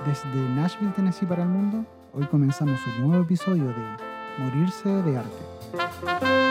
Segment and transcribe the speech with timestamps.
[0.00, 3.96] Desde Nashville, Tennessee para el mundo, hoy comenzamos un nuevo episodio de
[4.38, 6.50] Morirse de Arte.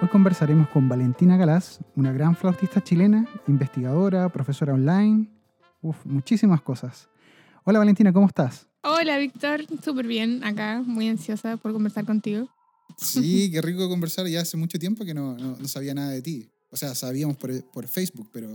[0.00, 5.28] Hoy conversaremos con Valentina Galás, una gran flautista chilena, investigadora, profesora online,
[5.82, 7.08] uf, muchísimas cosas.
[7.64, 8.66] Hola Valentina, ¿cómo estás?
[8.82, 12.48] Hola Víctor, súper bien acá, muy ansiosa por conversar contigo.
[12.96, 14.26] Sí, qué rico conversar.
[14.28, 16.48] Ya hace mucho tiempo que no, no, sabía nada de ti.
[16.70, 18.48] O sea, sabíamos por, por, Facebook, pero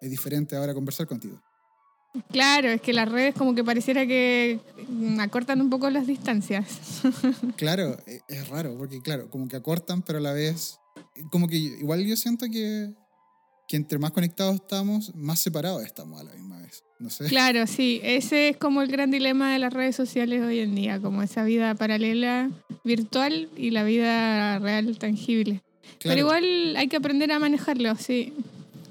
[0.00, 1.38] es diferente ahora conversar contigo.
[2.30, 4.60] Claro, es que las redes como que pareciera que
[5.18, 6.66] acortan un poco las distancias.
[7.56, 10.78] Claro, e, es raro, porque claro, como que acortan, pero a la vez,
[11.30, 12.92] como que igual yo siento que,
[13.66, 16.84] que entre más conectados estamos, más separados estamos a la misma vez.
[16.98, 17.26] No sé.
[17.26, 21.00] Claro, sí, ese es como el gran dilema de las redes sociales hoy en día,
[21.00, 22.50] como esa vida paralela
[22.84, 25.62] virtual y la vida real tangible.
[26.02, 28.32] Pero igual hay que aprender a manejarlo, sí.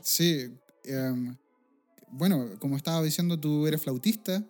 [0.02, 0.52] Sí.
[0.84, 1.36] Em,
[2.12, 4.44] bueno, como estaba diciendo, tú eres flautista.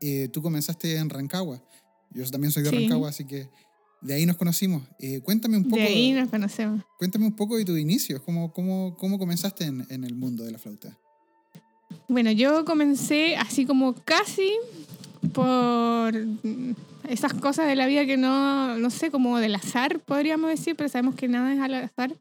[0.00, 1.62] Eh, tú comenzaste en Rancagua.
[2.10, 3.48] Yo también soy de Rancagua, así que
[4.02, 4.82] de ahí nos conocimos.
[4.98, 5.76] Eh, cuéntame un poco.
[5.76, 6.82] De ahí nos conocemos.
[6.98, 8.22] Cuéntame un poco de tu inicio.
[8.22, 10.98] ¿Cómo, cómo, cómo comenzaste en, en el mundo de la flauta?
[12.08, 14.52] Bueno, yo comencé así como casi
[15.32, 16.14] por
[17.08, 20.88] esas cosas de la vida que no, no sé, como del azar, podríamos decir, pero
[20.88, 22.14] sabemos que nada es al azar.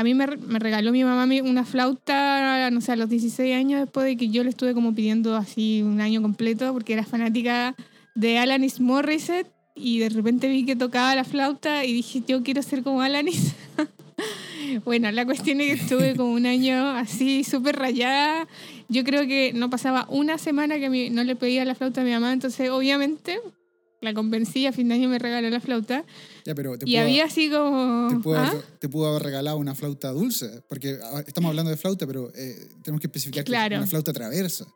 [0.00, 4.06] A mí me, regaló mi mamá una flauta, no sé, a los 16 años, después
[4.06, 7.74] de que yo le estuve como pidiendo así un año completo, porque era fanática
[8.14, 12.62] de Alanis Morissette, y de repente vi que tocaba la flauta y dije, yo quiero
[12.62, 13.54] ser como Alanis.
[14.84, 18.46] Bueno, la cuestión es que estuve como un año así súper rayada.
[18.88, 22.12] Yo creo que no pasaba una semana que no le pedía la flauta a mi
[22.12, 23.40] mamá, entonces obviamente
[24.00, 26.04] la convencí, a fin de año me regaló la flauta.
[26.44, 28.08] Ya, pero y había así como...
[28.36, 28.54] ¿ah?
[28.78, 32.68] Te pudo, haber regalado una flauta dulce, porque ah, estamos hablando de flauta, pero eh,
[32.82, 34.66] tenemos que especificar que es una flauta traversa.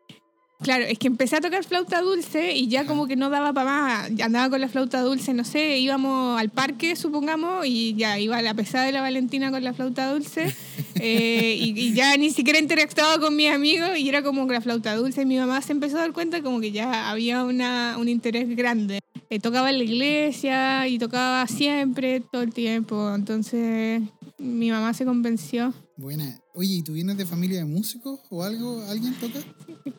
[0.63, 3.71] Claro, es que empecé a tocar flauta dulce y ya como que no daba para
[3.71, 4.11] más.
[4.21, 8.43] Andaba con la flauta dulce, no sé, íbamos al parque, supongamos, y ya iba a
[8.43, 10.55] la pesada de la Valentina con la flauta dulce.
[11.01, 14.95] Eh, y, ya ni siquiera interactuaba con mis amigos y era como que la flauta
[14.95, 15.23] dulce.
[15.23, 18.49] Y mi mamá se empezó a dar cuenta como que ya había una, un interés
[18.57, 19.01] grande.
[19.31, 23.15] Eh, tocaba en la iglesia y tocaba siempre, todo el tiempo.
[23.15, 24.03] Entonces
[24.39, 25.73] mi mamá se convenció.
[25.97, 26.41] Buena.
[26.55, 28.83] Oye, ¿y tú vienes de familia de músicos o algo?
[28.89, 29.39] ¿Alguien toca?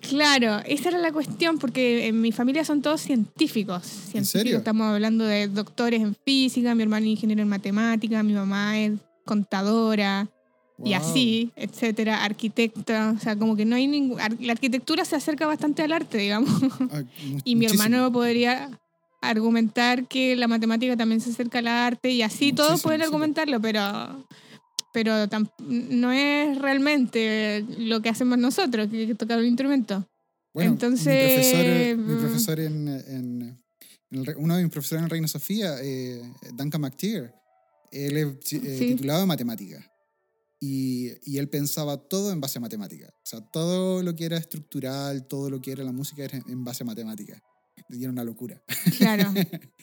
[0.01, 3.83] Claro, esa era la cuestión, porque en mi familia son todos científicos.
[3.85, 4.15] científicos.
[4.15, 4.57] ¿En serio?
[4.57, 8.93] Estamos hablando de doctores en física, mi hermano es ingeniero en matemática, mi mamá es
[9.25, 10.29] contadora.
[10.83, 14.19] Y así, etcétera, arquitecta, o sea, como que no hay ningún...
[14.41, 16.51] La arquitectura se acerca bastante al arte, digamos.
[17.45, 18.77] y mi hermano podría
[19.29, 23.81] argumentar que la matemática también se acerca al arte y así todos pueden argumentarlo, pero
[24.95, 25.27] pero
[25.59, 30.07] no es realmente lo que hacemos nosotros, que tocar un instrumento.
[30.53, 33.61] Bueno, Entonces, mi profesor, mm, en,
[34.37, 36.21] uno de mis profesores en Reina Sofía, eh,
[36.53, 37.33] Duncan McTeer,
[37.91, 39.85] él es eh, titulado en matemática.
[40.61, 43.09] Y, y, él pensaba todo en base a matemática.
[43.09, 46.63] O sea, todo lo que era estructural, todo lo que era la música era en
[46.63, 47.43] base a matemática.
[47.89, 48.61] Y era una locura.
[48.97, 49.31] Claro.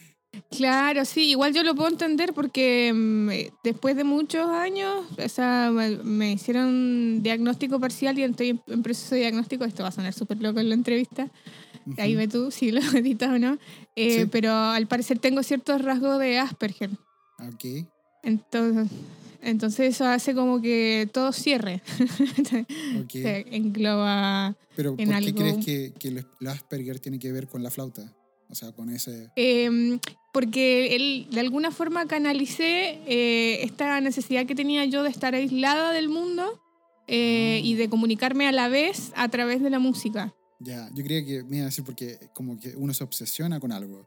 [0.51, 5.29] Claro, sí, igual yo lo puedo entender porque mm, eh, después de muchos años, o
[5.29, 9.65] sea, me hicieron diagnóstico parcial y estoy en proceso de diagnóstico.
[9.65, 11.31] Esto va a sonar súper loco en la entrevista.
[11.99, 13.59] Ahí ve tú si lo editas o no.
[13.97, 16.91] Eh, pero al parecer tengo ciertos rasgos de Asperger.
[17.39, 17.87] Ok.
[18.23, 18.89] Entonces,
[19.43, 21.83] entonces eso hace como que todo cierre.
[23.05, 23.23] okay.
[23.23, 24.57] Se engloba.
[24.77, 28.13] Pero ¿por qué crees que, que el Asperger tiene que ver con la flauta?
[28.49, 29.31] O sea, con ese...
[29.35, 29.99] Em,
[30.31, 35.93] porque él, de alguna forma canalicé eh, esta necesidad que tenía yo de estar aislada
[35.93, 36.61] del mundo
[37.07, 40.35] eh, y de comunicarme a la vez a través de la música.
[40.61, 43.73] Ya, yo creía que me iba a decir porque como que uno se obsesiona con
[43.73, 44.07] algo.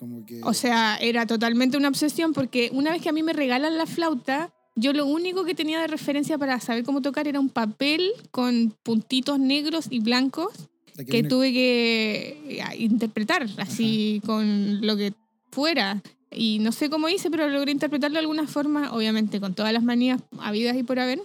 [0.00, 0.40] Como que...
[0.42, 3.84] O sea, era totalmente una obsesión porque una vez que a mí me regalan la
[3.84, 8.12] flauta, yo lo único que tenía de referencia para saber cómo tocar era un papel
[8.30, 10.70] con puntitos negros y blancos
[11.06, 15.12] que, tuve que eh, interpretar así con lo que
[15.50, 16.02] fuera.
[16.30, 19.82] Y no sé cómo hice, pero logré interpretarlo de alguna forma, obviamente con todas las
[19.82, 21.20] manías habidas y por haber.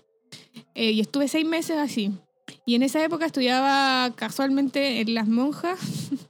[0.74, 2.12] Eh, y estuve seis meses así.
[2.66, 5.80] Y en esa época estudiaba casualmente en Las Monjas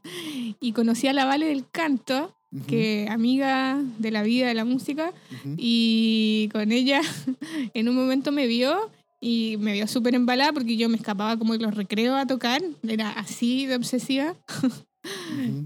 [0.59, 2.35] y conocí a la Vale del Canto,
[2.67, 5.12] que amiga de la vida de la música,
[5.57, 7.01] y con ella
[7.73, 8.89] en un momento me vio
[9.19, 12.62] y me vio súper embalada porque yo me escapaba como de los recreos a tocar,
[12.88, 14.35] era así de obsesiva.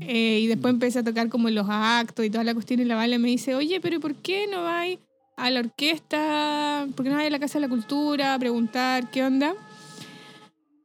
[0.02, 2.96] Eh, y después empecé a tocar como los actos y toda la cuestión y la
[2.96, 5.00] Vale me dice, oye, pero ¿por qué no vais
[5.38, 6.86] a la orquesta?
[6.94, 9.56] ¿Por qué no vais a la Casa de la Cultura a preguntar qué onda?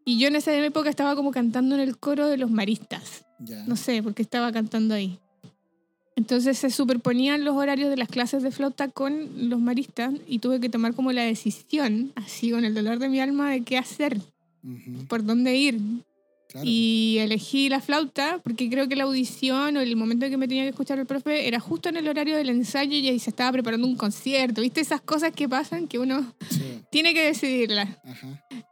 [0.05, 3.25] Y yo en esa época estaba como cantando en el coro de los maristas.
[3.67, 5.19] No sé, porque estaba cantando ahí.
[6.17, 10.61] Entonces se superponían los horarios de las clases de flauta con los maristas y tuve
[10.61, 14.21] que tomar como la decisión, así con el dolor de mi alma, de qué hacer,
[15.09, 15.81] por dónde ir.
[16.63, 20.47] Y elegí la flauta porque creo que la audición o el momento en que me
[20.47, 23.31] tenía que escuchar el profe era justo en el horario del ensayo y ahí se
[23.31, 24.61] estaba preparando un concierto.
[24.61, 26.35] ¿Viste esas cosas que pasan que uno
[26.91, 27.89] tiene que decidirlas?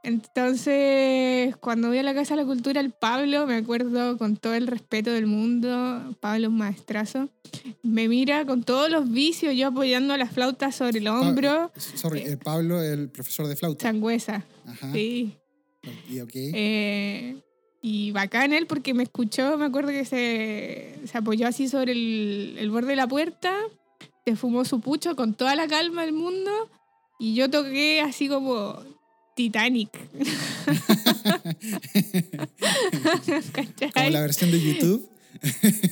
[0.05, 4.55] Entonces, cuando voy a la Casa de la Cultura, el Pablo, me acuerdo con todo
[4.55, 7.31] el respeto del mundo, Pablo es maestrazo,
[7.83, 11.73] me mira con todos los vicios, yo apoyando la flauta sobre el hombro.
[11.77, 13.83] sorry, eh, Pablo, el profesor de flauta.
[13.83, 14.45] Sangüesa.
[14.93, 15.37] Sí.
[16.09, 16.31] Y ok.
[16.35, 17.37] Eh,
[17.83, 22.57] y bacán él porque me escuchó, me acuerdo que se, se apoyó así sobre el,
[22.59, 23.55] el, borde de la puerta,
[24.25, 26.71] se fumó su pucho con toda la calma del mundo
[27.19, 28.79] y yo toqué así como
[29.35, 29.91] Titanic.
[33.95, 35.09] como la versión de YouTube.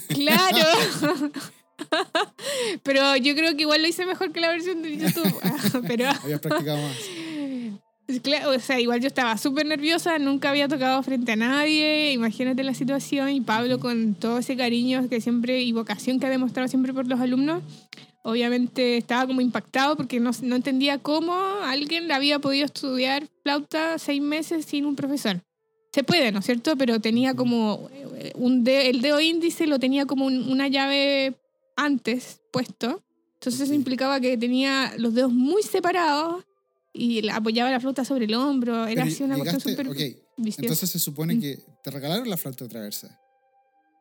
[0.08, 1.32] claro.
[2.82, 5.82] Pero yo creo que igual lo hice mejor que la versión de YouTube.
[5.88, 6.10] Pero...
[6.10, 6.96] Había practicado más.
[8.46, 12.74] O sea, igual yo estaba súper nerviosa, nunca había tocado frente a nadie, imagínate la
[12.74, 16.92] situación, y Pablo con todo ese cariño que siempre y vocación que ha demostrado siempre
[16.92, 17.62] por los alumnos,
[18.22, 24.20] obviamente estaba como impactado porque no, no entendía cómo alguien había podido estudiar flauta seis
[24.20, 25.40] meses sin un profesor.
[25.92, 26.76] Se puede, ¿no es cierto?
[26.76, 31.34] Pero tenía como eh, un el dedo índice lo tenía como una llave
[31.76, 33.02] antes puesto.
[33.34, 36.44] Entonces eso implicaba que tenía los dedos muy separados
[36.92, 38.86] y apoyaba la flauta sobre el hombro.
[38.86, 39.86] Era así una cuestión súper
[40.36, 41.40] Entonces se supone mm.
[41.40, 43.20] que te regalaron la flauta traversa.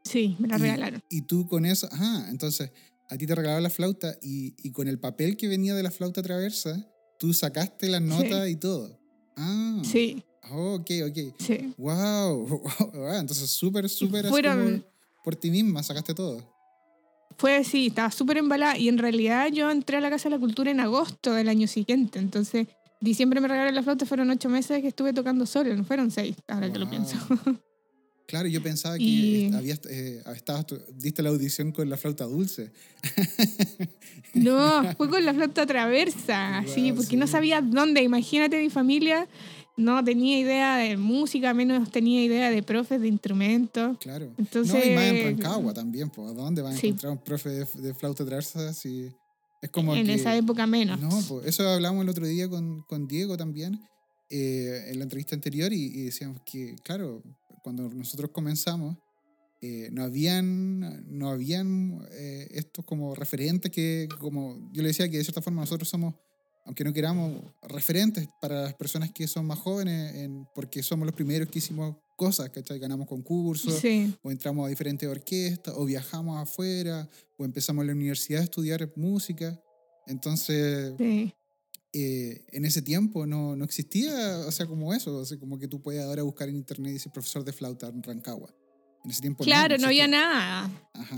[0.04, 1.04] Sí, me la regalaron.
[1.10, 2.72] Y tú con eso, ajá, entonces
[3.10, 5.92] a ti te regalaron la flauta y, y con el papel que venía de la
[5.92, 6.88] flauta traversa,
[7.20, 9.00] tú sacaste las notas y todo.
[9.36, 9.82] Ah.
[9.84, 10.24] Sí.
[10.50, 11.36] ok, ok.
[11.40, 11.74] Sí.
[11.78, 12.62] Wow.
[13.20, 14.86] Entonces súper, súper Fueron...
[15.24, 16.58] por ti misma sacaste todo.
[17.38, 20.40] Fue así, estaba súper embalada y en realidad yo entré a la Casa de la
[20.40, 22.68] Cultura en agosto del año siguiente, entonces
[23.00, 26.36] diciembre me regalaron la flauta, fueron ocho meses que estuve tocando solo, no fueron seis,
[26.48, 27.16] ahora que lo pienso.
[28.30, 30.22] Claro, yo pensaba que habías, eh,
[30.94, 32.72] diste la audición con la flauta dulce.
[34.36, 38.04] No, fue con la flauta traversa, sí, porque no sabía dónde.
[38.04, 39.28] Imagínate mi familia,
[39.76, 43.98] no tenía idea de música, menos tenía idea de profes de instrumentos.
[43.98, 44.32] Claro.
[44.38, 47.94] Entonces, no, y más en Rancagua también, pues, ¿dónde van a encontrar un profe de,
[47.96, 49.10] flauta traversa si
[49.62, 51.00] es como En esa época menos.
[51.00, 53.80] No, pues, eso hablamos el otro día con, con Diego también,
[54.30, 57.22] eh, en la entrevista anterior, y, decíamos que, claro,
[57.64, 58.98] cuando nosotros comenzamos,
[59.62, 60.80] eh, no habían,
[61.18, 65.62] no habían eh, estos como referentes que, como yo le decía, que de cierta forma
[65.62, 66.16] nosotros somos
[66.70, 71.16] aunque no queramos, referentes para las personas que son más jóvenes, en, porque somos los
[71.16, 72.78] primeros que hicimos cosas, ¿cachai?
[72.80, 73.82] Ganamos concursos,
[74.22, 77.08] o entramos a diferentes orquestas, o viajamos afuera,
[77.38, 79.58] o empezamos en la universidad a estudiar música.
[80.06, 85.58] Entonces, eh, en ese tiempo no, no, existía, o sea, como eso, o sea, como
[85.58, 88.54] que tú puedes ahora buscar en internet y decir profesor de flauta en Rancagua.
[89.06, 90.70] En ese tiempo claro, no, había nada.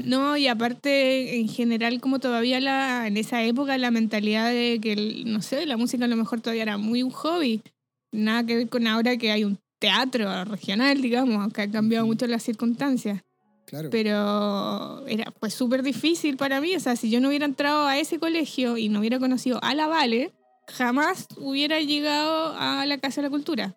[0.05, 5.23] No, y aparte, en general, como todavía la, en esa época, la mentalidad de que,
[5.25, 7.63] no sé, la música a lo mejor todavía era muy un hobby.
[8.11, 12.27] Nada que ver con ahora que hay un teatro regional, digamos, que ha cambiado mucho
[12.27, 13.21] las circunstancias.
[13.65, 13.89] Claro.
[13.89, 16.75] Pero era pues súper difícil para mí.
[16.75, 19.73] O sea, si yo no hubiera entrado a ese colegio y no hubiera conocido a
[19.73, 20.33] la Vale,
[20.67, 23.75] jamás hubiera llegado a la Casa de la Cultura.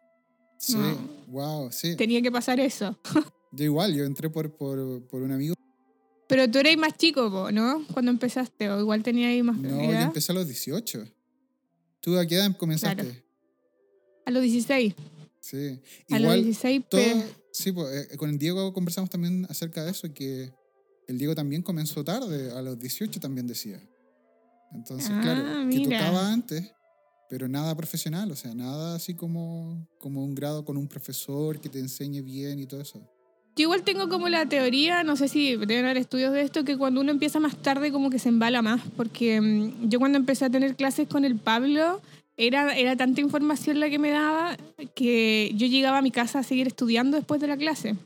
[0.58, 0.76] Sí,
[1.28, 1.96] wow, sí.
[1.96, 2.99] Tenía que pasar eso.
[3.52, 5.54] Yo igual, yo entré por, por, por un amigo.
[6.26, 7.87] Pero tú eres más chico, ¿no?
[7.92, 11.04] Cuando empezaste, o igual tenía ahí más No, yo empecé a los 18.
[12.00, 13.23] ¿Tú a qué edad comenzaste?
[14.26, 14.92] A los 16.
[15.44, 15.78] Sí.
[16.10, 17.02] a los 16, todo,
[17.52, 20.50] Sí, pues, eh, con el Diego conversamos también acerca de eso, que
[21.06, 23.78] el Diego también comenzó tarde, a los 18 también decía.
[24.72, 26.72] Entonces, ah, claro, que tocaba antes,
[27.28, 31.68] pero nada profesional, o sea, nada así como, como un grado con un profesor que
[31.68, 33.06] te enseñe bien y todo eso.
[33.54, 36.78] Yo igual tengo como la teoría, no sé si deben haber estudios de esto, que
[36.78, 40.46] cuando uno empieza más tarde como que se embala más, porque mm, yo cuando empecé
[40.46, 42.00] a tener clases con el Pablo,
[42.36, 44.56] era, era tanta información la que me daba
[44.94, 47.96] que yo llegaba a mi casa a seguir estudiando después de la clase.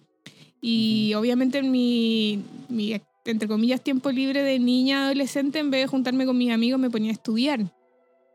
[0.60, 5.86] Y obviamente en mi, mi, entre comillas, tiempo libre de niña adolescente, en vez de
[5.86, 7.72] juntarme con mis amigos, me ponía a estudiar.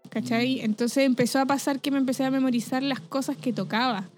[0.09, 0.57] ¿Cachai?
[0.57, 0.65] Mm.
[0.65, 4.09] Entonces empezó a pasar que me empecé a memorizar las cosas que tocaba.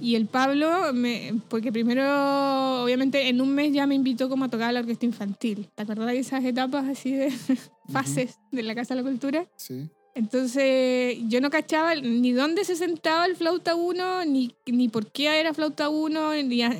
[0.00, 4.48] Y el Pablo, me, porque primero, obviamente, en un mes ya me invitó como a
[4.48, 5.68] tocar la orquesta infantil.
[5.74, 7.30] ¿Te acuerdas de esas etapas así de
[7.88, 9.46] fases de la Casa de la Cultura?
[9.56, 9.88] Sí.
[10.18, 15.38] Entonces yo no cachaba ni dónde se sentaba el flauta 1, ni, ni por qué
[15.38, 16.32] era flauta 1,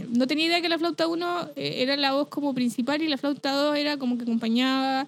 [0.09, 3.17] no tenía idea que la flauta 1 eh, era la voz como principal y la
[3.17, 5.07] flauta 2 era como que acompañaba.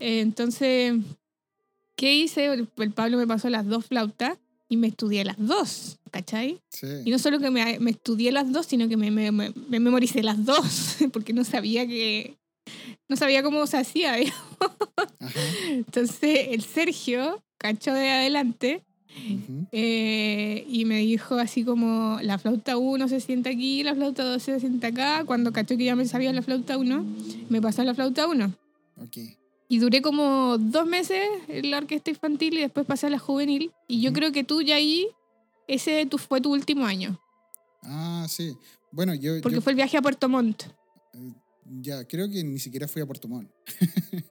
[0.00, 0.96] Eh, entonces,
[1.94, 2.44] ¿qué hice?
[2.44, 4.36] El, Pablo me pasó las dos flautas
[4.68, 6.60] y me estudié las dos, ¿cachai?
[7.06, 10.22] Y no solo que me, me, estudié las dos, sino que me, me, me memoricé
[10.22, 12.36] las dos, porque no sabía que...
[13.08, 14.16] No sabía cómo se hacía.
[15.70, 18.84] Entonces, el Sergio cacho de adelante
[19.72, 24.42] eh, y me dijo así como la flauta 1 se sienta aquí, la flauta 2
[24.42, 25.24] se sienta acá.
[25.24, 27.04] Cuando cachó que ya me sabía la flauta 1,
[27.48, 28.52] me pasó la flauta 1.
[29.68, 33.72] Y duré como dos meses en la orquesta infantil y después pasé a la juvenil.
[33.88, 35.08] Y yo creo que tú ya ahí,
[35.66, 37.20] ese fue tu último año.
[37.82, 38.56] Ah, sí.
[38.92, 39.40] Bueno, yo...
[39.42, 40.64] Porque fue el viaje a Puerto Montt.
[41.80, 43.50] Ya, creo que ni siquiera fui a Puerto Montt.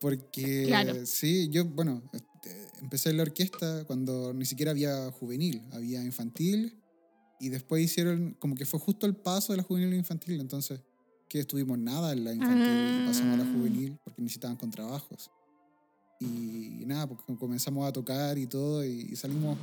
[0.00, 6.02] Porque sí, yo, bueno, este, empecé en la orquesta cuando ni siquiera había juvenil, había
[6.04, 6.80] infantil
[7.40, 10.40] y después hicieron, como que fue justo el paso de la juvenil a la infantil,
[10.40, 10.80] entonces
[11.28, 13.54] que estuvimos nada en la infantil, pasamos a la ah.
[13.54, 15.30] juvenil porque necesitaban contrabajos.
[16.20, 19.56] Y, nada, porque comenzamos a tocar y todo y, salimos,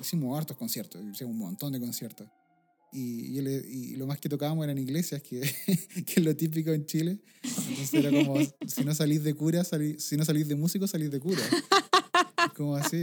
[0.00, 2.28] hicimos hartos conciertos, hicimos un montón de conciertos.
[2.92, 5.40] Y, y, lo más que tocábamos eran iglesias, que,
[6.06, 7.18] que, es lo típico en Chile.
[7.42, 11.20] Entonces era como, si no salís de cura, si no salís de músico, salís de
[11.20, 11.42] cura.
[12.56, 13.02] Como así.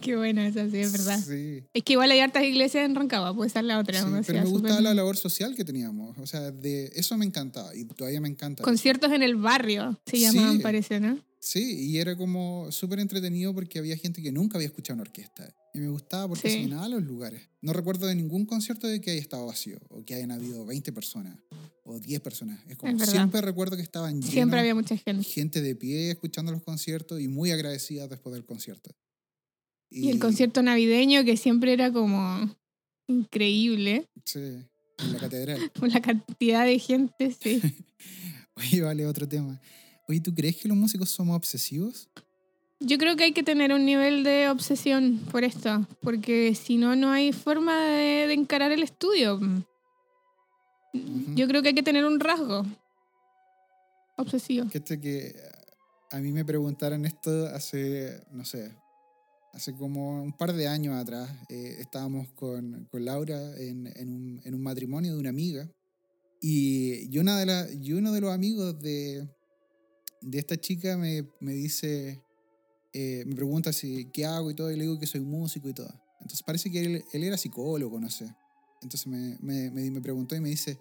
[0.00, 1.20] Qué bueno eso, sí, es verdad.
[1.20, 1.64] Sí.
[1.72, 4.00] Es que igual hay hartas iglesias en Rancagua, puede ser la otra.
[4.00, 6.16] Sí, pero me gustaba la labor social que teníamos.
[6.18, 8.62] O sea, de eso me encantaba y todavía me encanta.
[8.62, 11.18] Conciertos en el barrio se llamaban, parece, ¿no?
[11.40, 15.54] Sí, y era como súper entretenido porque había gente que nunca había escuchado una orquesta.
[15.72, 17.42] Y me gustaba porque se llenaba los lugares.
[17.60, 20.92] No recuerdo de ningún concierto de que haya estado vacío o que hayan habido 20
[20.92, 21.38] personas
[21.84, 22.58] o 10 personas.
[22.68, 24.30] Es como siempre recuerdo que estaban llenos.
[24.30, 25.22] Siempre había mucha gente.
[25.22, 28.90] Gente de pie escuchando los conciertos y muy agradecida después del concierto.
[29.90, 32.54] Y, el concierto navideño que siempre era como
[33.06, 34.06] increíble.
[34.24, 35.72] Sí, en la catedral.
[35.78, 37.62] Con la cantidad de gente, sí.
[38.56, 39.60] Oye, vale, otro tema.
[40.08, 42.08] Oye, ¿tú crees que los músicos somos obsesivos?
[42.80, 46.96] Yo creo que hay que tener un nivel de obsesión por esto, porque si no,
[46.96, 49.38] no hay forma de, encarar el estudio.
[51.34, 52.64] Yo creo que hay que tener un rasgo
[54.16, 54.68] obsesivo.
[54.70, 55.34] Que, que
[56.10, 58.74] a mí me preguntaron esto hace, no sé,
[59.52, 61.28] hace como un par de años atrás.
[61.50, 65.68] Eh, estábamos con, con Laura en, en, un, en, un, matrimonio de una amiga.
[66.40, 69.28] Y, y, una de la, y uno de los amigos de,
[70.20, 72.22] de esta chica me, me dice,
[72.92, 75.74] eh, me pregunta si, qué hago y todo, y le digo que soy músico y
[75.74, 75.92] todo.
[76.20, 78.34] Entonces parece que él, él era psicólogo, no sé.
[78.82, 80.78] Entonces me, me, me, preguntó y me dice,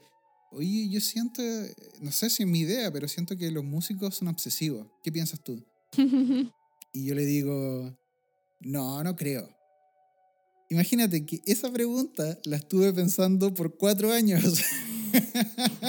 [0.51, 1.41] oye, yo siento,
[2.01, 4.87] no sé si es mi idea, pero siento que los músicos son obsesivos.
[5.03, 5.63] ¿Qué piensas tú?
[6.93, 7.97] y yo le digo,
[8.61, 9.49] no, no creo.
[10.69, 14.43] Imagínate que esa pregunta la estuve pensando por cuatro años.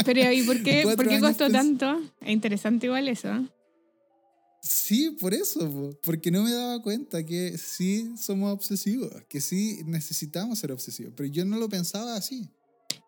[0.04, 2.00] Pero ¿y por qué, ¿por qué costó tanto?
[2.20, 3.28] Es interesante igual eso.
[4.60, 10.58] Sí, por eso, porque no me daba cuenta que sí somos obsesivos, que sí necesitamos
[10.58, 12.50] ser obsesivos, pero yo no lo pensaba así.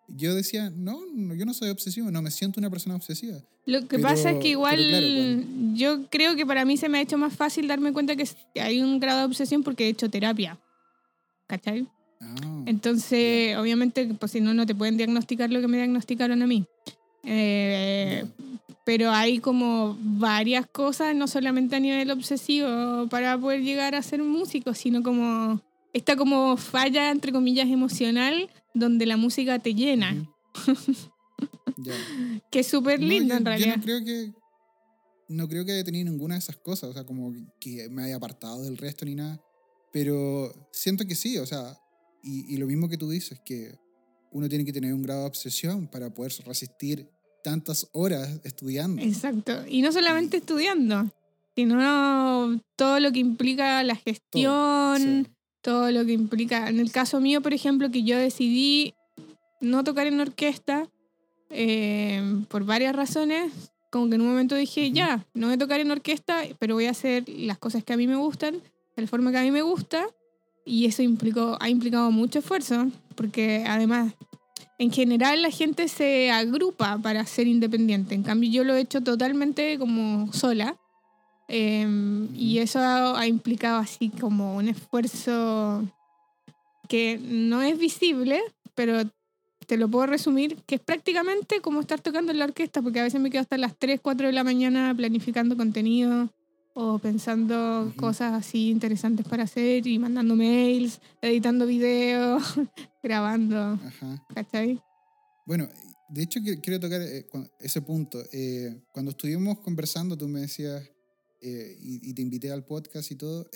[0.08, 1.00] Yo decía, no,
[1.34, 3.42] yo no soy obsesivo, no me siento una persona obsesiva.
[3.66, 7.18] Lo que pasa es que igual yo creo que para mí se me ha hecho
[7.18, 8.28] más fácil darme cuenta que
[8.60, 10.58] hay un grado de obsesión porque he hecho terapia.
[11.46, 11.86] ¿Cachai?
[12.20, 16.46] Ah, Entonces, obviamente, pues si no, no te pueden diagnosticar lo que me diagnosticaron a
[16.46, 16.66] mí.
[17.24, 18.24] Eh,
[18.84, 24.22] pero hay como varias cosas, no solamente a nivel obsesivo, para poder llegar a ser
[24.22, 25.60] músico, sino como
[25.92, 30.28] esta como falla, entre comillas, emocional, donde la música te llena.
[32.50, 33.74] que es súper lindo en realidad.
[33.74, 34.32] Yo no creo que
[35.28, 38.16] no creo que haya tenido ninguna de esas cosas, o sea, como que me haya
[38.16, 39.40] apartado del resto ni nada,
[39.92, 41.79] pero siento que sí, o sea,
[42.22, 43.78] y, y lo mismo que tú dices, que
[44.32, 47.08] uno tiene que tener un grado de obsesión para poder resistir
[47.42, 49.02] tantas horas estudiando.
[49.02, 49.64] Exacto.
[49.68, 51.10] Y no solamente estudiando,
[51.54, 55.28] sino todo lo que implica la gestión,
[55.62, 58.94] todo, lo que implica, en el caso mío, por ejemplo, que yo decidí
[59.60, 60.88] no tocar en orquesta
[61.50, 63.52] eh, por varias razones,
[63.90, 66.86] como que en un momento dije, ya, no voy a tocar en orquesta, pero voy
[66.86, 68.62] a hacer las cosas que a mí me gustan,
[68.96, 70.06] de la forma que a mí me gusta,
[70.64, 74.14] y eso implicó, ha implicado mucho esfuerzo, porque además
[74.80, 78.14] en general la gente se agrupa para ser independiente.
[78.14, 80.74] En cambio, yo lo he hecho totalmente como sola.
[81.48, 85.84] Em, y eso ha, implicado así como un esfuerzo
[86.88, 88.40] que no es visible,
[88.74, 89.02] pero
[89.66, 93.04] te lo puedo resumir, que es prácticamente como estar tocando en la orquesta, porque a
[93.04, 96.30] veces me quedo hasta las 3, 4 de la mañana planificando contenido,
[96.80, 102.42] o pensando cosas así interesantes para hacer y mandando mails, editando videos,
[103.02, 103.58] grabando.
[103.58, 104.26] Ajá.
[104.34, 104.80] ¿Cachai?
[105.44, 105.68] Bueno,
[106.08, 107.26] de hecho quiero tocar eh,
[107.60, 108.22] ese punto.
[108.32, 110.90] Eh, cuando estuvimos conversando, tú me decías,
[111.40, 113.48] eh, y, te invité al podcast y todo,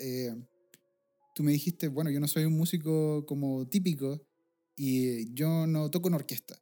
[1.33, 4.21] tú me dijiste, bueno, yo no soy un músico como típico
[4.75, 6.55] y yo no toco en orquesta.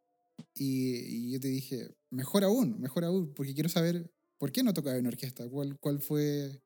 [0.55, 4.12] Y, yo te dije, mejor aún, mejor aún, porque quiero saber
[4.44, 6.62] por qué no tocas en orquesta, cuál, cuál fue,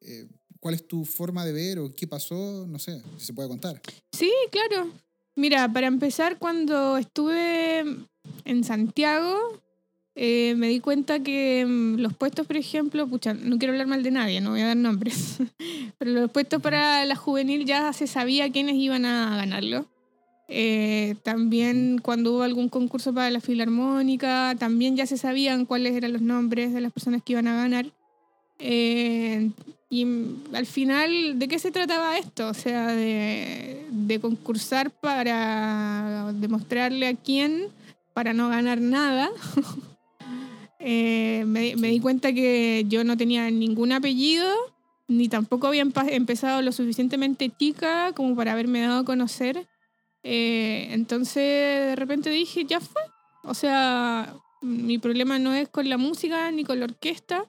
[0.00, 0.26] eh,
[0.60, 3.82] cuál es tu forma de ver o qué pasó, no sé, si se puede contar.
[4.12, 4.90] Sí, claro.
[5.36, 7.84] Mira, para empezar, cuando estuve
[8.46, 9.60] en Santiago,
[10.14, 14.02] eh, me di cuenta que mm, los puestos, por ejemplo, pucha, no quiero hablar mal
[14.02, 15.36] de nadie, no voy a dar nombres,
[15.98, 19.86] pero los puestos para la juvenil ya se sabía quiénes iban a ganarlo.
[20.50, 26.14] Eh, también cuando hubo algún concurso para la filarmónica, también ya se sabían cuáles eran
[26.14, 27.86] los nombres de las personas que iban a ganar.
[28.58, 29.50] Eh,
[29.90, 30.06] y
[30.52, 32.48] al final, ¿de qué se trataba esto?
[32.48, 37.66] O sea, de, de concursar para demostrarle a quién,
[38.14, 39.30] para no ganar nada.
[40.80, 44.48] Eh, me, me, di cuenta que yo no tenía ningún apellido,
[45.08, 49.66] ni tampoco había empezado lo suficientemente chica como para haberme dado a conocer.
[50.30, 51.36] Eh, entonces
[51.86, 53.00] de repente dije, ya fue.
[53.44, 57.46] O sea, mi problema no es con la música ni con la orquesta,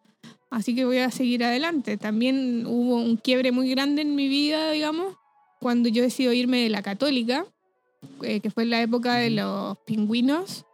[0.49, 1.97] así que voy a seguir adelante.
[1.97, 5.17] También hubo un quiebre muy grande en mi vida, digamos,
[5.59, 7.45] cuando yo decidí irme de la católica,
[8.21, 10.65] eh, que fue en la época de los pingüinos,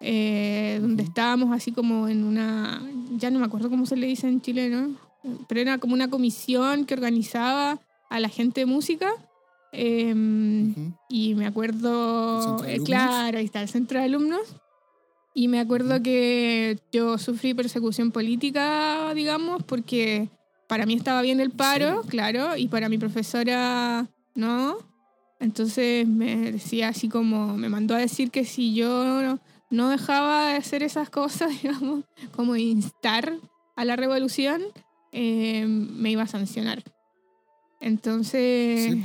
[0.00, 4.26] eh, donde estábamos así como en una, ya no me acuerdo cómo se le dice
[4.26, 4.96] en chileno,
[5.46, 7.78] pero era como una comisión que organizaba
[8.10, 9.14] a la gente de música
[9.72, 14.56] Em, y me acuerdo, eh, claro, ahí está el centro de alumnos.
[15.34, 20.28] Y me acuerdo que yo sufrí persecución política, digamos, porque
[20.68, 24.76] para mí estaba bien el paro, claro, y para mi profesora no.
[25.40, 29.38] Entonces me decía así como, me mandó a decir que si yo
[29.70, 32.04] no dejaba de hacer esas cosas, digamos,
[32.36, 33.32] como instar
[33.74, 34.62] a la revolución,
[35.12, 36.84] em, me iba a sancionar.
[37.82, 38.96] Entonces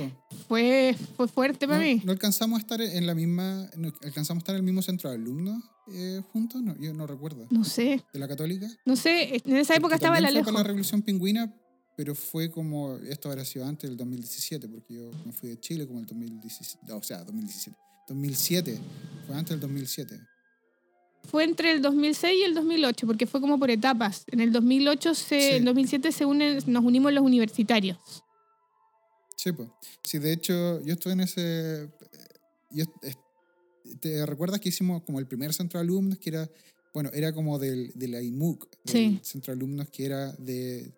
[0.47, 2.01] fue, fue fuerte para mí.
[2.05, 3.69] ¿No alcanzamos a estar en la misma,
[4.03, 6.61] alcanzamos a estar en el mismo centro de alumnos eh, juntos?
[6.61, 7.47] No, yo no recuerdo.
[7.49, 8.03] No sé.
[8.13, 8.67] ¿De la católica?
[8.85, 10.51] No sé, en esa época estaba la lejos.
[10.51, 11.51] Fue la Revolución Pingüina,
[11.95, 15.87] pero fue como, esto habrá sido antes del 2017, porque yo me fui de Chile
[15.87, 18.79] como el 2017, o sea, 2017, 2007,
[19.25, 20.19] fue antes del 2007
[21.27, 24.23] fue entre el 2006 y el 2008, porque fue como por etapas.
[24.27, 27.97] En el 2008, se, en 2007 se unen, nos unimos los universitarios.
[29.37, 29.69] Sí, pues.
[30.03, 31.89] Sí, de hecho, yo estuve en ese.
[32.71, 32.85] Yo,
[34.01, 36.49] ¿Te recuerdas que hicimos como el primer centro de alumnos que era.
[36.93, 40.91] Bueno, era como del, de la IMUC, del centro de alumnos que era de,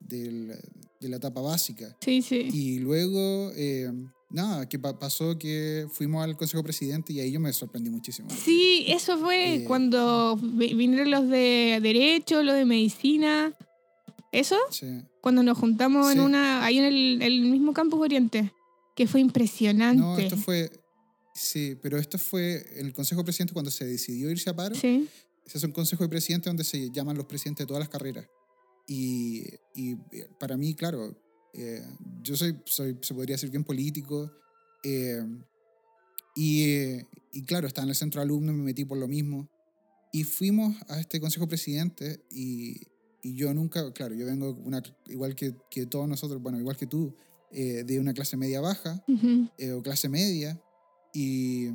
[0.00, 0.58] de
[1.00, 1.96] la etapa básica.
[2.00, 2.48] Sí, sí.
[2.52, 3.50] Y luego.
[3.56, 3.90] Eh,
[4.30, 8.28] nada, que pasó que fuimos al Consejo Presidente y ahí yo me sorprendí muchísimo.
[8.30, 13.56] Sí, eso fue eh, cuando vinieron los de Derecho, los de Medicina.
[14.32, 14.56] ¿Eso?
[14.70, 14.86] Sí.
[15.26, 18.52] Cuando nos juntamos en una, ahí en el, mismo campus Oriente,
[18.94, 20.00] que fue impresionante.
[20.00, 20.70] No, esto fue,
[21.34, 24.76] sí, pero esto fue el Consejo de Presidente cuando se decidió irse a paro.
[24.76, 25.08] Sí.
[25.44, 28.28] Ese es un Consejo de Presidente donde se llaman los presidentes de todas las carreras.
[28.86, 29.42] Y,
[29.74, 31.20] y eh, para mí, claro,
[31.54, 31.84] eh,
[32.22, 34.30] yo soy, soy, se podría decir bien político.
[34.84, 35.26] Eh,
[36.36, 36.98] y,
[37.32, 39.50] y, claro, estaba en el centro de alumnos, me metí por lo mismo.
[40.12, 42.76] Y fuimos a este Consejo Presidente y,
[43.26, 46.86] y yo nunca, claro, yo vengo una, igual que, que todos nosotros, bueno, igual que
[46.86, 47.12] tú,
[47.50, 49.02] eh, de una clase media baja
[49.58, 50.60] eh, o clase media.
[51.12, 51.70] Y,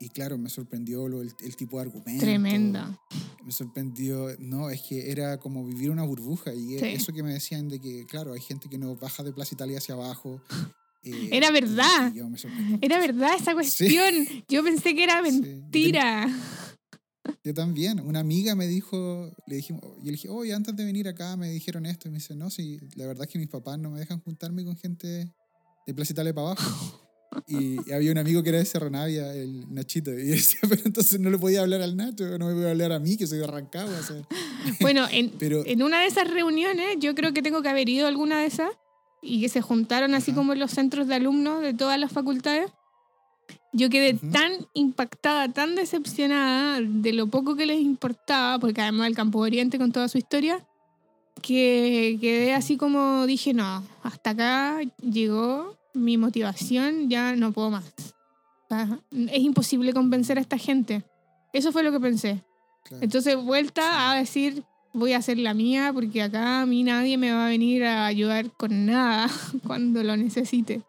[0.00, 2.24] y claro, me sorprendió lo, el, tipo de argumento.
[2.24, 2.98] Tremenda.
[3.44, 6.52] Me sorprendió, no, es que era como vivir una burbuja.
[6.52, 9.54] Y eso que me decían de que, claro, hay gente que no baja de Plaza
[9.54, 10.42] Italia hacia abajo.
[11.06, 12.14] Eh, era verdad.
[12.80, 14.14] era verdad esa cuestión.
[14.48, 16.26] Yo pensé que era mentira.
[17.44, 18.00] Yo también.
[18.00, 21.50] Una amiga me dijo, le dijimos, yo le dije, oye, antes de venir acá me
[21.50, 22.08] dijeron esto.
[22.08, 24.64] Y me dice, no, sí, la verdad es que mis papás no me dejan juntarme
[24.64, 25.30] con gente
[25.86, 27.00] de Plaza Italia para abajo.
[27.48, 30.12] Y, había un amigo que era de Cerro Navia, el Nachito.
[30.12, 33.00] Y decía, pero entonces no le podía hablar al Nacho, no me podía hablar a
[33.00, 33.92] mí, que soy de Rancagua.
[34.80, 38.08] Bueno, en, en una de esas reuniones, yo creo que tengo que haber ido a
[38.08, 38.70] alguna de esas,
[39.20, 42.70] y que se juntaron así como en los centros de alumnos de todas las facultades.
[43.76, 49.16] Yo quedé tan impactada, tan decepcionada de lo poco que les importaba, porque además el
[49.16, 50.64] Campo Oriente con toda su historia,
[51.42, 57.84] que quedé así como dije, no, hasta acá llegó mi motivación, ya no puedo más.
[59.10, 61.02] es imposible convencer a esta gente.
[61.52, 62.44] Eso fue lo que pensé.
[63.00, 67.32] Entonces, vuelta a decir, voy a hacer la mía porque acá a mí nadie me
[67.32, 69.28] va a venir a ayudar con nada
[69.66, 70.82] cuando lo necesite.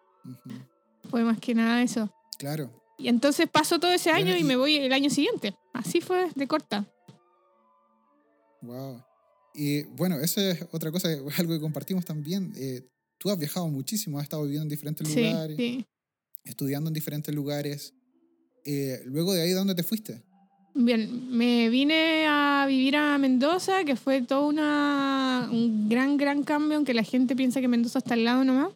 [1.10, 2.15] Fue más que nada eso.
[2.38, 2.72] Claro.
[2.98, 5.56] Y entonces paso todo ese año y, me voy el año siguiente.
[5.74, 6.86] Así fue de corta.
[8.62, 9.04] Wow.
[9.54, 12.54] Y bueno, eso es otra cosa, algo que compartimos también.
[12.56, 15.86] Eh, tú has viajado muchísimo, has estado viviendo en diferentes lugares, sí.
[16.44, 17.94] estudiando en diferentes lugares.
[18.66, 20.24] Eh, luego de ahí, ¿dónde te fuiste?
[20.74, 26.76] Bien, me vine a vivir a Mendoza, que fue todo una, un gran, gran cambio,
[26.76, 28.74] aunque la gente piensa que Mendoza está al lado nomás.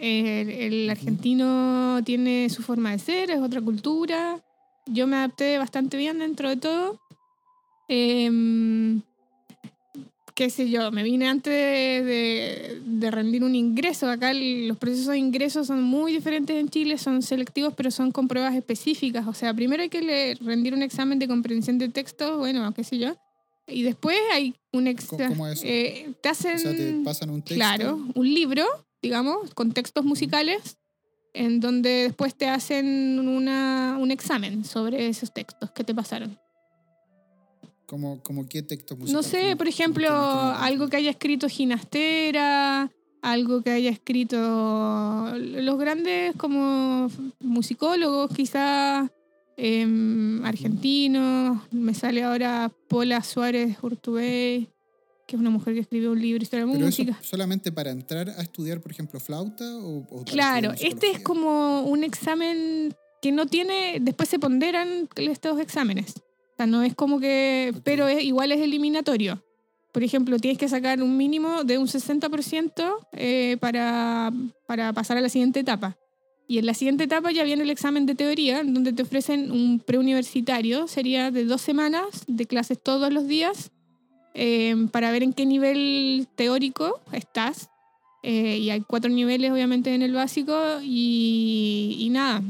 [0.00, 4.40] El, argentino tiene su forma de ser, es otra cultura.
[4.86, 7.00] Yo me adapté bastante bien dentro de todo.
[7.88, 8.30] Eh,
[10.40, 14.08] qué sé yo, me vine antes de, rendir un ingreso.
[14.08, 18.26] Acá los procesos de ingreso son muy diferentes en Chile, son selectivos, pero son con
[18.26, 19.26] pruebas específicas.
[19.26, 22.96] O sea, primero hay que rendir un examen de comprensión de texto, bueno, qué sé
[22.96, 23.18] yo.
[23.66, 25.28] Y después hay un examen.
[25.28, 26.54] ¿Cómo es eh, te hacen.
[26.54, 27.56] O sea, te pasan un texto.
[27.56, 28.64] Claro, un libro,
[29.02, 30.78] digamos, con textos musicales,
[31.32, 36.38] en donde después te hacen una, un examen sobre esos textos que te pasaron.
[37.86, 39.14] ¿Como, como qué texto musical?
[39.14, 42.90] No sé, por ejemplo, algo que haya escrito Ginastera,
[43.22, 44.36] algo que haya escrito
[45.36, 47.08] los grandes como
[47.40, 49.10] musicólogos, quizás
[49.56, 51.58] em, argentinos.
[51.70, 54.68] Me sale ahora Pola Suárez Urtubey,
[55.30, 57.18] que es una mujer que escribió un libro historia de música.
[57.22, 59.64] ¿Solamente para entrar a estudiar, por ejemplo, flauta?
[59.78, 66.14] O, claro, este es como un examen que no tiene, después se ponderan estos exámenes
[66.66, 69.42] no es como que, pero es, igual es eliminatorio.
[69.92, 74.32] Por ejemplo, tienes que sacar un mínimo de un 60% eh, para,
[74.66, 75.96] para pasar a la siguiente etapa.
[76.46, 79.80] Y en la siguiente etapa ya viene el examen de teoría, donde te ofrecen un
[79.80, 83.70] preuniversitario, sería de dos semanas de clases todos los días,
[84.34, 87.70] eh, para ver en qué nivel teórico estás.
[88.22, 92.42] Eh, y hay cuatro niveles, obviamente, en el básico, y, y nada,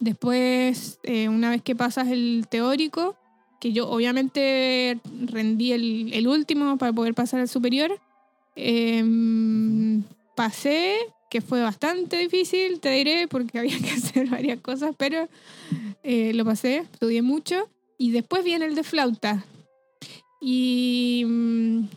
[0.00, 3.16] Después, eh, una vez que pasas el teórico,
[3.60, 8.00] que yo obviamente rendí el, último para poder pasar al superior,
[8.54, 10.04] em,
[10.36, 10.96] pasé,
[11.30, 15.28] que fue bastante difícil, te diré, porque había que hacer varias cosas, pero
[16.04, 17.68] eh, lo pasé, estudié mucho.
[18.00, 19.44] Y después viene el de flauta.
[20.40, 21.88] Y, mm,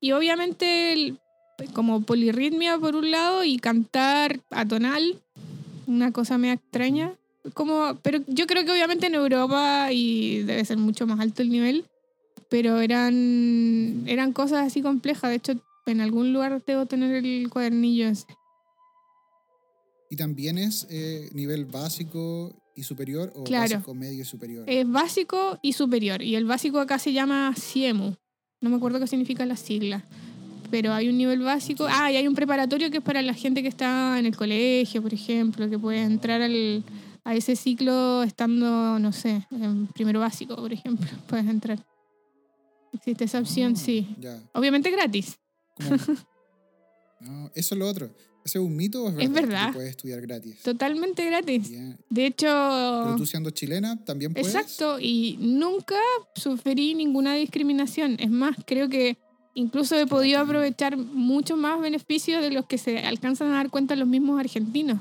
[0.00, 1.14] y obviamente
[1.74, 5.20] como polirritmia por un lado y cantar atonal
[5.86, 7.14] una cosa me extraña.
[7.54, 11.50] Como, pero yo creo que obviamente en Europa y debe ser mucho más alto el
[11.50, 11.84] nivel,
[12.48, 15.30] pero eran, eran cosas así complejas.
[15.30, 15.54] De hecho,
[15.86, 18.26] en algún lugar debo tener el cuadernillo ese.
[20.10, 24.64] ¿Y también es eh, nivel básico y superior o básico, medio y superior?
[24.68, 26.22] Es básico y superior.
[26.22, 28.16] Y el básico acá se llama CIEMU.
[28.60, 30.04] No me acuerdo qué significa la sigla
[30.70, 31.86] pero hay un nivel básico.
[31.88, 35.02] Ah, y hay un preparatorio que es para la gente que está en el colegio,
[35.02, 36.84] por ejemplo, que puede entrar al,
[37.24, 41.08] a ese ciclo estando, no sé, en primero básico, por ejemplo.
[41.28, 41.84] Puedes entrar.
[42.92, 44.16] Existe esa opción, sí.
[44.52, 45.38] Obviamente gratis.
[47.20, 48.10] no, eso es lo otro.
[48.44, 49.26] ¿Ese es un mito o es verdad?
[49.26, 49.66] Es verdad.
[49.68, 50.62] Que puedes estudiar gratis.
[50.62, 51.70] Totalmente gratis.
[52.08, 52.46] De hecho.
[52.46, 54.54] Pero tú siendo chilena también puedes.
[54.54, 55.96] Exacto, y nunca
[56.34, 58.16] sufrí ninguna discriminación.
[58.18, 59.18] Es más, creo que
[59.54, 63.96] Incluso he podido aprovechar mucho más beneficios de los que se alcanzan a dar cuenta
[63.96, 65.00] los mismos argentinos.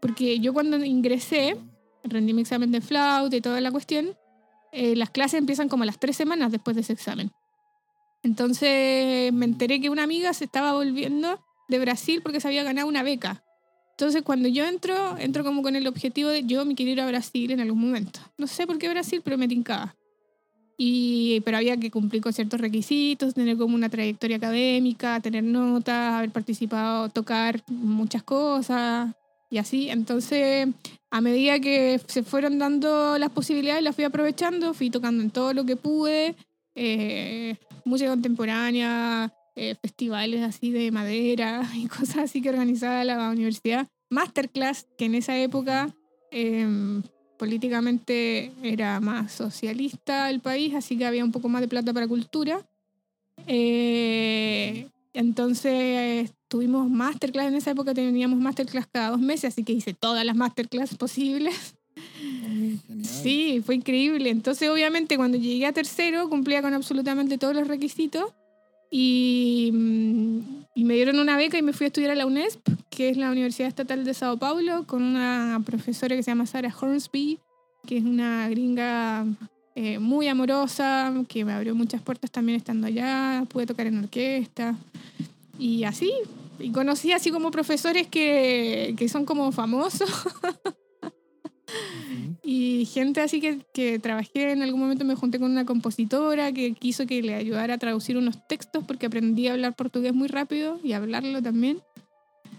[0.00, 1.56] Porque yo cuando ingresé,
[2.04, 4.16] rendí mi examen de flauta y toda la cuestión,
[4.72, 7.32] eh, las clases empiezan como a las tres semanas después de ese examen.
[8.22, 11.40] Entonces me enteré que una amiga se estaba volviendo
[11.72, 13.42] de Brasil porque se había ganado una beca.
[13.92, 17.06] Entonces cuando yo entro, entro como con el objetivo de yo me quiero ir a
[17.06, 18.20] Brasil en algún momento.
[18.38, 19.94] No sé por qué Brasil, pero me tincaba.
[20.76, 26.14] Y, pero había que cumplir con ciertos requisitos, tener como una trayectoria académica, tener notas,
[26.14, 29.14] haber participado, tocar muchas cosas
[29.50, 29.90] y así.
[29.90, 30.66] Entonces,
[31.10, 35.52] a medida que se fueron dando las posibilidades, las fui aprovechando, fui tocando en todo
[35.52, 36.34] lo que pude,
[36.74, 43.88] eh, música contemporánea, eh, festivales así de madera y cosas así que organizaba la universidad.
[44.10, 45.94] Masterclass, que en esa época
[46.30, 47.02] em,
[47.38, 52.08] políticamente era más socialista el país, así que había un poco más de plata para
[52.08, 52.66] cultura.
[53.46, 59.94] Eh, entonces tuvimos masterclass en esa época, teníamos masterclass cada dos meses, así que hice
[59.94, 61.74] todas las masterclass posibles.
[63.02, 64.30] Sí, fue increíble.
[64.30, 68.32] Entonces, obviamente, cuando llegué a tercero, cumplía con absolutamente todos los requisitos
[68.94, 72.68] y, mm, y, me dieron una beca y me fui a estudiar a la UNESP,
[72.90, 76.74] que es la Universidad Estatal de Sao Paulo, con una profesora que se llama Sarah
[76.78, 77.38] Hornsby,
[77.86, 79.24] que es una gringa
[79.74, 84.76] eh, muy amorosa, que me abrió muchas puertas también estando allá, pude tocar en orquesta
[85.58, 86.12] y así.
[86.58, 90.10] Y conocí así como profesores que, que son como famosos.
[92.42, 96.72] y gente así que, que trabajé en algún momento, me junté con una compositora que
[96.74, 100.78] quiso que le ayudara a traducir unos textos porque aprendí a hablar portugués muy rápido
[100.82, 101.80] y a hablarlo también.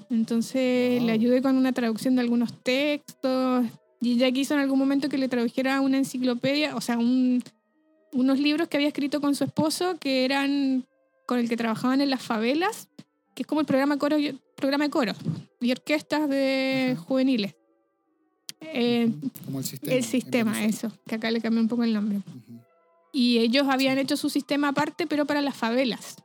[0.09, 3.65] Entonces le ayudé con una traducción de algunos textos
[3.99, 8.67] y ella quiso en algún momento que le tradujera una enciclopedia, o sea, unos libros
[8.67, 10.85] que había escrito con su esposo que eran
[11.25, 12.89] con el que trabajaban en las favelas,
[13.33, 14.17] que es como el programa, coro,
[14.55, 15.17] programa de coros
[15.61, 17.55] y orquestas de juveniles.
[18.73, 19.11] Eh,
[19.45, 19.95] como el sistema.
[19.95, 22.19] El sistema, eso, que acá le cambié un poco el nombre.
[23.11, 26.15] Y ellos habían hecho su sistema aparte, pero para las favelas.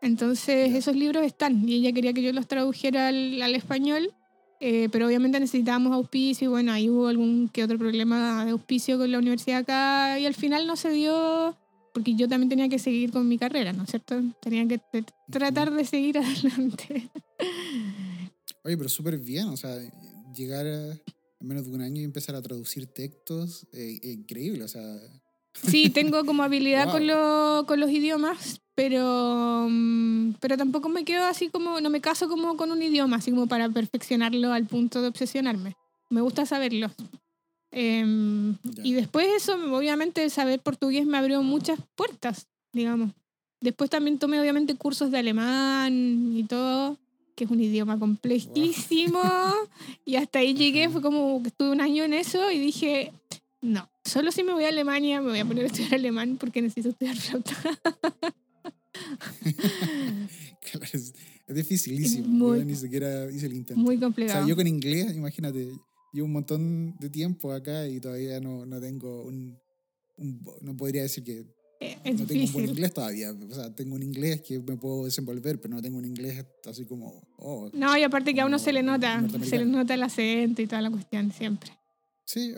[0.00, 4.14] Entonces esos libros están y ella quería que yo los tradujera al, al español,
[4.60, 8.98] eh, pero obviamente necesitábamos auspicio y bueno, ahí hubo algún que otro problema de auspicio
[8.98, 11.56] con la universidad acá y al final no se dio
[11.92, 14.20] porque yo también tenía que seguir con mi carrera, ¿no es cierto?
[14.40, 14.80] Tenía que
[15.30, 17.08] tratar de seguir adelante.
[18.64, 19.76] Oye, pero súper bien, o sea,
[20.34, 20.98] llegar a,
[21.40, 24.82] menos de un año y empezar a traducir textos, eh, increíble, o sea...
[25.62, 31.24] Sí, tengo como habilidad con, lo, con los idiomas, pero, mm, pero tampoco me quedo
[31.24, 35.02] así como, no me caso como con un idioma, así como para perfeccionarlo al punto
[35.02, 35.76] de obsesionarme.
[36.10, 36.90] Me gusta saberlo.
[37.70, 43.12] Em, y después eso, obviamente, saber portugués me abrió muchas puertas, digamos.
[43.60, 46.96] Después también tomé, obviamente, cursos de alemán y todo,
[47.38, 49.22] que es un idioma complejísimo.
[50.04, 53.12] Y hasta ahí llegué, fue como que estuve un año en eso y dije,
[53.60, 56.62] no, solo si me voy a Alemania me voy a poner a estudiar alemán porque
[56.62, 57.52] necesito estudiar flauta.
[60.92, 61.12] es,
[61.46, 62.56] dificilísimo.
[62.56, 63.80] yo ni siquiera hice el intento.
[63.80, 64.40] Muy complicado.
[64.40, 65.70] O sea, yo con inglés, imagínate,
[66.12, 69.56] llevo un montón de tiempo acá y todavía no, no tengo un,
[70.62, 71.46] No podría decir que.
[71.80, 73.32] Eh, no tengo un buen inglés todavía.
[73.32, 76.84] O sea, tengo un inglés que me puedo desenvolver, pero no tengo un inglés así
[76.84, 77.22] como.
[77.36, 79.24] Oh, no, y aparte que a uno se le nota.
[79.44, 81.70] Se le nota el acento y toda la cuestión siempre.
[82.24, 82.52] Sí,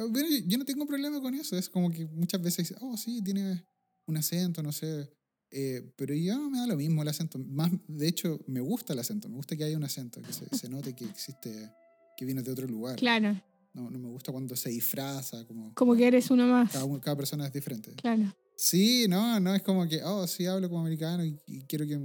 [0.46, 1.56] yo no tengo problema con eso.
[1.56, 3.64] Es como que muchas veces, oh, sí, tiene
[4.06, 5.08] un acento, no sé.
[5.52, 7.38] Eh, pero yo me da lo mismo el acento.
[7.38, 9.28] Más, de hecho, me gusta el acento.
[9.28, 11.70] Me gusta que haya un acento, que se, note que existe,
[12.16, 12.96] que viene de otro lugar.
[12.96, 13.40] Claro.
[13.72, 15.46] No, no me gusta cuando se disfraza.
[15.46, 16.72] Como, como que eres uno más.
[16.72, 17.92] Cada, cada, persona es diferente.
[17.92, 18.34] Claro.
[18.62, 21.34] Sí, no, no es como que, oh, sí hablo como americano y,
[21.66, 21.98] quiero que,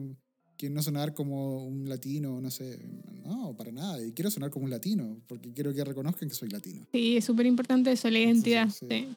[0.56, 2.80] que, no sonar como un latino, no sé.
[3.26, 4.02] No, para nada.
[4.02, 6.88] Y quiero sonar como un latino, porque quiero que reconozcan que soy latino.
[6.94, 8.70] Sí, es súper importante eso, la identidad.
[8.70, 9.14] sí.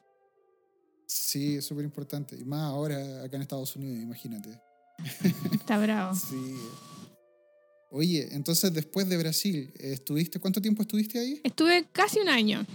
[1.05, 2.35] Sí, es súper importante.
[2.37, 4.59] Y más ahora acá en Estados Unidos, imagínate.
[5.53, 6.15] Está bravo.
[6.15, 6.57] sí.
[7.89, 11.39] Oye, entonces después de Brasil, ¿estuviste, ¿cuánto tiempo estuviste ahí?
[11.45, 12.65] Estuve casi un año.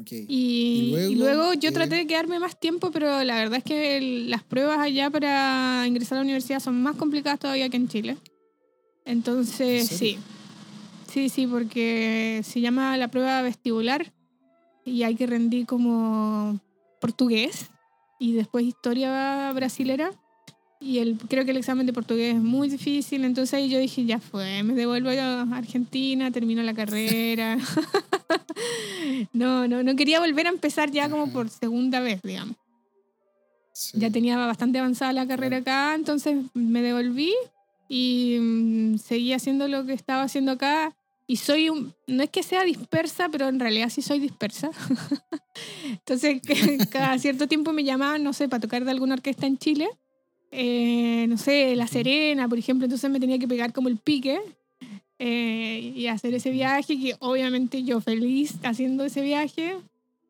[0.00, 0.12] Ok.
[0.28, 4.78] Y, luego, yo traté de quedarme más tiempo, pero la verdad es que las pruebas
[4.78, 8.16] allá para ingresar a la universidad son más complicadas todavía que en Chile.
[9.04, 10.18] Entonces, sí.
[11.10, 14.12] Sí, sí, porque se llama la prueba vestibular
[14.84, 16.60] y hay que rendir como
[17.00, 17.70] portugués
[18.20, 20.10] y después historia brasilera.
[20.80, 24.04] Y el, creo que el examen de portugués es muy difícil, entonces ahí yo dije,
[24.04, 27.58] ya fue, me devuelvo a Argentina, termino la carrera.
[29.32, 32.56] no, no, no quería volver a empezar ya como por segunda vez, digamos.
[33.94, 37.32] Ya tenía bastante avanzada la carrera acá, entonces me devolví
[37.88, 40.94] y mm, seguí haciendo lo que estaba haciendo acá
[41.30, 44.70] y soy un, no es que sea dispersa, pero en realidad sí soy dispersa.
[45.84, 46.40] Entonces,
[46.90, 49.88] cada cierto tiempo me llamaban, no sé, para tocar de alguna orquesta en Chile.
[50.50, 54.40] Eh, no sé, La Serena, por ejemplo, entonces me tenía que pegar como el pique
[55.18, 59.76] eh, y hacer ese viaje, que obviamente yo feliz haciendo ese viaje.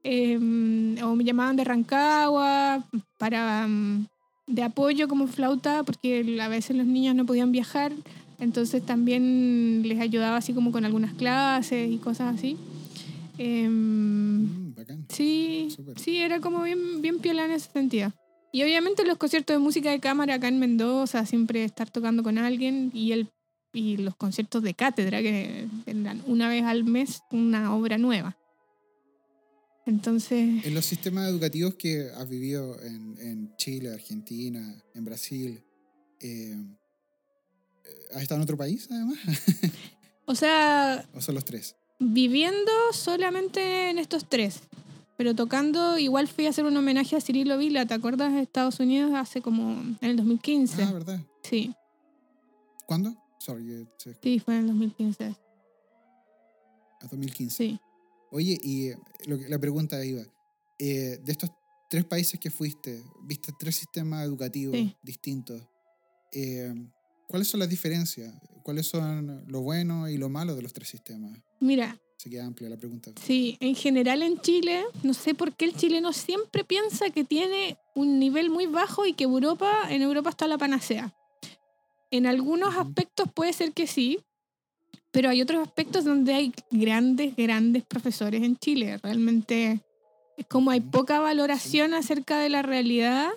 [0.05, 2.85] Em, o me llamaban de Rancagua
[3.19, 4.07] para mm,
[4.47, 7.93] de apoyo como flauta, porque a veces los niños no podían viajar.
[8.41, 12.57] Entonces también les ayudaba así como con algunas clases y cosas así.
[13.37, 14.75] Em, mm,
[15.09, 18.13] sí, sí, era como bien, bien piola en ese sentido.
[18.53, 22.39] Y obviamente los conciertos de música de cámara acá en Mendoza, siempre estar tocando con
[22.39, 23.29] alguien y, el,
[23.73, 28.37] y los conciertos de cátedra que tendrán una vez al mes una obra nueva.
[29.87, 30.65] Entonces...
[30.65, 35.63] En los sistemas educativos que has vivido en, en Chile, Argentina, en Brasil,
[36.21, 36.57] eh,
[38.15, 39.19] ¿Has estado en otro país, además?
[40.25, 41.07] o sea...
[41.15, 41.77] ¿O son los tres?
[41.99, 44.61] Viviendo solamente en estos tres.
[45.19, 48.33] Pero tocando, igual fui a hacer un homenaje a Cirilo Vila, ¿te acuerdas?
[48.33, 50.81] De Estados Unidos hace como en el 2015.
[50.81, 51.21] Ah, ¿verdad?
[51.43, 51.75] Sí.
[52.87, 53.17] ¿Cuándo?
[53.41, 53.85] Sorry.
[54.23, 55.25] Sí, fue en el 2015.
[55.25, 55.35] ¿A
[57.03, 57.57] 2015?
[57.57, 57.81] Sí.
[58.31, 60.23] Oye, y eh, lo la pregunta iba,
[60.79, 61.51] Eh, de estos
[61.91, 65.61] tres países que fuiste, viste tres sistemas educativos distintos.
[66.31, 66.73] Eh,
[67.27, 68.33] ¿Cuáles son las diferencias?
[68.63, 71.37] ¿Cuáles son lo bueno y lo malo de los tres sistemas?
[71.59, 71.99] Mira.
[72.19, 73.13] Se queda amplia la pregunta.
[73.25, 77.79] Sí, en general en Chile, no sé por qué el chileno siempre piensa que tiene
[77.95, 81.15] un nivel muy bajo y que Europa, en Europa está la panacea.
[82.11, 84.19] En algunos aspectos puede ser que sí,
[85.13, 88.99] pero hay otros aspectos donde hay grandes, grandes profesores en Chile.
[88.99, 89.81] Realmente
[90.37, 93.31] es como hay poca valoración acerca de la realidad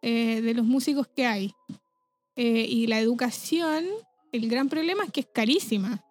[0.00, 1.52] eh, de los músicos que hay.
[2.36, 3.84] Eh, y la educación,
[4.32, 6.02] el gran problema es que es carísima.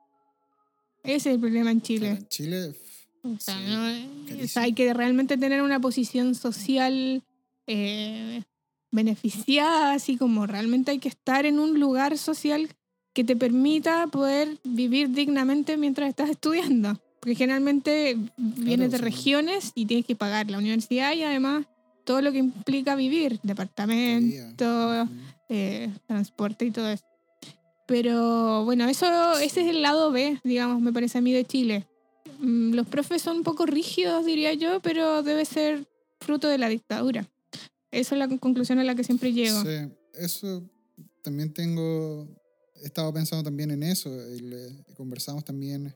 [1.04, 2.10] Ese es el problema en Chile.
[2.10, 2.74] en Chile.
[3.24, 7.24] O sea, hay que realmente tener una posición social
[7.68, 8.44] eh,
[8.92, 12.70] beneficiada, así como realmente hay que estar en un lugar social
[13.14, 17.00] que te permita poder vivir dignamente mientras estás estudiando.
[17.20, 21.66] Porque generalmente vienes de regiones y tienes que pagar la universidad y además
[22.04, 25.08] todo lo que implica vivir, departamento,
[25.48, 27.06] eh, transporte y todo eso.
[27.86, 31.88] Pero bueno, eso, ese es el lado B, digamos, me parece a mí de Chile.
[32.40, 35.88] Mm, los profes son un poco rígidos, diría yo, pero debe ser
[36.20, 37.30] fruto de la dictadura.
[37.92, 39.62] Esa es la conclusión a la que siempre llego.
[39.62, 40.64] Sí, eso
[41.22, 42.28] también tengo,
[42.82, 44.10] he estado pensando también en eso.
[44.96, 45.96] conversamos también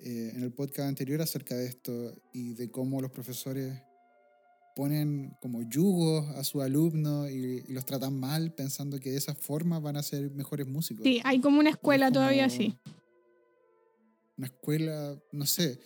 [0.00, 3.72] eh, en el podcast anterior acerca de esto y de cómo los profesores
[4.74, 9.78] ponen como yugos a sus alumnos y, los tratan mal pensando que de esa forma
[9.78, 11.04] van a ser mejores músicos.
[11.04, 12.76] Sí, hay como una escuela todavía así.
[14.36, 15.78] Una escuela, no sé,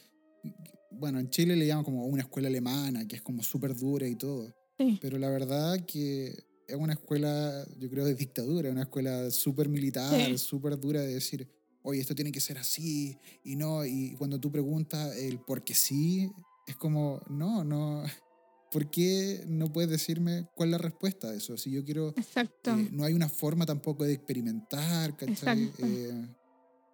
[0.90, 4.16] bueno, en Chile le llaman como una escuela alemana, que es como súper dura y
[4.16, 4.53] todo.
[5.01, 6.27] Pero la verdad que
[6.66, 11.48] es una escuela, yo creo, de dictadura, una escuela súper militar, súper dura de decir,
[11.83, 15.74] oye, esto tiene que ser así y no, y cuando tú preguntas el por qué
[15.74, 16.31] sí,
[16.66, 18.05] es como, no, no,
[18.70, 21.57] ¿por qué no puedes decirme cuál es la respuesta a eso?
[21.57, 22.09] Si yo quiero...
[22.16, 22.76] Exacto.
[22.76, 25.70] Eh, no hay una forma tampoco de experimentar, ¿cachai?
[25.78, 26.26] Eh,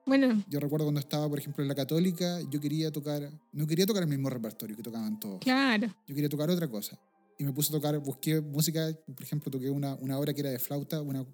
[0.07, 0.45] bueno.
[0.49, 4.03] Yo recuerdo cuando estaba, por ejemplo, en la católica, yo quería tocar, no quería tocar
[4.03, 5.41] el mismo repertorio que tocaban todos.
[5.41, 5.89] Claro.
[6.07, 6.99] Yo quería tocar otra cosa.
[7.39, 10.51] Y me puse a tocar, busqué música, por ejemplo, toqué una, una hora que era
[10.51, 11.27] de flauta, una,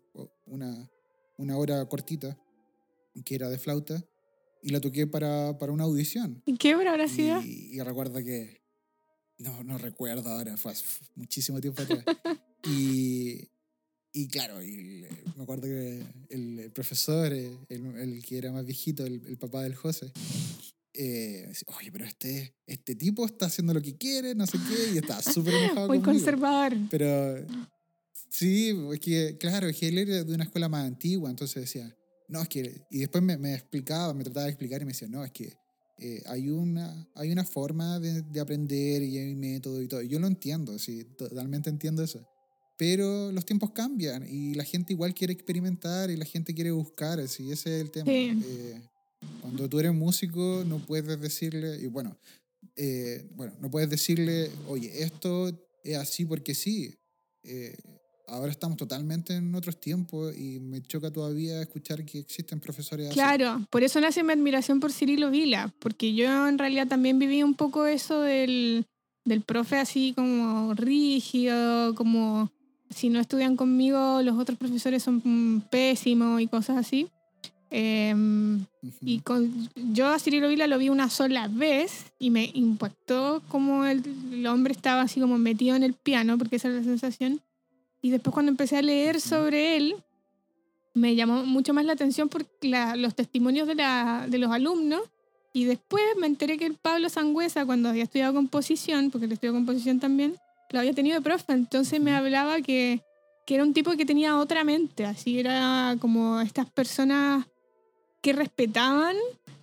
[0.47, 0.91] una,
[1.37, 2.39] una hora cortita,
[3.25, 4.03] que era de flauta,
[4.63, 6.43] y la toqué para, para una audición.
[6.47, 7.43] ¿Y qué hora habrá sido?
[7.43, 8.60] Y, y recuerdo que
[9.41, 10.73] no, no recuerdo ahora, fue
[11.15, 12.05] muchísimo tiempo atrás.
[12.65, 13.49] y,
[14.13, 19.05] y claro, y me acuerdo que el, profesor, eh, el, el, que era más viejito,
[19.05, 20.13] el, el papá del José,
[20.93, 24.99] eh, oye, pero este, este tipo está haciendo lo que quiere, no sé qué, y
[24.99, 25.89] está súper enojado.
[25.89, 26.77] Muy conservador.
[26.91, 27.47] Pero
[28.29, 31.97] sí, es que, claro, es que él era de una escuela más antigua, entonces decía,
[32.29, 35.09] no, es que, y después me, me explicaba, me trataba de explicar y me decía,
[35.09, 35.60] no, es que
[36.01, 40.03] eh, hay, una, hay una forma de, de, aprender y hay método y todo.
[40.03, 42.27] Yo lo entiendo, sí, totalmente entiendo eso.
[42.77, 47.21] Pero los tiempos cambian y la gente igual quiere experimentar y la gente quiere buscar,
[47.21, 48.11] así, ese es el tema.
[48.11, 48.81] Eh,
[49.43, 52.17] cuando tú eres músico no puedes decirle, y bueno,
[52.77, 55.51] eh, bueno, no puedes decirle, oye, esto
[55.85, 56.95] es así porque sí
[58.31, 63.15] ahora estamos totalmente en otros tiempos y me choca todavía escuchar que existen profesores así.
[63.15, 67.43] Claro, por eso nace mi admiración por Cirilo Vila, porque yo en realidad también viví
[67.43, 68.87] un poco eso del,
[69.25, 72.51] del profe así como rígido, como
[72.89, 77.09] si no estudian conmigo los otros profesores son pésimos y cosas así.
[77.73, 78.65] Em,
[79.01, 83.85] y con, yo a Cirilo Vila lo vi una sola vez y me impactó como
[83.85, 87.41] el, el, hombre estaba así como metido en el piano, porque esa es la sensación.
[88.03, 89.97] Y después cuando empecé a leer sobre él,
[90.95, 95.03] me llamó mucho más la atención por los testimonios de, la, de los alumnos.
[95.53, 99.53] Y después me enteré que el Pablo Sangüesa, cuando había estudiado composición, porque él estudió
[99.53, 100.37] composición también,
[100.71, 101.53] lo había tenido de profe.
[101.53, 103.03] Entonces me hablaba que,
[103.47, 105.05] que era un tipo que tenía otra mente.
[105.05, 107.47] Así era como estas personas
[108.23, 109.17] que respetaban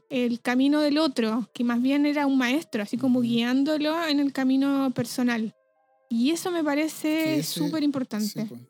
[0.10, 4.32] el camino del otro, que más bien era un maestro, así como guiándolo en el
[4.32, 5.54] camino personal.
[6.10, 8.46] Y eso me parece súper importante.
[8.46, 8.62] Pues.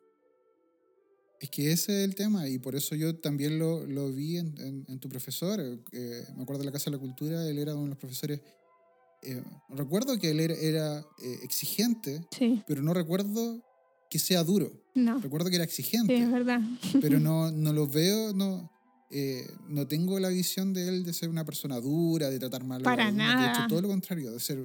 [1.39, 4.85] Es que ese es el tema y por eso yo también lo, lo vi en,
[4.87, 5.59] en, tu profesor.
[5.91, 8.41] Eh, me acuerdo de la Casa de la Cultura, él era uno de los profesores...
[9.23, 12.25] Eh, recuerdo que él era, era eh, exigente,
[12.67, 13.63] pero no recuerdo
[14.09, 14.71] que sea duro.
[14.95, 15.19] No.
[15.19, 16.15] Recuerdo que era exigente.
[16.15, 16.61] Sí, es verdad.
[17.01, 18.71] Pero no, no lo veo, no,
[19.67, 22.83] no tengo la visión de él de ser una persona dura, de tratar mal a
[22.83, 23.43] Para nada.
[23.43, 24.59] De hecho, todo lo contrario, de ser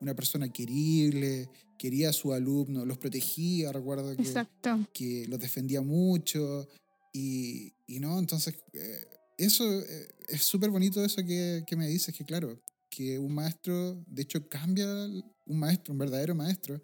[0.00, 1.48] una persona querible,
[1.84, 4.46] quería a su alumno, los protegía, recuerdo que,
[4.94, 6.66] que los defendía mucho.
[7.12, 9.06] Y, y no, entonces, eh,
[9.36, 12.58] eso eh, es súper bonito eso que, que, me dices, que claro,
[12.88, 16.80] que un maestro, de hecho, cambia, un maestro, un verdadero maestro,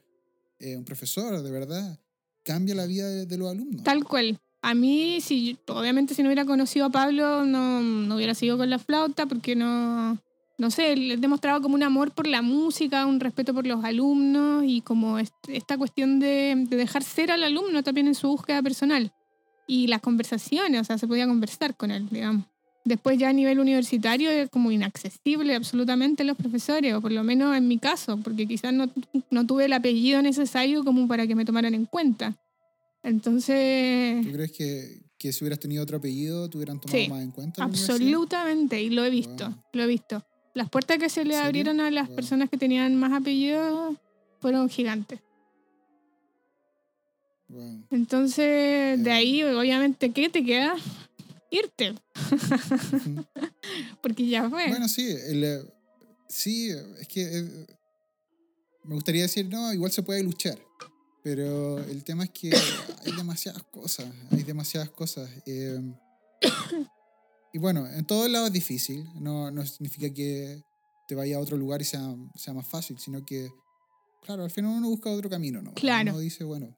[0.59, 1.99] eh, un profesor, de verdad,
[2.45, 3.83] cambia la vida de, los alumnos.
[3.83, 4.39] Tal cual.
[4.61, 8.69] A mí, si, obviamente, si no hubiera conocido a Pablo, no, no hubiera seguido con
[8.69, 10.21] la flauta porque no,
[10.61, 14.83] no sé, demostraba como un amor por la música, un respeto por los alumnos y
[14.83, 19.11] como esta cuestión de, de, dejar ser al alumno también en su búsqueda personal.
[19.67, 22.45] Y las conversaciones, o sea, se podía conversar con él, digamos.
[22.85, 27.57] Después ya a nivel universitario es como inaccesible absolutamente los profesores, o por lo menos
[27.57, 28.91] en mi caso, porque quizás no,
[29.31, 32.37] no tuve el apellido necesario como para que me tomaran en cuenta.
[33.03, 34.27] Entonces...
[34.27, 37.65] ¿Tú crees que, que si hubieras tenido otro apellido te hubieran tomado más en cuenta?
[37.65, 40.23] absolutamente, y lo he visto, lo he visto.
[40.55, 43.97] Las puertas que se le abrieron a las personas que tenían más apellidos
[44.41, 45.21] fueron gigantes.
[47.91, 50.77] Entonces, de ahí, obviamente, ¿qué te queda?
[51.51, 51.95] Irte.
[54.03, 54.69] Porque ya fue.
[54.69, 55.63] Bueno, sí, eh,
[56.29, 56.71] sí,
[57.01, 57.67] es que eh,
[58.85, 60.59] me gustaría decir, no, igual se puede luchar.
[61.23, 62.51] Pero el tema es que
[63.05, 65.29] hay demasiadas cosas, hay demasiadas cosas.
[65.45, 65.79] Eh,
[67.53, 70.63] y bueno, en todos lados es difícil, no, no significa que
[71.09, 73.51] te vaya a otro lugar y sea, sea más fácil, sino que,
[74.23, 75.75] claro, al final uno busca otro camino, ¿no?
[75.75, 76.13] Claro.
[76.13, 76.77] Uno dice, bueno,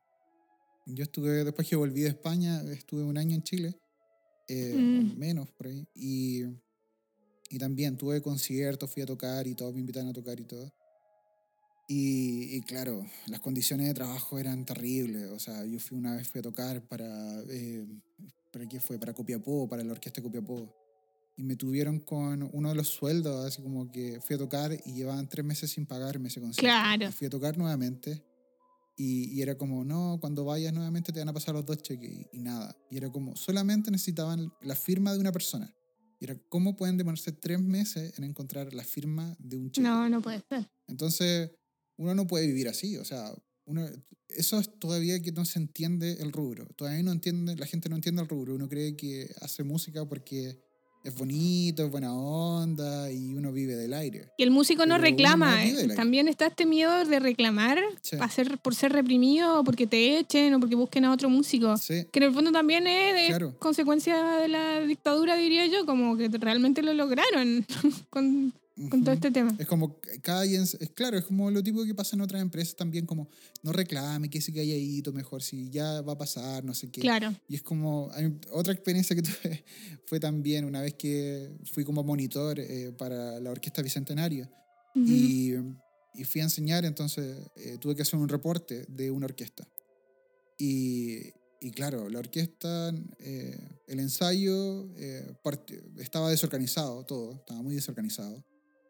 [0.86, 3.78] yo estuve, después que volví de España, estuve un año en Chile,
[4.48, 5.18] eh, mm.
[5.18, 6.44] menos por ahí, y,
[7.50, 10.72] y también tuve conciertos, fui a tocar y todos me invitaron a tocar y todo.
[11.94, 15.30] Y, y, claro, las condiciones de trabajo eran terribles.
[15.30, 17.84] O sea, yo fui una vez fui a tocar para eh,
[18.50, 18.98] ¿para qué fue?
[18.98, 20.72] Para Copiapó, para la orquesta de Copiapó.
[21.36, 24.92] Y me tuvieron con uno de los sueldos, así como que fui a tocar y
[24.92, 26.62] llevaban tres meses sin pagarme ese concierto.
[26.62, 27.10] Claro.
[27.10, 28.22] fui a tocar nuevamente
[28.96, 32.26] y, y, era como, no, cuando vayas nuevamente te van a pasar los dos cheques
[32.32, 32.76] y, nada.
[32.90, 35.74] Y era como, solamente necesitaban la firma de una persona.
[36.20, 39.88] Y era, ¿cómo pueden demorarse tres meses en encontrar la firma de un cheque?
[39.88, 40.70] No, no puede ser.
[40.86, 41.50] Entonces,
[41.96, 42.96] uno no puede vivir así.
[42.96, 43.32] O sea,
[43.64, 43.86] uno,
[44.28, 46.66] eso es todavía que no se entiende el rubro.
[46.76, 48.54] Todavía no entiende, la gente no entiende el rubro.
[48.54, 50.58] Uno cree que hace música porque
[51.04, 54.30] es bonito, es buena onda y uno vive del aire.
[54.38, 55.64] Y el músico no reclama.
[55.64, 55.88] ¿eh?
[55.96, 57.78] También está este miedo de reclamar
[58.62, 61.74] por ser reprimido o porque te echen o porque busquen a otro músico.
[61.86, 66.82] Que en el fondo también es, consecuencia de la dictadura, diría yo, como que realmente
[66.82, 67.66] lo lograron
[68.10, 68.52] con
[68.88, 69.54] con todo este tema.
[69.58, 73.06] Es como cada es claro, es como lo tipo que pasa en otras empresas también,
[73.06, 73.28] como
[73.62, 76.90] no reclame, que se que haya ido mejor, si ya va a pasar, no sé
[76.90, 77.00] qué.
[77.00, 77.34] Claro.
[77.48, 78.10] Y es como,
[78.50, 79.64] otra experiencia que tuve
[80.06, 84.48] fue también una vez que fui como monitor eh, para la Orquesta Bicentenario
[84.94, 85.54] y,
[86.14, 89.66] y, fui a enseñar, entonces eh, tuve que hacer un reporte de una orquesta.
[90.58, 91.18] Y,
[91.60, 94.88] y claro, la orquesta, eh, el ensayo
[95.98, 98.44] estaba desorganizado, todo, estaba muy desorganizado.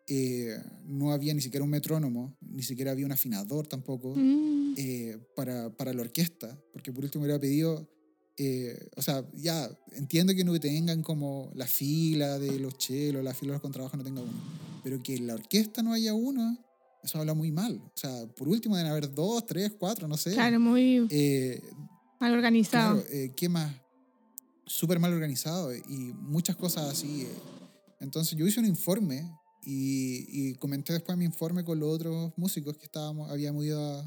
[0.09, 4.75] Eh, no había ni siquiera un metrónomo, ni siquiera había un afinador tampoco mm.
[4.77, 7.89] eh, para, para, la orquesta, porque por último hubiera pedido,
[8.37, 13.33] eh, o sea, ya entiendo que no tengan como la fila de los chelos, la
[13.33, 14.33] fila de los contrabajos no tenga uno,
[14.83, 16.59] pero que en la orquesta no haya uno,
[17.05, 17.81] eso habla muy mal.
[17.85, 20.33] O sea, por último deben haber dos, tres, cuatro, no sé.
[20.33, 21.01] Claro, muy
[22.19, 23.05] mal organizado.
[23.05, 23.73] Claro, ¿Qué más?
[24.67, 27.29] Súper mal organizado y muchas cosas así.
[28.01, 29.31] Entonces yo hice un informe
[29.65, 34.01] y, comenté después mi informe con los otros músicos que estábamos, habíamos ido a,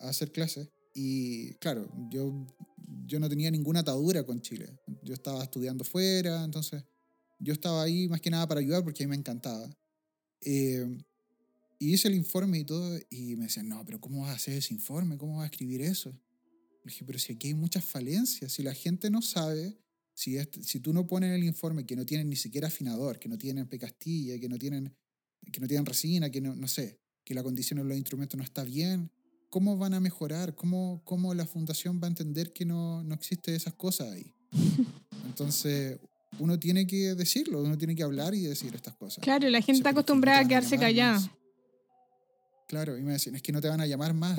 [0.00, 0.68] a, hacer clases.
[0.94, 2.46] Y claro, yo,
[3.06, 4.78] yo no tenía ninguna atadura con Chile.
[5.02, 6.84] Yo estaba estudiando fuera, entonces
[7.38, 9.68] yo estaba ahí más que nada para ayudar porque a mí me encantaba.
[10.42, 10.86] Eh,
[11.78, 14.54] y hice el informe y todo, y me decían, no, pero ¿cómo vas a hacer
[14.54, 15.16] ese informe?
[15.16, 16.10] ¿Cómo vas a escribir eso?
[16.10, 19.78] Le dije, pero si aquí hay muchas falencias, si la gente no sabe
[20.18, 23.28] si, si tú no pones en el informe que no tienen ni siquiera afinador, que
[23.28, 24.92] no tienen pecastilla, que no tienen,
[25.52, 28.42] que no tienen resina, que no, no sé, que la condición de los instrumentos no
[28.42, 29.12] está bien,
[29.48, 30.56] ¿cómo van a mejorar?
[30.56, 34.34] ¿Cómo, cómo la fundación va a entender que no, no existe esas cosas ahí?
[35.24, 36.00] Entonces,
[36.40, 39.22] uno tiene que decirlo, uno tiene que hablar y decir estas cosas.
[39.22, 41.32] Claro, la gente está acostumbrada a quedarse callada.
[42.66, 44.36] Claro, y me decían, es que no te van a llamar más.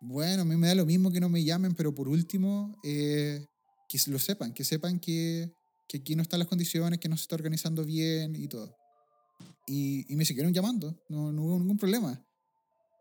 [0.00, 3.44] Bueno, a mí me da lo mismo que no me llamen, pero por último, eh,
[3.88, 5.52] que lo sepan, que sepan que,
[5.88, 8.76] que, aquí no están las condiciones, que no se está organizando bien y todo.
[9.66, 12.24] Y, y me siguieron llamando, no, no, hubo ningún problema.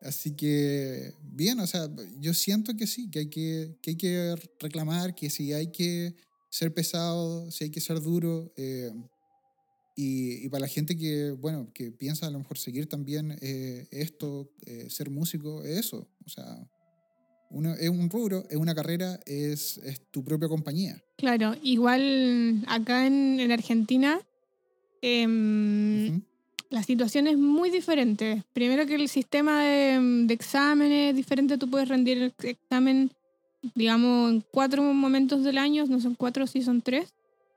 [0.02, 4.36] Así que, bien, o sea, yo siento que sí, que hay que, que, hay que
[4.60, 6.16] reclamar, que sí hay que
[6.50, 8.54] ser pesado, si hay que ser duro.
[8.58, 8.92] Eh,
[9.96, 13.88] y, y, para la gente que, bueno, que piensa a lo mejor seguir también eh,
[13.92, 16.10] esto, eh, ser músico, es eso.
[16.26, 16.70] O sea,
[17.80, 21.02] es un rubro, es una carrera, es, es, tu propia compañía.
[21.18, 24.20] Claro, igual acá en, en Argentina,
[25.02, 26.22] em,
[26.70, 28.44] la situación es muy diferente.
[28.54, 33.12] Primero que el sistema de, de exámenes es diferente, tú puedes rendir el examen,
[33.76, 37.14] digamos, en cuatro momentos del año, no son cuatro, sí son tres.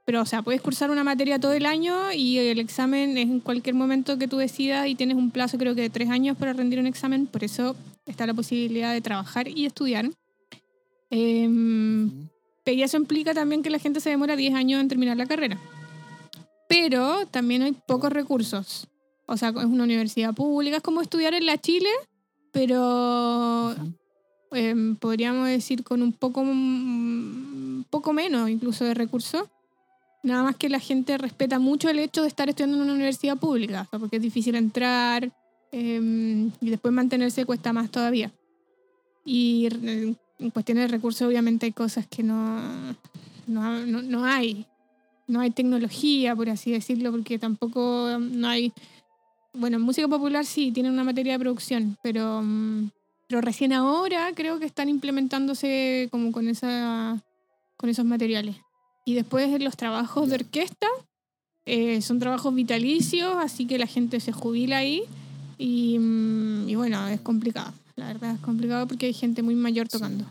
[0.06, 3.40] Pero, o sea, puedes cursar una materia todo el año y el examen es en
[3.40, 6.54] cualquier momento que tú decidas y tienes un plazo, creo que de tres años para
[6.54, 7.26] rendir un examen.
[7.26, 7.76] Por eso
[8.06, 10.08] está la posibilidad de trabajar y estudiar.
[11.10, 11.48] Eh,
[12.72, 15.58] y eso implica también que la gente se demora 10 años en terminar la carrera.
[16.68, 18.88] Pero también hay pocos recursos.
[19.26, 21.88] O sea, es una universidad pública, es como estudiar en la Chile,
[22.52, 23.74] pero
[24.52, 29.48] em, podríamos decir con un poco, mm, poco menos incluso de recursos.
[30.26, 33.36] Nada más que la gente respeta mucho el hecho de estar estudiando en una universidad
[33.36, 35.32] pública, porque es difícil entrar
[35.70, 38.32] em, y después mantenerse cuesta más todavía.
[39.24, 39.68] Y
[40.40, 42.60] en cuestiones de recursos obviamente hay cosas que no,
[43.46, 44.66] no, no, hay.
[45.28, 48.72] No hay tecnología, por así decirlo, porque tampoco no hay...
[49.54, 52.90] Bueno, música popular sí, tiene una materia de producción, pero, mm,
[53.28, 57.22] pero recién ahora creo que están implementándose como con, esa,
[57.76, 58.56] con esos materiales.
[59.08, 60.88] Y después los trabajos de orquesta
[61.64, 65.04] eh, son trabajos vitalicios, así que la gente se jubila ahí
[65.58, 67.72] y, mm, y, bueno, es complicado.
[67.94, 70.24] La verdad es complicado porque hay gente muy mayor tocando.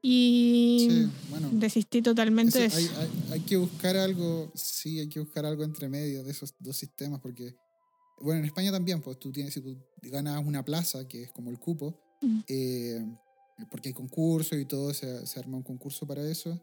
[0.00, 1.08] Y
[1.50, 2.76] desistí totalmente de eso.
[2.76, 6.76] Hay, hay, que buscar algo, sí, hay que buscar algo entre medio de esos dos
[6.76, 7.56] sistemas porque,
[8.20, 11.50] bueno, en España también, pues tú tienes, si tú ganas una plaza, que es como
[11.50, 12.40] el cupo, mm.
[12.46, 13.04] eh,
[13.72, 16.60] porque hay concurso y todo, se, se arma un concurso para eso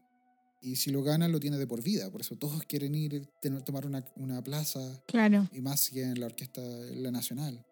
[0.62, 2.12] y si lo ganan, lo tiene de por vida.
[2.12, 4.80] Por eso todos quieren ir, tener, tomar una, una plaza.
[5.08, 5.50] Claro.
[5.52, 7.66] Y más que en la orquesta, la nacional.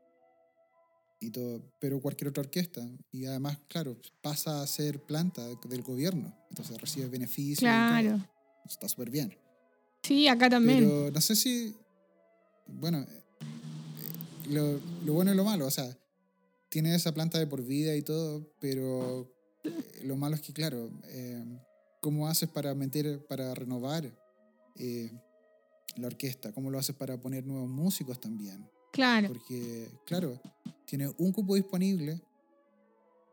[1.21, 2.87] Y todo, pero cualquier otra orquesta.
[3.11, 6.35] Y además, claro, pasa a ser planta del gobierno.
[6.49, 7.59] Entonces recibe beneficios.
[7.59, 8.25] Claro.
[8.65, 9.37] Está súper bien.
[10.01, 10.79] Sí, acá también.
[10.79, 11.75] Pero no sé si.
[12.65, 13.05] Bueno,
[14.49, 15.67] lo, lo bueno y lo malo.
[15.67, 15.95] O sea,
[16.69, 19.31] tiene esa planta de por vida y todo, pero
[19.63, 20.89] eh, lo malo es que, claro.
[21.05, 21.43] Eh,
[22.01, 24.09] ¿Cómo haces para meter, para renovar
[24.75, 25.11] eh,
[25.95, 26.51] la orquesta?
[26.53, 28.69] ¿Cómo lo haces para poner nuevos músicos también?
[28.91, 29.27] Claro.
[29.27, 30.41] Porque, claro,
[30.85, 32.21] tiene un cupo disponible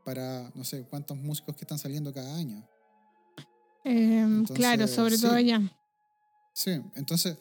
[0.04, 2.68] para no sé cuántos músicos que están saliendo cada año.
[3.84, 5.60] Em, claro, sobre todo ya.
[6.52, 7.38] Sí, entonces,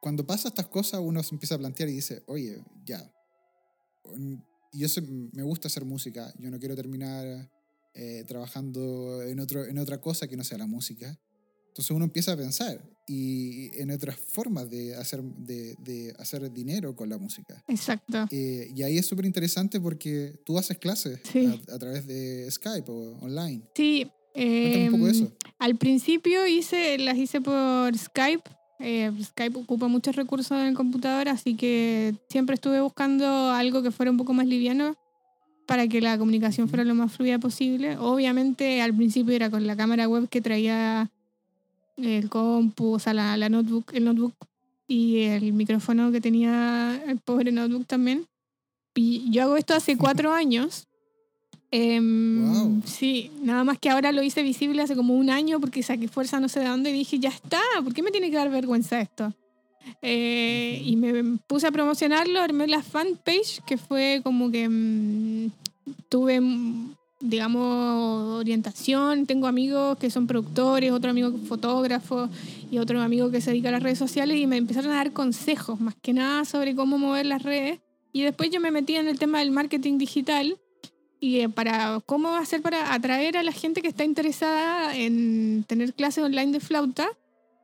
[0.00, 3.08] cuando pasa estas cosas, uno se empieza a plantear y dice, oye, ya.
[4.72, 4.88] Yo
[5.32, 7.51] me gusta hacer música, yo no quiero terminar
[7.94, 11.18] eh, trabajando en, otro, en otra cosa que no sea la música.
[11.68, 16.94] Entonces uno empieza a pensar y en otras formas de hacer, de, de hacer dinero
[16.94, 17.62] con la música.
[17.66, 18.26] Exacto.
[18.30, 21.20] Eh, y ahí es súper interesante porque tú haces clases
[21.70, 23.62] a, través de Skype o online.
[23.74, 24.10] Sí.
[24.34, 25.32] un poco em, eso.
[25.58, 28.50] Al principio hice, las hice por Skype.
[28.78, 33.92] Eh, Skype ocupa muchos recursos en el computador, así que siempre estuve buscando algo que
[33.92, 34.96] fuera un poco más liviano
[35.66, 37.96] para que la comunicación fuera lo más fluida posible.
[37.98, 41.10] Obviamente al principio era con la cámara web que traía
[41.96, 44.34] el compu, o sea, la, la notebook, el notebook
[44.88, 48.26] y el micrófono que tenía el pobre notebook también.
[48.94, 50.86] Y yo hago esto hace cuatro años.
[51.70, 56.06] Em, sí, nada más que ahora lo hice visible hace como un año porque saqué
[56.06, 58.50] fuerza no sé de dónde y dije, ya está, ¿por qué me tiene que dar
[58.50, 59.32] vergüenza esto?
[60.00, 65.50] Eh, y me puse a promocionarlo, armé la fanpage, que fue como que mm,
[66.08, 69.26] tuve, mm, digamos, orientación.
[69.26, 72.28] Tengo amigos que son productores, otro amigo fotógrafo
[72.70, 75.12] y otro amigo que se dedica a las redes sociales y me empezaron a dar
[75.12, 77.80] consejos, más que nada, sobre cómo mover las redes.
[78.12, 80.58] Y después yo me metí en el tema del marketing digital
[81.20, 85.94] y eh, para cómo hacer para atraer a la gente que está interesada en tener
[85.94, 87.08] clases online de flauta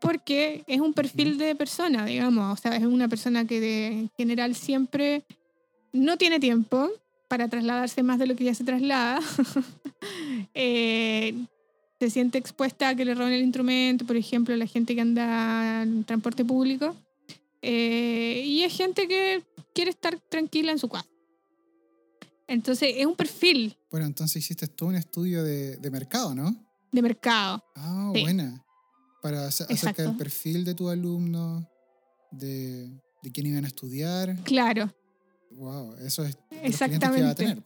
[0.01, 4.55] porque es un perfil de persona, digamos, o sea, es una persona que de general
[4.55, 5.25] siempre
[5.93, 6.91] no tiene tiempo
[7.29, 9.21] para trasladarse más de lo que ya se traslada.
[10.55, 11.35] Eh,
[11.99, 15.83] se siente expuesta a que le roben el instrumento, por ejemplo, la gente que anda
[15.83, 16.95] en transporte público.
[17.61, 19.43] Eh, y es gente que
[19.75, 21.09] quiere estar tranquila en su casa.
[22.47, 23.77] Entonces, es un perfil.
[23.91, 26.55] Bueno, entonces hiciste todo un estudio de, de mercado, ¿no?
[26.93, 27.63] De mercado.
[27.75, 28.65] Ah, buena
[29.21, 31.69] para acerca del perfil de tu alumno,
[32.31, 32.89] de,
[33.23, 34.37] de quién iban a estudiar.
[34.45, 34.93] Claro.
[35.53, 37.17] Wow, eso es Exactamente.
[37.17, 37.63] que va a tener,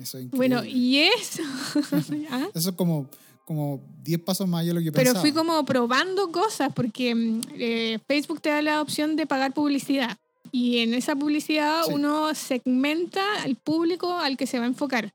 [0.00, 1.42] Eso es bueno, y eso.
[2.30, 2.48] ¿Ah?
[2.54, 3.08] Eso es como
[3.46, 5.20] como 10 pasos más de lo que Pero pensaba.
[5.20, 10.18] fui como probando cosas porque mm, eh, Facebook te da la opción de pagar publicidad
[10.50, 15.14] y en esa publicidad uno segmenta al público al que se va a enfocar.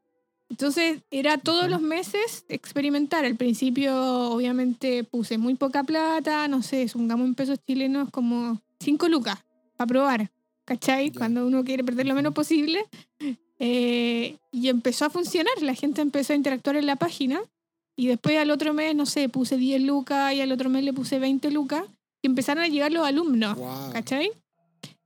[0.52, 3.26] Entonces era todos los meses experimentar.
[3.26, 3.95] Al principio
[4.30, 9.39] obviamente puse muy poca plata, no sé, supongamos en pesos chilenos como 5 lucas
[9.76, 10.32] para probar.
[10.66, 11.12] ¿cachai?
[11.12, 12.86] Cuando uno quiere perder lo menos posible.
[13.64, 17.41] Eh, y empezó a funcionar, la gente empezó a interactuar en la página.
[17.95, 20.93] Y después al otro mes, no sé, puse 10 lucas y al otro mes le
[20.93, 21.84] puse 20 lucas.
[22.24, 23.58] Y empezaron a llegar los alumnos,
[23.93, 24.32] ¿cachai?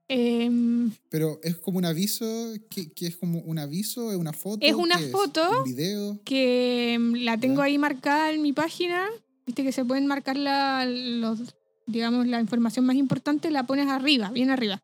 [0.07, 4.65] Em, Pero es como un aviso, que, es como un aviso, es una foto.
[4.65, 5.63] Es una foto.
[5.63, 6.19] video.
[6.23, 9.07] Que em, la tengo ahí marcada en mi página.
[9.45, 11.39] Viste que se pueden marcar la, los,
[11.87, 14.81] digamos, la información más importante, la pones arriba, bien arriba.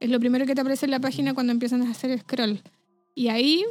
[0.00, 2.60] Es lo primero que te aparece en la página cuando empiezan a hacer scroll.
[3.14, 3.64] Y ahí,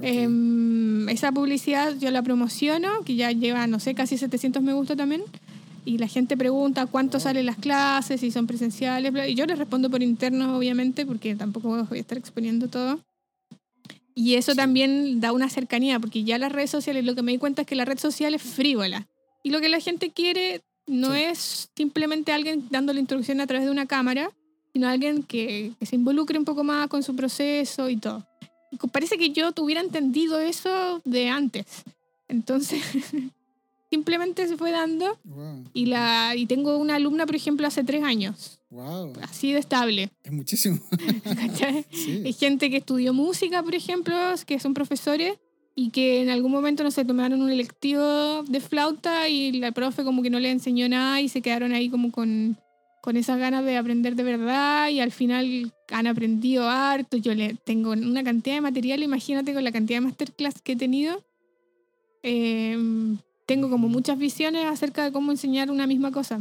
[0.00, 4.94] em, esa publicidad yo la promociono, que ya lleva, no sé, casi 700 me gusta
[4.94, 5.24] también
[5.84, 9.90] y la gente pregunta cuánto salen las clases, si son presenciales, y yo les respondo
[9.90, 13.00] por interno, obviamente, porque tampoco voy a estar exponiendo todo.
[14.14, 17.38] Y eso también da una cercanía, porque ya las redes sociales, lo que me di
[17.38, 19.08] cuenta es que la red social es frívola.
[19.42, 23.66] Y lo que la gente quiere no es simplemente alguien dando la instrucción a través
[23.66, 24.30] de una cámara,
[24.72, 28.26] sino alguien que, que se involucre un poco más con su proceso y todo.
[28.92, 31.66] Parece que yo tuviera entendido eso de antes.
[32.28, 32.82] Entonces,
[33.90, 35.18] simplemente se fue dando.
[35.72, 38.60] Y, la, y tengo una alumna, por ejemplo, hace tres años.
[39.22, 40.10] Así de estable.
[40.22, 40.80] Es muchísimo.
[42.24, 44.14] Hay gente que estudió música, por ejemplo,
[44.46, 45.38] que son profesores
[45.76, 50.04] y que en algún momento, no sé, tomaron un electivo de flauta y la profe
[50.04, 52.56] como que no le enseñó nada y se quedaron ahí como con,
[53.02, 57.16] con esas ganas de aprender de verdad y al final han aprendido harto.
[57.16, 60.76] Yo le tengo una cantidad de material, imagínate con la cantidad de masterclass que he
[60.76, 61.24] tenido.
[62.22, 62.76] Eh,
[63.46, 66.40] tengo como muchas visiones acerca de cómo enseñar una misma cosa.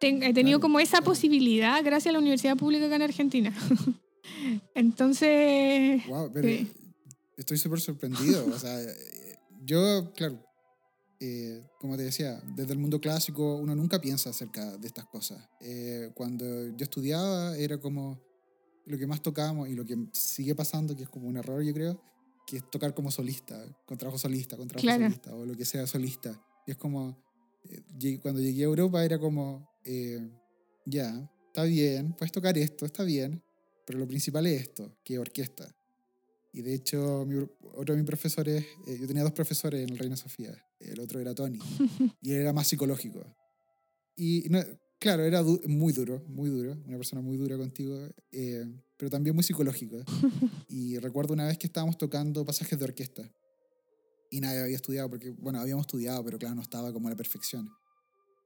[0.00, 3.54] he tenido como esa posibilidad gracias a la Universidad Pública acá en Argentina.
[4.74, 6.06] Entonces...
[6.06, 6.48] Wow, pero
[7.36, 8.46] estoy súper sorprendido.
[8.46, 8.78] o sea,
[9.64, 10.42] yo, claro,
[11.20, 15.48] eh, como te decía, desde el mundo clásico uno nunca piensa acerca de estas cosas.
[15.60, 16.44] Eh, cuando
[16.76, 18.20] yo estudiaba era como
[18.86, 21.74] lo que más tocábamos y lo que sigue pasando, que es como un error yo
[21.74, 22.00] creo,
[22.48, 25.86] que es tocar como solista, con trabajo solista, con trabajo solista, o lo que sea
[25.86, 26.42] solista.
[26.66, 27.22] Y es como,
[27.64, 30.18] eh, cuando llegué a Europa era como, eh,
[30.86, 33.42] ya, está bien, puedes tocar esto, está bien,
[33.86, 35.76] pero lo principal es esto, que es orquesta.
[36.54, 37.28] Y de hecho,
[37.74, 41.20] otro de mis profesores, eh, yo tenía dos profesores en el Reina Sofía, el otro
[41.20, 41.58] era Tony,
[42.22, 43.26] y él era más psicológico.
[44.16, 44.64] Y no,
[44.98, 48.08] claro, era muy duro, muy duro, una persona muy dura contigo,
[48.96, 49.96] pero también muy psicológico.
[50.70, 53.30] Y recuerdo una vez que estábamos tocando pasajes de orquesta
[54.30, 57.16] y nadie había estudiado, porque, bueno, habíamos estudiado, pero claro, no estaba como a la
[57.16, 57.70] perfección.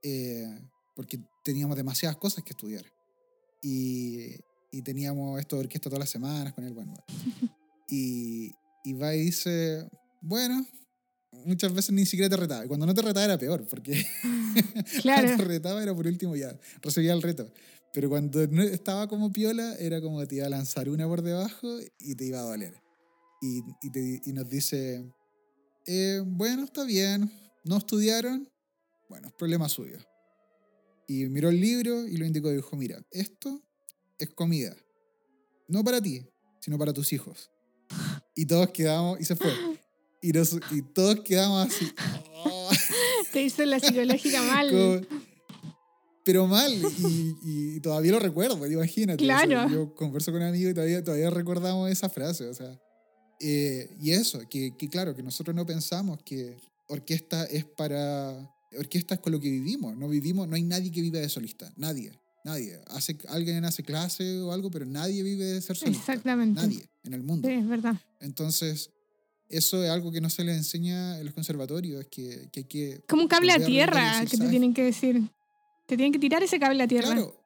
[0.03, 0.47] Eh,
[0.95, 2.85] porque teníamos demasiadas cosas que estudiar.
[3.63, 4.37] Y,
[4.71, 6.95] y teníamos esto de orquesta todas las semanas con él, bueno.
[7.89, 9.87] Y, y va y dice,
[10.23, 10.65] bueno,
[11.45, 12.65] muchas veces ni siquiera te retaba.
[12.65, 14.05] Y cuando no te retaba era peor, porque
[15.03, 15.37] claro.
[15.37, 17.51] te retaba era por último ya, recibía el reto.
[17.93, 22.15] Pero cuando estaba como piola, era como te iba a lanzar una por debajo y
[22.15, 22.75] te iba a doler.
[23.43, 25.05] Y, y, y nos dice,
[25.87, 27.31] eh, bueno, está bien,
[27.65, 28.49] no estudiaron,
[29.09, 29.99] bueno, es problema suyo.
[31.09, 33.63] Y miró el libro y lo indicó y dijo, mira, esto
[34.19, 34.77] es comida,
[35.69, 36.25] no para ti,
[36.61, 37.51] sino para tus hijos.
[38.35, 39.53] Y todos quedamos, y se fue.
[40.23, 41.93] Y, y todos quedamos así.
[43.33, 45.07] Te hizo la psicológica mal
[46.25, 46.73] pero mal.
[47.45, 49.23] Y, todavía lo recuerdo, imagínate.
[49.23, 49.69] Claro.
[49.69, 52.47] yo converso con un amigo y todavía, todavía recordamos esa frase.
[52.47, 52.81] O sea,
[53.41, 56.57] eh, y eso, que, que, claro, que nosotros no pensamos que
[56.89, 58.49] orquesta es para.
[58.79, 59.97] Orquesta es con lo que vivimos.
[59.97, 61.73] No vivimos, no hay nadie que viva de solista.
[61.77, 62.13] Nadie.
[62.45, 62.81] Nadie.
[62.89, 66.13] Hace, alguien hace clase o algo, pero nadie vive de ser solista.
[66.13, 66.61] Exactamente.
[66.61, 67.49] Nadie en el mundo.
[67.49, 67.97] Sí, es verdad.
[68.21, 68.91] Entonces,
[69.53, 72.65] eso es algo que no se le enseña en los conservatorios, es que, que hay
[72.65, 73.01] que...
[73.09, 75.23] Como un cable a tierra que te tienen que decir.
[75.87, 77.09] Te tienen que tirar ese cable a tierra.
[77.09, 77.39] Claro.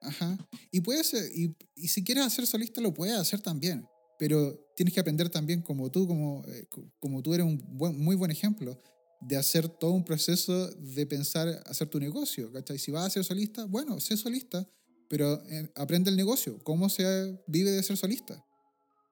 [0.00, 0.38] Ajá.
[0.70, 3.86] Y puedes, y, y si quieres hacer solista, lo puedes hacer también.
[4.18, 6.66] Pero tienes que aprender también, como tú, como, eh,
[7.00, 8.80] como tú eres un buen, muy buen ejemplo,
[9.20, 12.52] de hacer todo un proceso de pensar hacer tu negocio.
[12.52, 12.78] ¿cachai?
[12.78, 14.68] Si vas a ser solista, bueno, sé solista,
[15.08, 18.44] pero eh, aprende el negocio, cómo se vive de ser solista.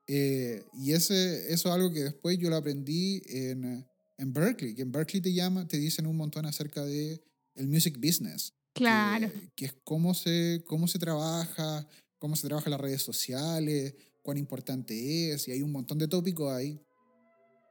[0.06, 3.86] Eh, y ese, eso es algo que después yo lo aprendí en,
[4.18, 7.22] en Berkeley, que en Berkeley te, llama, te dicen un montón acerca de
[7.54, 8.54] el music business.
[8.74, 9.30] Claro.
[9.54, 11.86] Que, es cómo se, cómo se trabaja,
[12.18, 16.08] cómo se trabaja en las redes sociales, cuán importante es, y hay un montón de
[16.08, 16.80] tópicos ahí.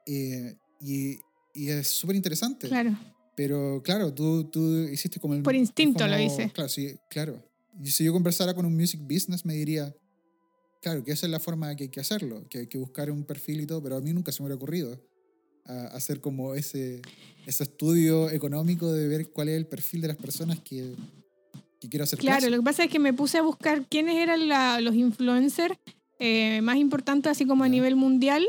[0.05, 1.17] Eh, y,
[1.53, 2.67] y, es súper interesante.
[2.67, 2.97] Claro.
[3.35, 5.41] Pero claro, tú, tú hiciste como el...
[5.41, 6.51] Por instinto lo hice.
[6.51, 7.43] Claro, sí, claro.
[7.81, 9.95] Y si yo conversara con un music business, me diría,
[10.81, 13.23] claro, que esa es la forma que hay que hacerlo, que hay que buscar un
[13.23, 14.99] perfil y todo, pero a mí nunca se me hubiera ocurrido
[15.65, 17.01] a hacer como ese,
[17.45, 20.93] ese estudio económico de ver cuál es el perfil de las personas que,
[21.79, 22.49] que quiero hacer Claro, clase.
[22.51, 25.75] lo que pasa es que me puse a buscar quiénes eran la- los influencers
[26.19, 28.45] eh, más importantes, así como a nivel mundial.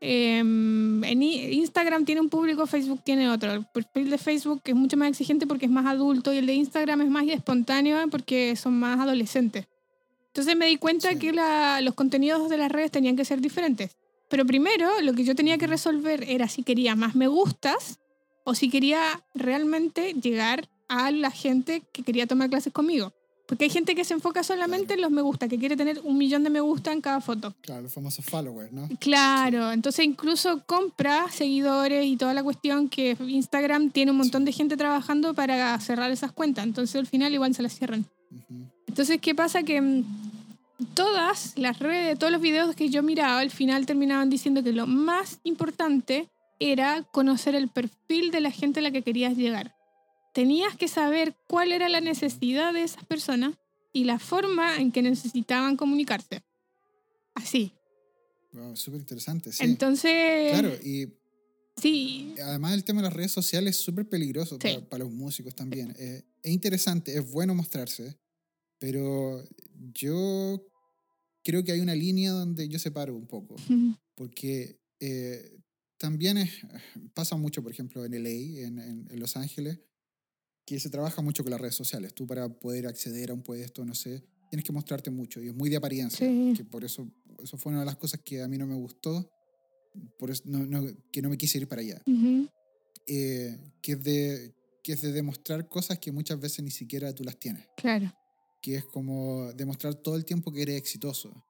[0.00, 3.52] Eh, en I- Instagram tiene un público, Facebook tiene otro.
[3.52, 6.54] El perfil de Facebook es mucho más exigente porque es más adulto y el de
[6.54, 9.66] Instagram es más espontáneo porque son más adolescentes.
[10.32, 11.18] Entonces me di cuenta Sí.
[11.18, 13.90] que la- los contenidos de las redes tenían que ser diferentes.
[14.28, 17.98] Pero primero lo que yo tenía que resolver era si quería más me gustas
[18.44, 19.02] o si quería
[19.34, 23.12] realmente llegar a la gente que quería tomar clases conmigo.
[23.46, 24.98] Porque hay gente que se enfoca solamente Claro.
[24.98, 27.54] en los me gusta, que quiere tener un millón de me gusta en cada foto.
[27.60, 28.88] Claro, los famosos followers, ¿no?
[29.00, 34.52] Claro, entonces incluso compra seguidores y toda la cuestión que Instagram tiene un montón de
[34.52, 36.64] gente trabajando para cerrar esas cuentas.
[36.64, 38.06] Entonces al final igual se las cierran.
[38.30, 38.64] Ujú.
[38.88, 39.62] Entonces, ¿qué pasa?
[39.62, 40.04] Que mm,
[40.94, 44.86] todas las redes, todos los videos que yo miraba, al final terminaban diciendo que lo
[44.86, 46.28] más importante
[46.60, 49.74] era conocer el perfil de la gente a la que querías llegar.
[50.34, 53.54] Tenías que saber cuál era la necesidad de esas personas
[53.92, 56.42] y la forma en que necesitaban comunicarse.
[57.34, 57.72] Así.
[58.52, 59.64] Wow, súper interesante, sí.
[59.64, 61.08] Entonces, Claro, y
[61.76, 64.74] sí, además el tema de las redes sociales es súper peligroso Sí.
[64.74, 65.94] para, para los músicos también.
[65.98, 68.18] Eh, es interesante, es bueno mostrarse,
[68.78, 69.42] pero
[69.92, 70.64] yo
[71.42, 73.56] creo que hay una línea donde yo separo un poco,
[74.14, 75.58] porque eh,
[75.98, 76.60] también es-
[77.14, 78.30] pasa mucho, por ejemplo, en LA,
[78.66, 79.80] en, en- en Los Ángeles,
[80.64, 82.14] que se trabaja mucho con las redes sociales.
[82.14, 85.54] Tú para poder acceder a un puesto, no sé, tienes que mostrarte mucho y es
[85.54, 86.52] muy de apariencia, Sí.
[86.56, 87.10] que por eso,
[87.42, 89.28] eso fue una de las cosas que a mí no me gustó,
[90.18, 92.48] por eso no- no- que no me quise ir para allá Ujú.
[93.06, 97.24] eh, que, es de, que es de demostrar cosas que muchas veces ni siquiera tú
[97.24, 97.66] las tienes.
[97.76, 98.12] claro.
[98.62, 101.44] Que es como demostrar todo el tiempo que eres exitoso.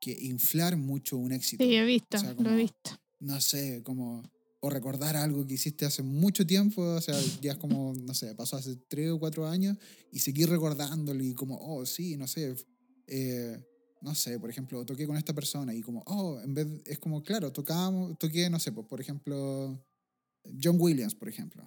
[0.00, 1.62] Que inflar mucho un éxito.
[1.62, 2.90] Sí, he visto, O sea, lo he visto.
[3.20, 4.22] No sé, como...
[4.64, 8.32] O recordar algo que hiciste hace mucho tiempo, o sea, ya es como, no sé,
[8.36, 9.76] pasó hace tres o cuatro años
[10.12, 12.54] y seguir recordándolo y como, oh, sí, no sé,
[13.08, 13.58] eh,
[14.02, 17.22] no sé, por ejemplo, toqué con esta persona y como, oh, en vez, es como,
[17.22, 19.84] claro, tocábamos, toqué, no sé, pues, por ejemplo,
[20.62, 21.62] John Williams, por ejemplo.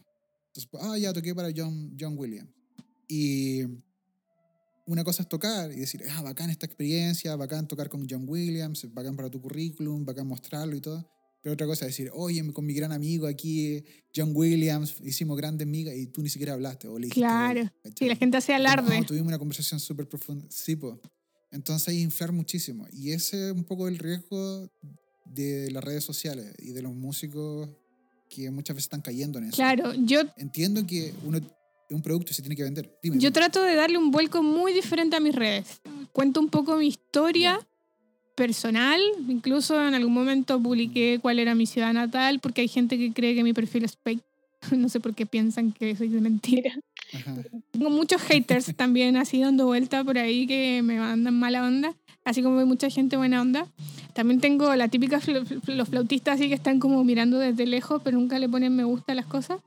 [0.47, 2.49] Entonces, ah, ya toqué para John, John Williams.
[3.07, 3.63] Y
[4.87, 8.87] una cosa es tocar y decir, ah, bacán esta experiencia, bacán tocar con John Williams,
[8.93, 11.09] bacán para tu currículum, bacán mostrarlo y todo.
[11.41, 13.83] Pero otra cosa es decir, oye, con mi gran amigo aquí,
[14.15, 16.87] John Williams, hicimos grandes migas y tú ni siquiera hablaste.
[16.87, 17.61] O le dijiste, Claro.
[17.83, 17.93] ¿cachai?
[17.97, 18.97] Sí, la gente hace alarde.
[18.99, 20.45] "Oh, tuvimos una conversación súper profunda.
[20.49, 20.95] Sí, pues.
[21.51, 22.87] Entonces hay inflar muchísimo.
[22.91, 24.69] Y ese es un poco el riesgo
[25.25, 27.69] de las redes sociales y de los músicos
[28.29, 29.55] que muchas veces están cayendo en eso.
[29.55, 31.39] Claro, yo Entiendo que uno
[31.89, 32.97] un producto y se tiene que vender.
[33.01, 33.31] Dime, Yo dime.
[33.31, 35.81] trato de darle un vuelco muy diferente a mis redes.
[36.11, 37.59] Cuento un poco mi historia
[38.35, 43.13] personal, incluso en algún momento publiqué cuál era mi ciudad natal, porque hay gente que
[43.13, 44.21] cree que mi perfil es fake.
[44.75, 46.73] No sé por qué piensan que soy de mentira.
[47.13, 47.35] Ajá.
[47.71, 52.41] Tengo muchos haters también así dando vuelta por ahí que me mandan mala onda, así
[52.41, 53.67] como hay mucha gente buena onda.
[54.13, 55.19] También tengo la típica,
[55.67, 59.11] los flautistas así que están como mirando desde lejos, pero nunca le ponen me gusta
[59.11, 59.59] a las cosas.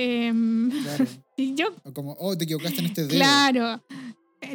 [0.00, 1.04] Em, Claro.
[1.36, 3.16] y yo O como, oh, te equivocaste en este dedo.
[3.16, 3.82] Claro.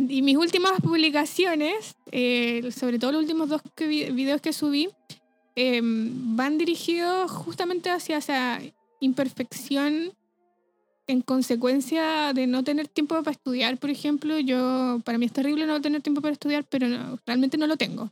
[0.08, 4.88] Y mis últimas publicaciones, eh, sobre todo los últimos dos que vi- videos que subí,
[5.56, 8.60] eh, van dirigidos justamente hacia esa
[9.02, 10.14] imperfección
[11.08, 14.40] en consecuencia de no tener tiempo para estudiar, por ejemplo.
[14.40, 17.76] Yo, para mí es terrible no tener tiempo para estudiar, pero no- realmente no lo
[17.76, 18.10] tengo.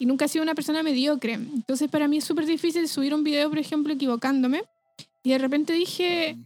[0.00, 1.34] Y nunca he sido una persona mediocre.
[1.34, 4.64] Entonces para mí es súper difícil subir un video, por ejemplo, equivocándome.
[5.22, 6.36] Y de repente dije,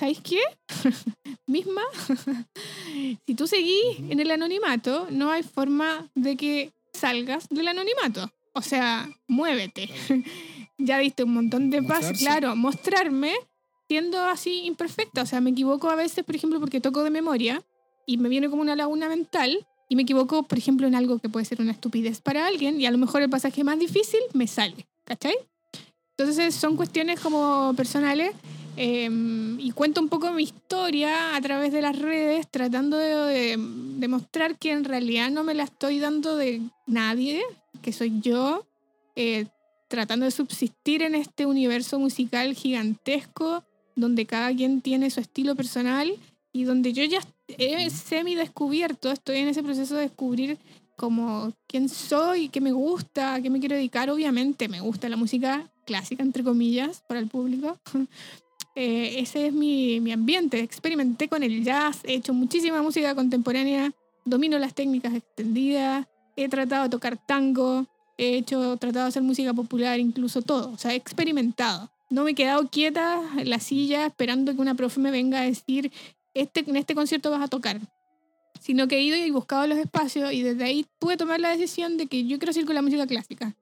[0.00, 0.40] ¿sabéis qué?
[1.46, 1.82] Misma,
[3.26, 8.30] si tú seguís en el anonimato, no hay forma de que salgas del anonimato.
[8.54, 9.90] O sea, muévete.
[10.82, 13.34] Ya diste un montón de pasos, claro, mostrarme
[13.86, 15.20] siendo así imperfecta.
[15.20, 17.62] O sea, me equivoco a veces, por ejemplo, porque toco de memoria
[18.06, 21.28] y me viene como una laguna mental y me equivoco, por ejemplo, en algo que
[21.28, 24.46] puede ser una estupidez para alguien y a lo mejor el pasaje más difícil me
[24.46, 25.34] sale, ¿cachai?
[26.16, 28.32] Entonces son cuestiones como personales
[28.82, 29.10] eh,
[29.58, 34.56] y cuento un poco mi historia a través de las redes, tratando de, de demostrar
[34.56, 37.42] que en realidad no me la estoy dando de nadie,
[37.82, 38.66] que soy yo,
[39.16, 39.44] eh,
[39.88, 43.64] tratando de subsistir en este universo musical gigantesco,
[43.96, 46.16] donde cada quien tiene su estilo personal
[46.50, 50.56] y donde yo ya he semi descubierto, estoy en ese proceso de descubrir
[50.96, 54.08] como quién soy, qué me gusta, a qué me quiero dedicar.
[54.08, 57.76] Obviamente me gusta la música clásica, entre comillas, para el público.
[58.74, 60.60] Eh, ese es mi, mi ambiente.
[60.60, 63.92] Experimenté con el jazz, he hecho muchísima música contemporánea,
[64.24, 66.06] domino las técnicas extendidas,
[66.36, 70.72] he tratado de tocar tango, he hecho, tratado de hacer música popular, incluso todo.
[70.72, 71.90] O sea, he experimentado.
[72.10, 75.44] No me he quedado quieta en la silla esperando que una profe me venga a
[75.44, 75.92] decir,
[76.34, 77.80] este, en este concierto vas a tocar.
[78.60, 81.96] sino que he ido y buscado los espacios y desde ahí pude tomar la decisión
[81.96, 83.56] de que yo quiero seguir con la música clásica.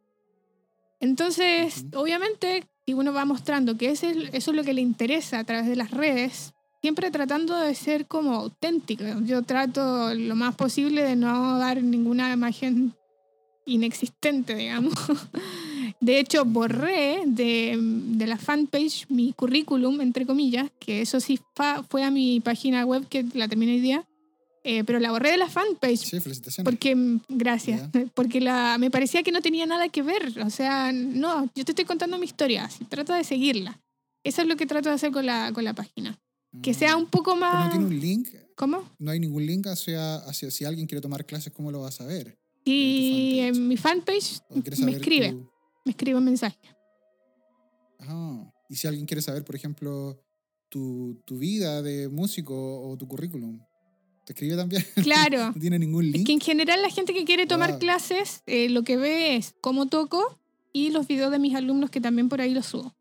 [1.00, 5.44] Entonces, obviamente, si uno va mostrando que ese, eso es lo que le interesa a
[5.44, 9.04] través de las redes, siempre tratando de ser como auténtico.
[9.26, 12.94] Yo trato lo más posible de no dar ninguna imagen
[13.66, 14.94] inexistente, digamos.
[16.00, 21.38] De hecho, borré de, de, la fanpage mi currículum, entre comillas, que eso sí
[21.90, 24.08] fue a mi página web que la terminé hoy día,
[24.64, 25.98] eh, pero la borré de la fanpage.
[25.98, 26.64] Sí, felicitaciones.
[26.64, 30.40] Porque, mm, gracias, porque la, me parecía que no tenía nada que ver.
[30.44, 33.80] O sea, no, yo te estoy contando mi historia, así, trato de seguirla.
[34.24, 36.18] Eso es lo que trato de hacer con la, con la página.
[36.62, 37.00] Que sea mm.
[37.00, 37.66] un poco más...
[37.66, 38.28] no tiene un link?
[38.56, 38.90] ¿Cómo?
[38.98, 42.06] No hay ningún link hacia, hacia si alguien quiere tomar clases, ¿cómo lo vas a
[42.06, 42.36] ver?
[42.64, 44.40] Y en, mi fanpage
[44.80, 45.32] me escribe,
[45.84, 46.58] me escribe un mensaje.
[48.00, 50.20] Ah, y si alguien quiere saber, por ejemplo,
[50.68, 53.60] tu, tu vida de músico o tu currículum,
[54.28, 54.84] te escribe también.
[55.02, 55.52] Claro.
[55.52, 56.16] no tiene ningún link.
[56.16, 57.78] Es que en general la gente que quiere tomar ah.
[57.78, 60.38] clases eh, lo que ve es cómo toco
[60.72, 62.94] y los videos de mis alumnos que también por ahí los subo.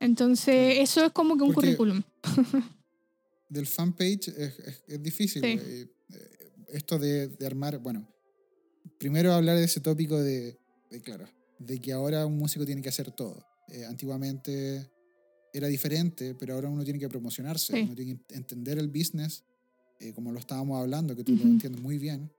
[0.00, 2.02] Entonces, eso es como que un currículum.
[3.50, 5.44] del fanpage es, es, difícil.
[5.44, 5.88] Eh, eh,
[6.68, 8.08] esto de, de, armar, bueno,
[8.98, 10.58] primero hablar de ese tópico de,
[11.04, 11.28] claro,
[11.58, 13.44] de que ahora un músico tiene que hacer todo.
[13.88, 14.90] antiguamente
[15.52, 19.44] era diferente, pero ahora uno tiene que promocionarse, uno tiene que entender el business
[20.00, 22.30] eh, como lo estábamos hablando, que tú lo entiendes muy bien.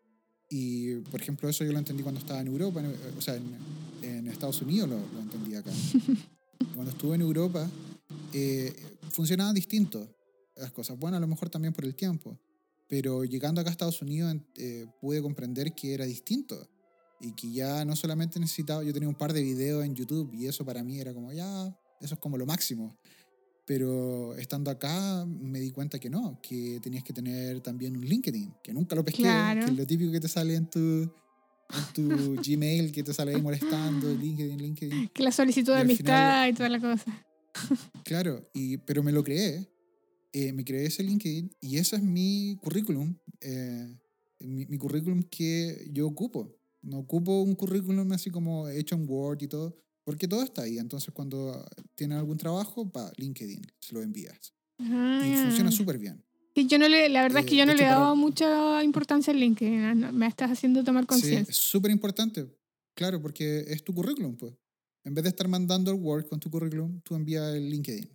[0.50, 2.82] Y, por ejemplo, eso yo lo entendí cuando estaba en Europa,
[3.18, 5.72] o sea, en, Estados Unidos lo, lo, entendí acá.
[6.76, 7.70] cuando estuve en Europa,
[8.34, 8.74] eh,
[9.10, 10.08] funcionaban distinto
[10.56, 10.98] las cosas.
[10.98, 12.40] Bueno, a lo mejor también por el tiempo,
[12.88, 16.70] pero llegando acá a Estados Unidos eh, pude comprender que era distinto
[17.20, 20.48] y que ya no solamente necesitaba, yo tenía un par de videos en YouTube y
[20.48, 21.68] eso para mí era como, ya,
[22.00, 22.98] eso es como lo máximo.
[23.70, 28.56] Pero estando acá me di cuenta que no, que tenías que tener también un LinkedIn,
[28.64, 32.36] que nunca lo pesqué, que es lo típico que te sale en tu, en tu
[32.44, 35.10] Gmail, que te sale ahí molestando, LinkedIn, LinkedIn.
[35.10, 37.26] Que la solicitud de amistad y toda la cosa.
[38.06, 39.70] Claro, y, pero me lo creé,
[40.34, 44.00] eh, me creé ese LinkedIn y ese es mi currículum, eh,
[44.40, 46.58] mi, mi currículum que yo ocupo.
[46.82, 49.78] No ocupo un currículum así como hecho en Word y todo,
[50.10, 50.80] porque todo está ahí.
[50.80, 54.56] Entonces, cuando tienes algún trabajo, para LinkedIn se lo envías.
[54.80, 56.26] Ah, y funciona súper bien.
[56.56, 58.84] Sí, yo no le, la verdad es que yo eh, no le he dado mucha
[58.84, 59.84] importancia al LinkedIn.
[59.84, 61.46] Ah, me estás haciendo tomar conciencia.
[61.46, 62.48] Sí, es súper importante.
[62.96, 64.52] Claro, porque es tu currículum, pues.
[65.04, 68.10] En vez de estar mandando el Word con tu currículum, tú envías el LinkedIn.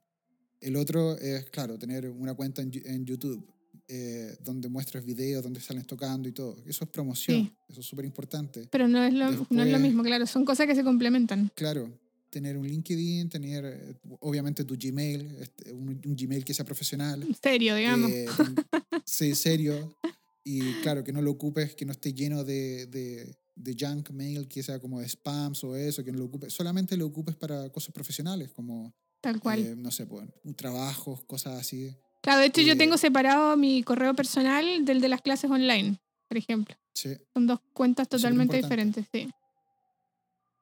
[0.63, 3.54] El otro es, claro, tener una cuenta en, en YouTube
[3.89, 6.57] eh, donde muestras videos, donde sales tocando y todo.
[6.67, 8.67] Eso es promoción, eso es súper importante.
[8.71, 11.51] Pero no es, lo, no es lo mismo, claro, son cosas que se complementan.
[11.55, 11.91] Claro,
[12.35, 17.25] tener un LinkedIn, tener eh, obviamente tu Gmail, este, un, Gmail que sea profesional.
[17.41, 18.11] Serio, digamos.
[18.11, 18.27] Eh,
[19.05, 19.97] sí, serio.
[20.43, 24.49] Y claro, que no lo ocupes, que no esté lleno de, de, de, junk mail,
[24.49, 26.53] que sea como spams o eso, que no lo ocupes.
[26.53, 28.93] Solamente lo ocupes para cosas profesionales, como.
[29.21, 29.81] Tal cual.
[29.81, 31.95] no sé, pues, trabajos, cosas así.
[32.25, 36.39] Claro, de hecho yo tengo separado mi correo personal del de las clases online, por
[36.39, 36.75] ejemplo.
[36.95, 37.11] Sí.
[37.35, 39.29] Son dos cuentas totalmente diferentes, sí.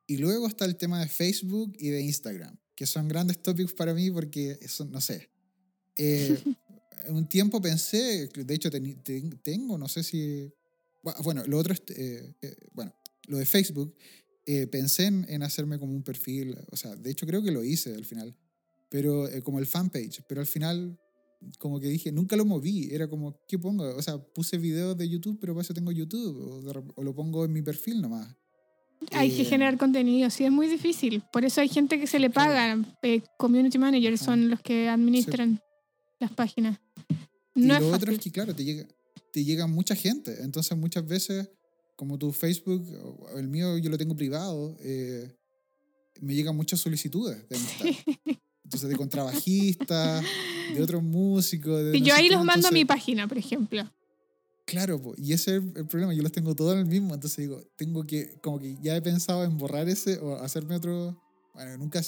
[0.09, 3.95] Y luego está el tema de Facebook y de Instagram, que son grandes tópicos para
[3.95, 5.31] mí porque, eso, no sé,
[5.95, 6.37] eh,
[7.11, 8.69] un tiempo pensé, de hecho
[9.43, 10.53] tengo, no sé si...
[11.23, 12.93] Bueno, lo otro es, eh, eh, bueno,
[13.29, 13.95] lo de Facebook,
[14.73, 17.95] pensé en, en, hacerme como un perfil, o sea, de hecho creo que lo hice
[17.95, 18.37] al final,
[18.89, 20.99] pero como el fanpage, pero al final
[21.59, 22.89] como que dije, nunca lo moví.
[22.93, 23.85] Era como, ¿qué pongo?
[23.97, 26.95] O sea, puse videos de YouTube, pero para eso tengo YouTube.
[26.97, 28.35] O, lo pongo en mi perfil nomás.
[29.11, 31.23] Hay que eh, generar contenido, sí, es muy difícil.
[31.33, 32.79] Por eso hay gente que se le paga.
[33.03, 35.61] Eh, community managers son los que administran
[36.21, 36.79] las páginas.
[37.55, 38.87] No y lo otro es que, claro, te llega,
[39.33, 40.43] te llega mucha gente.
[40.43, 41.51] Entonces, muchas veces,
[41.97, 45.37] como tu Facebook, o el mío yo lo tengo privado, eh,
[46.21, 47.87] me llegan muchas solicitudes de amistad.
[48.73, 50.25] Entonces, de contrabajistas,
[50.75, 51.95] de otros músicos.
[51.95, 53.85] y yo ahí los mando a mi página, por ejemplo.
[54.65, 57.63] Claro, y ese es el problema, yo los tengo todos en el mismo, entonces digo,
[57.77, 61.21] tengo que, como que ya he pensado en borrar ese o hacerme otro,
[61.53, 62.01] bueno, nunca,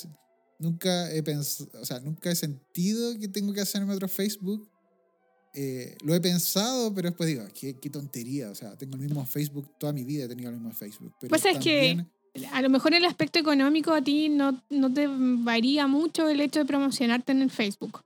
[0.58, 4.66] nunca he pensado, o sea, nunca he sentido que tengo que hacerme otro Facebook.
[5.52, 9.26] Eh, lo he pensado, pero después digo, qué, qué, tontería, o sea, tengo el mismo
[9.26, 11.12] Facebook, toda mi vida he tenido el mismo Facebook.
[11.20, 12.04] Pero pues es que
[12.52, 16.60] a lo mejor el aspecto económico a ti no, no te varía mucho el hecho
[16.60, 18.02] de promocionarte en el Facebook.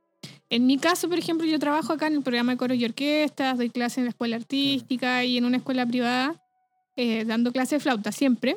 [0.50, 3.58] En mi caso, por ejemplo, yo trabajo acá en el programa de coro y orquestas,
[3.58, 6.42] doy clases en la escuela artística y en una escuela privada,
[6.96, 8.56] eh, dando clases de flauta siempre,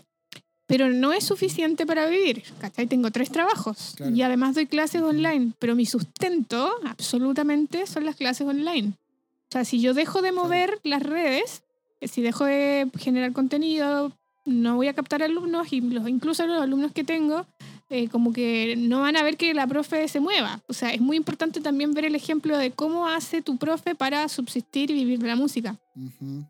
[0.68, 2.88] pero no es suficiente para vivir, ¿cachai?
[2.88, 8.48] Tengo tres trabajos y además doy clases online, pero mi sustento absolutamente son las clases
[8.48, 8.94] online.
[8.94, 11.64] O sea, si yo dejo de mover las redes,
[12.00, 14.14] eh, si dejo de generar contenido,
[14.46, 17.46] no voy a captar alumnos y los, incluso los alumnos que tengo,
[17.90, 20.62] eh, como que no van a ver que la profe se mueva.
[20.68, 24.28] O sea, es muy importante también ver el ejemplo de cómo hace tu profe para
[24.30, 25.78] subsistir y vivir de la música.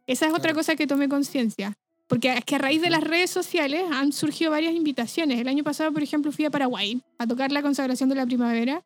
[0.07, 1.77] Esa es otra cosa que tomé conciencia.
[2.07, 5.39] Porque es que a raíz de las redes sociales han surgido varias invitaciones.
[5.39, 8.83] El año pasado, por ejemplo, fui a Paraguay a tocar la consagración de la primavera,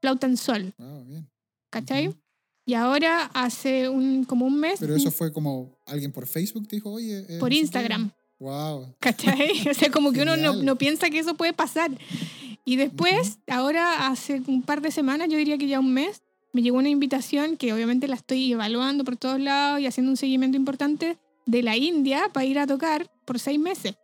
[0.00, 0.72] flauta en sol.
[1.70, 2.14] ¿Cachai?
[2.64, 4.78] Y ahora hace un, como un mes.
[4.78, 7.24] Pero eso fue como alguien por Facebook dijo, oye.
[7.28, 8.12] Eh, por Instagram.
[8.38, 8.94] Wow.
[9.00, 9.68] ¿Cachai?
[9.70, 11.90] O sea, como que uno no, no, piensa que eso puede pasar.
[12.64, 16.22] Y después, ahora hace un par de semanas, yo diría que ya un mes,
[16.52, 20.16] me llegó una invitación que obviamente la estoy evaluando por todos lados y haciendo un
[20.16, 23.94] seguimiento importante de la India para ir a tocar por seis meses.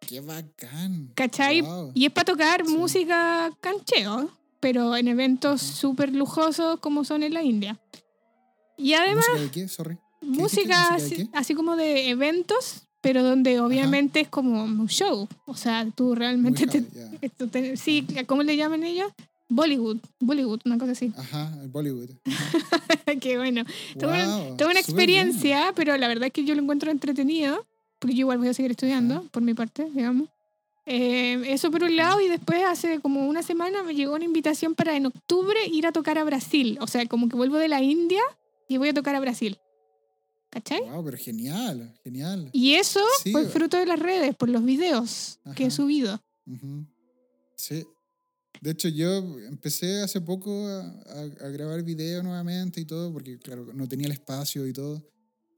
[0.00, 1.12] ¡Qué bacán!
[1.14, 1.64] ¿Cachai?
[1.94, 4.30] Y es para tocar música cancheo,
[4.60, 7.78] pero en eventos súper lujosos como son en la India.
[8.76, 9.24] Y además...
[9.32, 9.68] ¿Música de qué?
[9.68, 9.98] Sorry.
[10.20, 10.96] Música,
[11.34, 15.28] así, como de eventos, pero donde obviamente es como un show.
[15.44, 16.66] O sea, tú realmente...
[16.66, 19.12] te, sí, ¿cómo le llaman ellos?
[19.48, 21.12] Bollywood, Bollywood, una cosa así.
[21.16, 22.10] Ajá, el Bollywood.
[23.20, 23.62] Qué bueno.
[23.94, 27.64] Wow, una experiencia, pero la verdad es que yo lo encuentro entretenido,
[28.00, 30.28] porque yo igual voy a seguir estudiando, por mi parte, digamos.
[30.84, 34.74] Eh, eso por un lado, y después hace como una semana me llegó una invitación
[34.74, 36.76] para en octubre ir a tocar a Brasil.
[36.80, 38.22] O sea, como que vuelvo de la India
[38.68, 39.58] y voy a tocar a Brasil.
[40.50, 40.80] ¿Cachai?
[40.80, 42.50] Wow, pero genial, genial.
[42.52, 46.22] Y eso fue fruto de las redes, por los videos que he subido.
[47.56, 47.84] Sí,
[48.60, 53.88] de hecho, yo empecé hace poco a, grabar video nuevamente y todo, porque claro, no
[53.88, 55.06] tenía el espacio y todo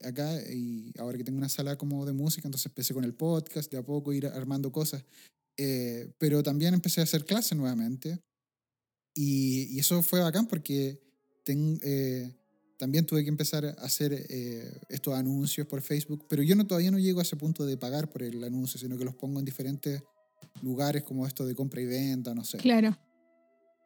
[0.02, 3.70] acá, y ahora que tengo una sala como de música, entonces empecé con el podcast,
[3.70, 5.04] de a poco ir armando cosas.
[5.56, 8.20] Eh, pero también empecé a hacer clases nuevamente,
[9.14, 11.00] y, eso fue bacán porque
[11.46, 12.37] eh,
[12.78, 16.90] también tuve que empezar a hacer eh, estos anuncios por Facebook, pero yo no, todavía
[16.90, 19.44] no llego a ese punto de pagar por el anuncio, sino que los pongo en
[19.44, 20.00] diferentes
[20.62, 22.58] lugares como esto de compra y venta, no sé.
[22.58, 22.96] Claro.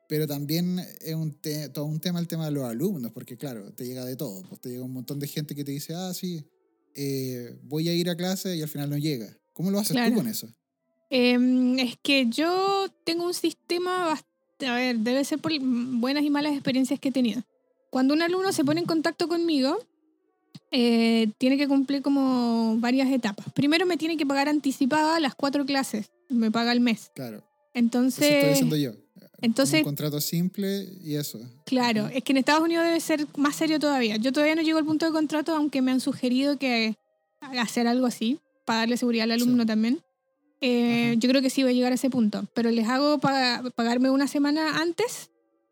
[0.09, 1.39] Pero también es un
[1.73, 4.43] todo un tema el tema de los alumnos, porque claro, te llega de todo.
[4.43, 6.45] Pues te llega un montón de gente que te dice, ah, sí,
[6.95, 9.35] eh, voy a ir a clase y al final no llega.
[9.55, 10.49] ¿Cómo lo haces tú con eso?
[11.09, 16.31] Em, es que yo tengo un sistema, bastante, a ver, debe ser por buenas y
[16.31, 17.43] malas experiencias que he tenido.
[17.93, 19.79] Cuando un alumno se pone en contacto conmigo,
[20.71, 23.53] eh, tiene que cumplir como varias etapas.
[23.53, 27.11] Primero me tiene que pagar anticipada las cuatro clases me paga el mes.
[27.15, 27.45] Claro.
[27.75, 28.25] Entonces.
[28.25, 28.93] Eso estoy diciendo yo.
[29.43, 31.39] Entonces, un contrato simple y eso.
[31.67, 34.17] Claro, es que en Estados Unidos debe ser más serio todavía.
[34.17, 36.97] Yo todavía no llego al punto de contrato, aunque me han sugerido que
[37.41, 40.01] hacer algo así, para darle seguridad al alumno también.
[40.63, 44.09] Eh, yo creo que sí voy a llegar a ese punto, pero les hago pagarme
[44.11, 45.31] una semana antes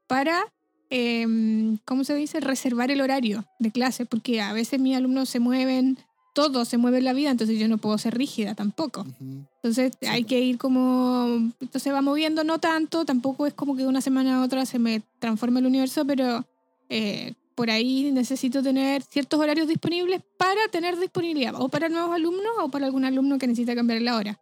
[0.09, 0.53] para,
[0.91, 5.41] em, ¿cómo se dice?, reservar el horario de clase, porque a veces mis alumnos se
[5.41, 5.99] mueven
[6.33, 9.05] todo se mueve en la vida, entonces yo no puedo ser rígida tampoco.
[9.21, 13.89] Entonces hay que ir como, entonces va moviendo, no tanto, tampoco es como que de
[13.89, 16.45] una semana a otra se me transforme el universo, pero
[16.89, 22.53] eh, por ahí necesito tener ciertos horarios disponibles para tener disponibilidad, o para nuevos alumnos
[22.59, 24.41] o para algún alumno que necesita cambiar la hora.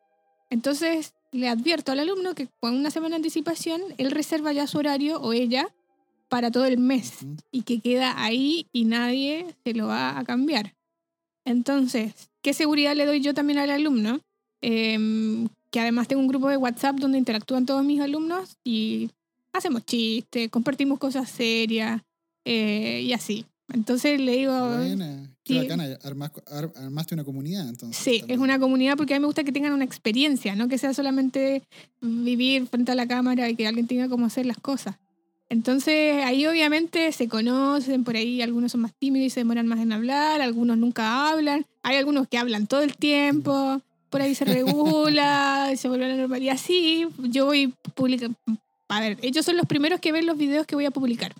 [0.50, 4.78] Entonces le advierto al alumno que con una semana de anticipación, él reserva ya su
[4.78, 5.68] horario o ella
[6.28, 10.74] para todo el mes y que queda ahí y nadie se lo va a cambiar.
[11.44, 14.20] Entonces, ¿qué seguridad le doy yo también al alumno?
[14.60, 19.10] Em, que además tengo un grupo de WhatsApp donde interactúan todos mis alumnos y
[19.52, 22.02] hacemos chistes, compartimos cosas serias
[22.44, 23.46] eh, y así.
[23.72, 24.76] Entonces le digo...
[24.76, 25.34] Buena.
[25.44, 25.98] Qué bacana,
[26.76, 28.02] armaste una comunidad entonces.
[28.02, 30.76] Sí, es una comunidad porque a mí me gusta que tengan una experiencia, no que
[30.76, 31.62] sea solamente
[32.02, 34.96] vivir frente a la cámara y que alguien tenga cómo hacer las cosas.
[35.50, 39.80] Entonces ahí obviamente se conocen, por ahí algunos son más tímidos y se demoran más
[39.80, 43.80] en hablar, algunos nunca hablan, hay algunos que hablan todo el tiempo,
[44.10, 46.54] por ahí se regula, se vuelve a la normalidad.
[46.54, 48.36] Así yo voy publicando.
[48.88, 51.34] A ver, ellos son los primeros que ven los videos que voy a publicar.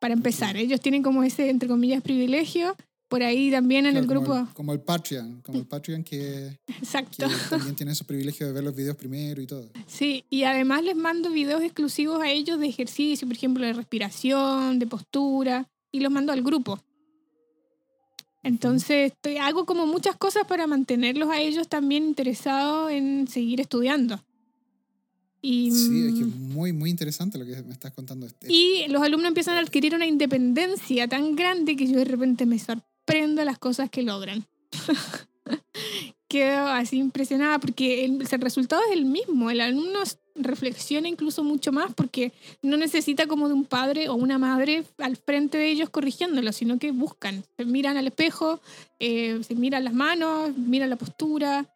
[0.00, 2.76] Para empezar, ellos tienen como ese, entre comillas, privilegio
[3.08, 4.46] por ahí también en el grupo.
[4.52, 7.26] como el Patreon, como el Patreon que, Exacto.
[7.48, 9.70] también tiene ese privilegio de ver los videos primero y todo.
[9.86, 14.78] Sí, y además les mando videos exclusivos a ellos de ejercicio, por ejemplo, de respiración,
[14.78, 16.82] de postura, y los mando al grupo.
[18.42, 24.22] Entonces, estoy, hago como muchas cosas para mantenerlos a ellos también interesados en seguir estudiando.
[25.40, 28.26] Y, sí, es que es mm, muy, muy interesante lo que me estás contando.
[28.48, 32.58] Y los alumnos empiezan a adquirir una independencia tan grande que yo de repente me
[32.58, 34.44] sorprendo prendo las cosas que logran.
[36.28, 39.50] Quedo así impresionada porque el, resultado es el mismo.
[39.50, 40.00] El alumno
[40.34, 45.16] reflexiona incluso mucho más porque no necesita como de un padre o una madre al
[45.16, 48.60] frente de ellos corrigiéndolo, sino que buscan, se miran al espejo,
[49.00, 51.66] eh, se miran las manos, miran la postura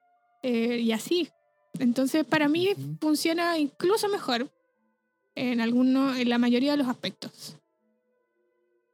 [0.43, 1.31] eh, y así.
[1.79, 2.69] Entonces para mí
[3.01, 4.53] funciona incluso mejor
[5.35, 7.57] en, alguno, en la mayoría de los aspectos.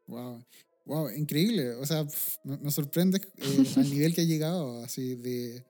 [0.06, 0.40] Wow.
[0.88, 1.72] Wow, increíble.
[1.74, 2.06] O sea,
[2.44, 5.64] me, sorprende eh, al nivel que ha llegado, así de,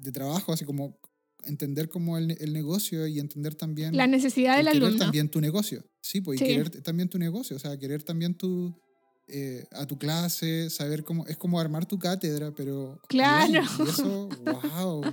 [0.00, 0.98] de trabajo, así como
[1.44, 3.96] entender como el, el, negocio y entender también...
[3.96, 4.96] La necesidad del alumno.
[4.96, 5.84] también tu negocio.
[6.00, 8.74] Sí, pues, y querer también tu negocio, o sea, querer también tu,
[9.26, 11.26] eh, a tu clase, saber cómo...
[11.26, 13.00] Es como armar tu cátedra, pero...
[13.08, 13.62] Claro.
[13.78, 15.04] Y eso, wow.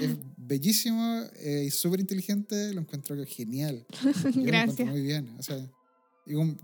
[0.00, 3.86] es, bellísimo eh, y súper inteligente, lo encuentro genial.
[4.34, 4.86] Gracias.
[4.86, 5.34] muy bien.
[5.38, 5.66] O sea,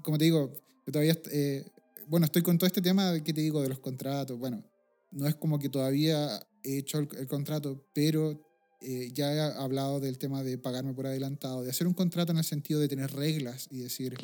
[0.02, 0.52] como, te digo,
[0.86, 1.18] yo todavía...
[1.32, 1.64] Eh,
[2.06, 4.36] bueno, estoy con todo este tema que te digo de los contratos.
[4.36, 4.64] Bueno,
[5.12, 8.40] no es como que todavía he hecho el contrato, pero
[8.82, 12.38] eh, ya he hablado del tema de pagarme por adelantado, de hacer un contrato en
[12.38, 14.16] el sentido de tener reglas y decir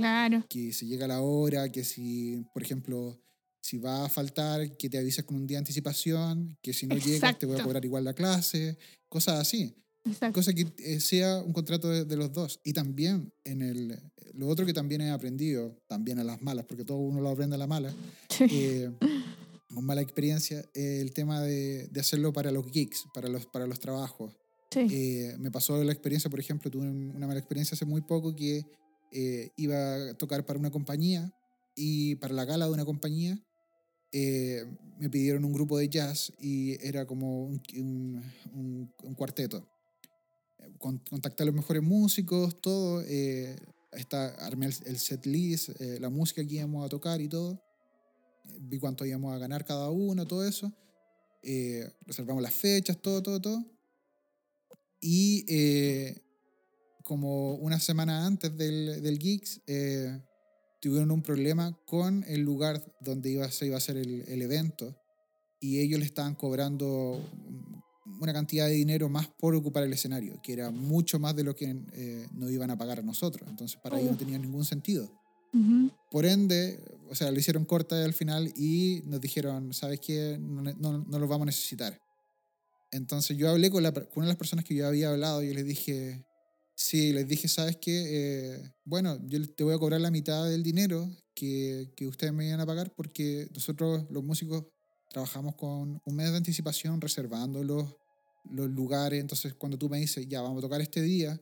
[0.49, 3.21] que si llega la hora, que si, por ejemplo,
[3.61, 6.97] si va a faltar, que te avises con un día de anticipación, que si no
[6.97, 8.79] llegas te voy a cobrar igual la clase,
[9.11, 9.75] cosas así.
[10.33, 12.61] Cosa que eh, sea un contrato de, los dos.
[12.65, 13.99] Y también en el,
[14.35, 17.57] lo otro que también he aprendido, también a las malas, porque todo uno lo aprende
[17.57, 17.95] a la mala,
[18.41, 18.91] eh,
[19.75, 23.81] con mala experiencia, el tema de, de, hacerlo para los gigs, para los, para los
[23.81, 24.35] trabajos.
[24.75, 28.65] Eh, me pasó la experiencia, por ejemplo, tuve una mala experiencia hace muy poco que
[29.13, 31.33] eh, iba a tocar para una compañía
[31.75, 33.39] y para la gala de una compañía
[34.13, 34.65] eh,
[34.99, 39.67] me pidieron un grupo de jazz y era como un, un, cuarteto.
[40.79, 43.03] Contacté a los mejores músicos, todo.
[43.93, 47.63] Está, armé el, set list, la música que íbamos a tocar y todo.
[48.61, 50.73] Vi cuánto íbamos a ganar cada uno, todo eso.
[52.07, 53.77] reservamos las fechas, todo, todo, todo.
[55.01, 56.23] Y eh,
[57.05, 60.21] como una semana antes del, del Geeks, eh,
[60.81, 64.97] tuvieron un problema con el lugar donde iba, se iba a hacer el, el, evento
[65.61, 67.25] y ellos le estaban cobrando
[68.21, 71.55] una cantidad de dinero más por ocupar el escenario, que era mucho más de lo
[71.55, 73.49] que eh, nos iban a pagar a nosotros.
[73.49, 75.11] Entonces para ellos no tenía ningún sentido.
[76.11, 80.37] Por ende, o sea, lo hicieron corta al final y nos dijeron, ¿sabes qué?
[80.39, 81.99] No, no, no lo vamos a necesitar.
[82.91, 85.55] Entonces yo hablé con, la, con, una de las personas que yo había hablado y
[85.55, 86.27] les dije,
[86.75, 88.05] sí, les dije, ¿sabes qué?
[88.07, 92.47] Eh, bueno, yo te voy a cobrar la mitad del dinero que, que ustedes me
[92.47, 94.65] iban a pagar porque nosotros los músicos
[95.11, 97.95] trabajamos con un mes de anticipación reservando los,
[98.51, 99.21] los lugares.
[99.21, 101.41] Entonces cuando tú me dices, ya, vamos a tocar este día,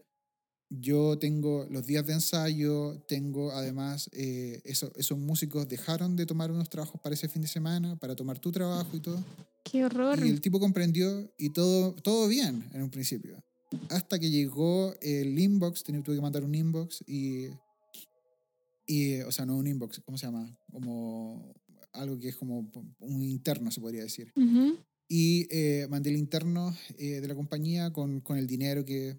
[0.70, 6.50] yo tengo los días de ensayo, tengo además, eh, eso, esos músicos dejaron de tomar
[6.50, 9.22] unos trabajos para ese fin de semana, para tomar tu trabajo y todo.
[9.62, 10.18] Qué horror.
[10.24, 13.42] Y el tipo comprendió y todo, todo bien en un principio.
[13.90, 17.48] Hasta que llegó el inbox, tuve que mandar un inbox y,
[18.86, 20.56] y, o sea, no un inbox, ¿cómo se llama?
[20.70, 21.54] Como
[21.92, 24.32] algo que es como un interno, se podría decir.
[25.08, 29.18] Y eh, mandé el interno eh, de la compañía con, con el dinero que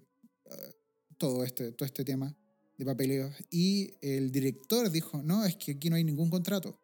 [1.18, 2.36] todo este, todo este tema
[2.76, 3.30] de papeleo.
[3.50, 6.78] Y el director dijo, no, es que aquí no hay ningún contrato.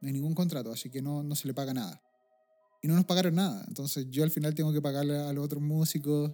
[0.00, 2.02] No hay ningún contrato, así que no, no se le paga nada.
[2.82, 3.64] Y no nos pagaron nada.
[3.68, 6.32] Entonces yo al final tengo que pagarle a los otros músicos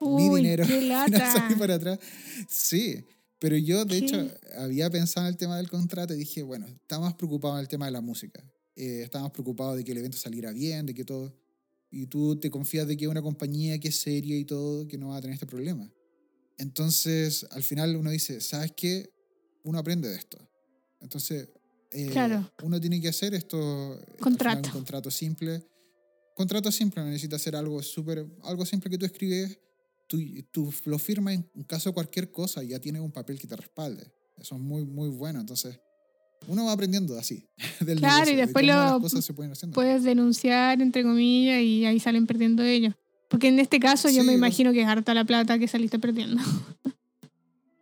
[0.00, 0.66] mi dinero.
[0.66, 1.48] Qué lata.
[1.58, 1.98] para atrás.
[2.48, 3.04] Sí,
[3.38, 4.28] pero yo de hecho
[4.58, 7.68] había pensado en el tema del contrato y dije, bueno, estaba más preocupado en el
[7.68, 8.42] tema de la música.
[8.74, 11.32] Eh, estaba más preocupado de que el evento saliera bien, de que todo...
[11.92, 14.96] Y tú te confías de que es una compañía que es seria y todo, que
[14.96, 15.92] no va a tener este problema.
[16.56, 19.12] Entonces, al final uno dice, ¿sabes qué?
[19.62, 20.38] Uno aprende de esto.
[21.00, 21.48] Entonces,
[21.90, 24.00] eh, uno tiene que hacer esto.
[24.18, 24.68] Contrato.
[24.70, 25.62] Un contrato simple.
[26.34, 29.58] Contrato simple, no necesita hacer algo súper, algo simple que tú escribes,
[30.06, 30.18] tú,
[30.50, 34.10] tú lo firmas en caso de cualquier cosa ya tienes un papel que te respalde.
[34.38, 35.40] Eso es muy, muy bueno.
[35.40, 35.78] Entonces,
[36.48, 37.44] uno va aprendiendo así.
[37.80, 39.00] Del claro, y después lo
[39.72, 42.94] puedes denunciar, entre comillas, y ahí salen perdiendo ellos.
[43.28, 46.42] Porque en este caso yo me imagino que es harta la plata que saliste perdiendo.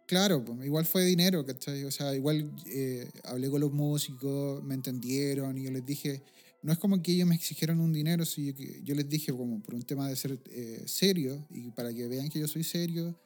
[0.07, 1.85] Claro, igual fue dinero, ¿cachai?
[1.85, 6.25] O sea, igual eh, hablé con los músicos, me entendieron y yo les dije,
[6.63, 9.63] no es como que ellos me exigieron un dinero, sino que yo les dije como
[9.63, 13.17] por un tema de ser eh, serio y para que vean que yo soy serio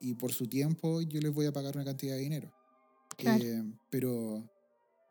[0.00, 2.52] y por su tiempo yo les voy a pagar una cantidad de dinero.
[3.18, 4.44] Eh, pero,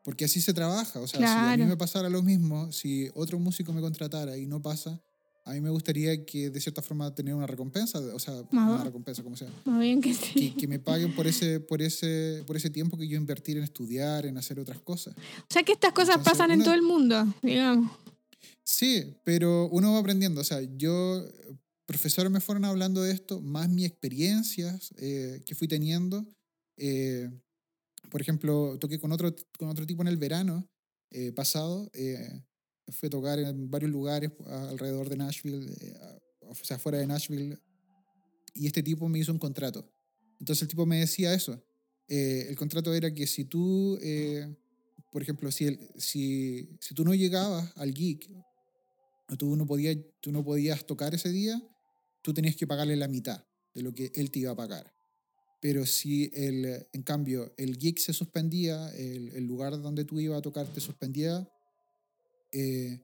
[0.04, 3.40] porque así se trabaja, o sea, si a mí me pasara lo mismo, si otro
[3.40, 5.02] músico me contratara y no pasa,
[5.44, 9.24] a mí me gustaría que de cierta forma tener una recompensa, o sea, una recompensa,
[9.24, 9.50] como sea.
[9.66, 10.52] bien que sí.
[10.52, 14.26] Que, me paguen por ese, por, ese, por ese tiempo que yo invertir en estudiar,
[14.26, 15.16] en hacer otras cosas.
[15.16, 17.92] O sea que estas cosas pasan en todo el mundo, digamos.
[18.64, 20.42] Sí, pero uno va aprendiendo.
[20.42, 21.26] O sea, yo
[21.86, 26.26] profesores me fueron hablando de esto, más mis experiencias eh, que fui teniendo.
[26.78, 27.30] Eh,
[28.10, 30.70] por ejemplo, toqué con otro, con otro tipo en el verano
[31.12, 31.90] eh, pasado.
[32.90, 35.70] fui a tocar en varios lugares alrededor de Nashville,
[36.42, 37.58] o sea, fuera de Nashville.
[38.54, 39.90] Y este tipo me hizo un contrato.
[40.40, 41.64] Entonces el tipo me decía eso.
[42.08, 43.98] el contrato era que si tú,
[45.12, 48.30] por ejemplo, si, si, si tú no llegabas al geek,
[49.38, 51.62] tú no, podías, tú no podías tocar ese día,
[52.22, 54.94] tú tenías que pagarle la mitad de lo que él te iba a pagar.
[55.62, 60.42] Pero si, el, en cambio, el gig se suspendía, el, lugar donde tú ibas a
[60.42, 61.48] tocar te suspendía,
[62.52, 63.00] eh,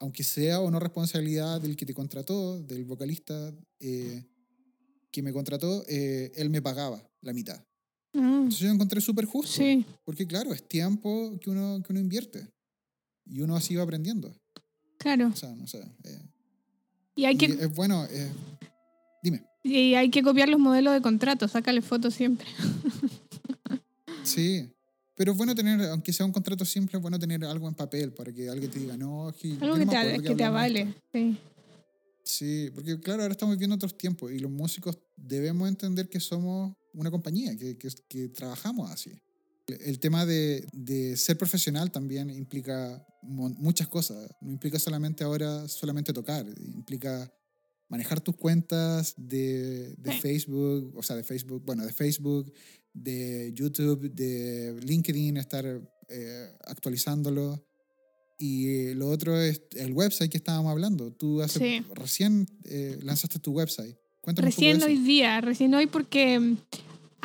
[0.00, 4.24] aunque sea o no responsabilidad del que te contrató, del vocalista eh,
[5.12, 7.62] que me contrató, eh, él me pagaba la mitad.
[8.14, 8.44] Mm.
[8.44, 9.52] Entonces yo encontré súper justo.
[9.52, 9.84] Sí.
[10.04, 12.48] Porque claro, es tiempo que uno, que uno invierte.
[13.26, 14.34] Y uno así va aprendiendo.
[14.98, 15.28] Claro.
[15.28, 15.84] O sea, no sé.
[17.14, 17.46] Y hay que...
[17.46, 18.32] es bueno, eh,
[19.22, 19.44] dime.
[19.64, 22.46] Y hay que copiar los modelos de contrato, sácale fotos siempre.
[24.22, 24.70] sí,
[25.14, 28.12] pero es bueno tener, aunque sea un contrato simple, es bueno tener algo en papel
[28.12, 31.38] para que alguien te diga, no, es que, algo que, te, que te avale, sí.
[32.22, 36.74] Sí, porque claro, ahora estamos viviendo otros tiempos y los músicos debemos entender que somos
[36.92, 39.12] una compañía, que, que, que trabajamos así.
[39.66, 44.30] El tema de, de, ser profesional también implica muchas cosas.
[44.42, 47.32] No implica solamente ahora solamente tocar, implica
[47.88, 52.52] manejar tus cuentas de, de Facebook, o sea, de Facebook, bueno, de Facebook,
[52.92, 55.64] de YouTube, de LinkedIn, estar
[56.08, 57.64] eh, actualizándolo.
[58.38, 61.12] Y lo otro es el website que estábamos hablando.
[61.12, 63.96] Tú hace, recién eh, lanzaste tu website.
[64.20, 66.56] Cuéntame recién hoy día, recién hoy porque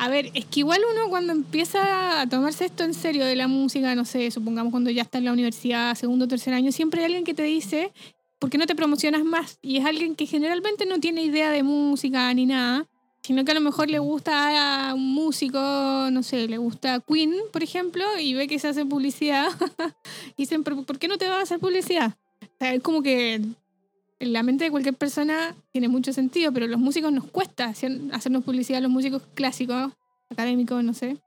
[0.00, 3.48] a ver, es que igual uno cuando empieza a tomarse esto en serio de la
[3.48, 7.00] música, no sé, supongamos cuando ya está en la universidad, segundo o tercer año, siempre
[7.00, 7.92] hay alguien que te dice,
[8.40, 9.58] ¿por qué no te promocionas más?
[9.62, 12.88] Y es alguien que generalmente no tiene idea de música ni nada,
[13.22, 15.60] sino que a lo mejor le gusta a un músico,
[16.10, 19.48] no sé, le gusta Queen, por ejemplo, y ve que se hace publicidad.
[20.36, 22.16] y dicen, ¿por qué no te vas a hacer publicidad?
[22.58, 27.12] Es como que en la mente de cualquier persona tiene mucho sentido, pero los músicos
[27.12, 29.92] nos cuesta hacernos publicidad, los músicos clásicos,
[30.30, 31.18] académicos, no sé.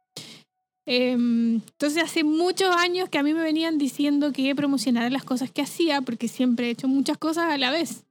[0.86, 5.52] Em, entonces hace muchos años que a mí me venían diciendo que promocionara las cosas
[5.52, 8.04] que hacía, porque siempre he hecho muchas cosas a la vez.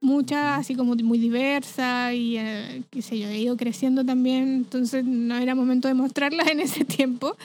[0.00, 5.04] Muchas, así como muy diversas y eh, qué sé yo, he ido creciendo también, entonces
[5.04, 7.36] no era momento de mostrarlas en ese tiempo.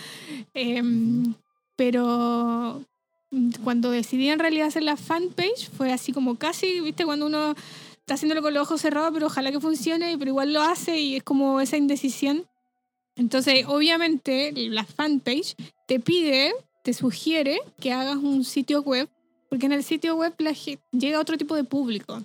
[0.53, 1.35] Em,
[1.75, 2.83] pero,
[3.63, 7.51] cuando decidí en realidad hacer la fanpage, fue así como casi, viste, cuando uno
[7.99, 11.17] está haciéndolo con los ojos cerrados, pero ojalá que funcione, pero igual lo hace y
[11.17, 12.45] es como esa indecisión.
[13.17, 15.55] Entonces, obviamente, la fanpage
[15.87, 16.53] te pide,
[16.83, 19.09] te sugiere que hagas un sitio web,
[19.49, 20.33] porque en el sitio web
[20.91, 22.23] llega otro tipo de público.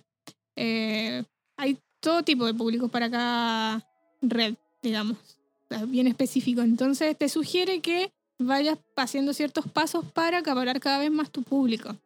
[0.55, 1.25] Eh,
[1.57, 3.89] hay todo tipo de públicos para cada
[4.21, 5.17] red, digamos,
[5.89, 6.61] bien específico.
[6.61, 11.97] Entonces, te sugiere que vayas haciendo ciertos pasos para acaparar cada vez más tu público.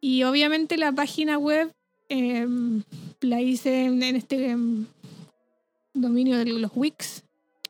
[0.00, 1.72] Y obviamente la página web
[2.08, 2.82] em,
[3.20, 4.86] la hice en, este em,
[5.94, 7.24] dominio de los Wix.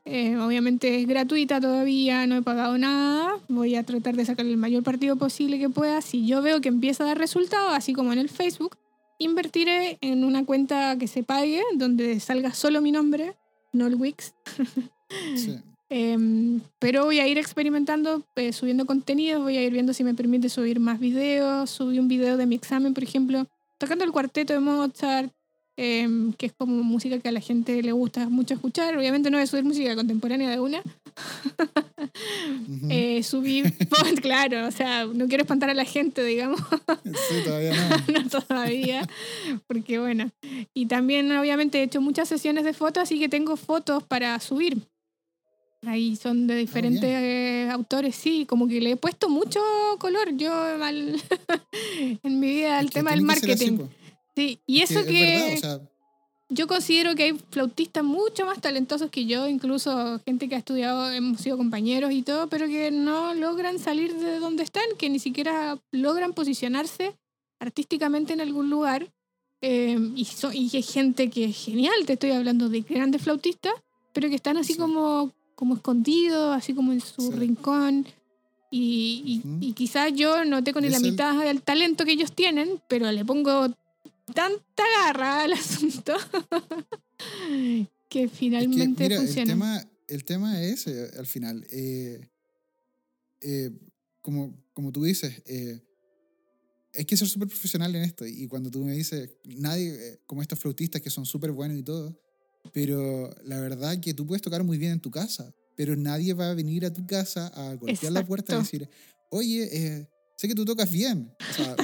[0.09, 3.39] Eh, obviamente es gratuita todavía, no he pagado nada.
[3.49, 6.01] Voy a tratar de sacar el mayor partido posible que pueda.
[6.01, 8.77] Si yo veo que empieza a dar resultados, así como en el Facebook,
[9.19, 13.35] invertiré en una cuenta que se pague, donde salga solo mi nombre,
[13.73, 14.33] no el Wix.
[15.37, 15.57] Sí.
[16.79, 20.49] Pero voy a ir experimentando, eh, subiendo contenidos, voy a ir viendo si me permite
[20.49, 21.69] subir más videos.
[21.69, 23.47] Subí un video de mi examen, por ejemplo,
[23.77, 25.31] tocando el cuarteto de Mozart,
[25.77, 28.97] em, que es como música que a la gente le gusta mucho escuchar.
[28.97, 30.81] Obviamente no voy a subir música contemporánea de una.
[32.89, 33.63] Eh, subí,
[34.21, 36.59] claro, o sea, no quiero espantar a la gente, digamos.
[37.03, 37.73] sí, todavía
[38.07, 38.21] no.
[38.21, 39.07] no todavía,
[39.67, 40.31] porque bueno.
[40.73, 44.81] Y también obviamente he hecho muchas sesiones de fotos, así que tengo fotos para subir.
[45.85, 49.59] Ahí son de ah, diferentes autores, sí, como que le he puesto mucho
[49.99, 50.51] color yo
[50.81, 53.87] en mi vida al tema del marketing.
[54.37, 55.59] Sí, y eso que,
[56.49, 61.11] yo considero que hay flautistas mucho más talentosos que yo, incluso gente que ha estudiado,
[61.11, 65.19] hemos sido compañeros y todo, pero que no logran salir de donde están, que ni
[65.19, 67.15] siquiera logran posicionarse
[67.59, 69.11] artísticamente en algún lugar.
[69.61, 73.73] Eh, y, y hay gente que es genial, te estoy hablando de grandes flautistas,
[74.13, 78.05] pero que están así como como escondido, así como en su rincón.
[78.69, 83.11] Y, y, quizás yo no tengo ni la mitad del talento que ellos tienen, pero
[83.11, 83.69] le pongo
[84.33, 86.13] tanta garra al asunto
[88.09, 89.41] que finalmente funciona.
[89.41, 92.29] El tema, el tema es, eh, al final, eh,
[93.41, 93.71] eh,
[94.21, 95.43] como, como tú dices,
[96.93, 98.25] hay que ser súper profesional en esto.
[98.25, 102.19] Y cuando tú me dices, nadie, como estos flautistas que son súper buenos y todo,
[102.73, 106.49] pero la verdad que tú puedes tocar muy bien en tu casa, pero nadie va
[106.49, 108.89] a venir a tu casa a golpear la puerta y decir,
[109.29, 110.07] oye,
[110.37, 111.35] sé que tú tocas bien.
[111.49, 111.75] O sea,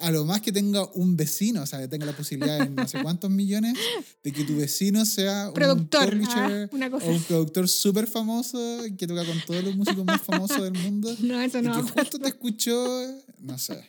[0.00, 2.86] a, lo más que tenga un vecino, o sea, que tenga la posibilidad de no
[2.86, 3.76] sé cuántos millones,
[4.22, 8.58] de que tu vecino sea productor, un ah, o un productor súper famoso
[8.96, 11.14] que toca con todos los músicos más famosos del mundo.
[11.24, 11.80] No, eso no.
[11.80, 12.74] Y que justo te escuchó,
[13.38, 13.82] no sé.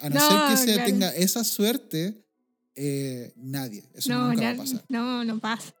[0.00, 2.26] A no, ser que se tenga esa suerte,
[2.74, 3.88] eh, nadie.
[3.94, 4.84] Eso nunca va a pasar.
[4.88, 5.72] No, no pasa.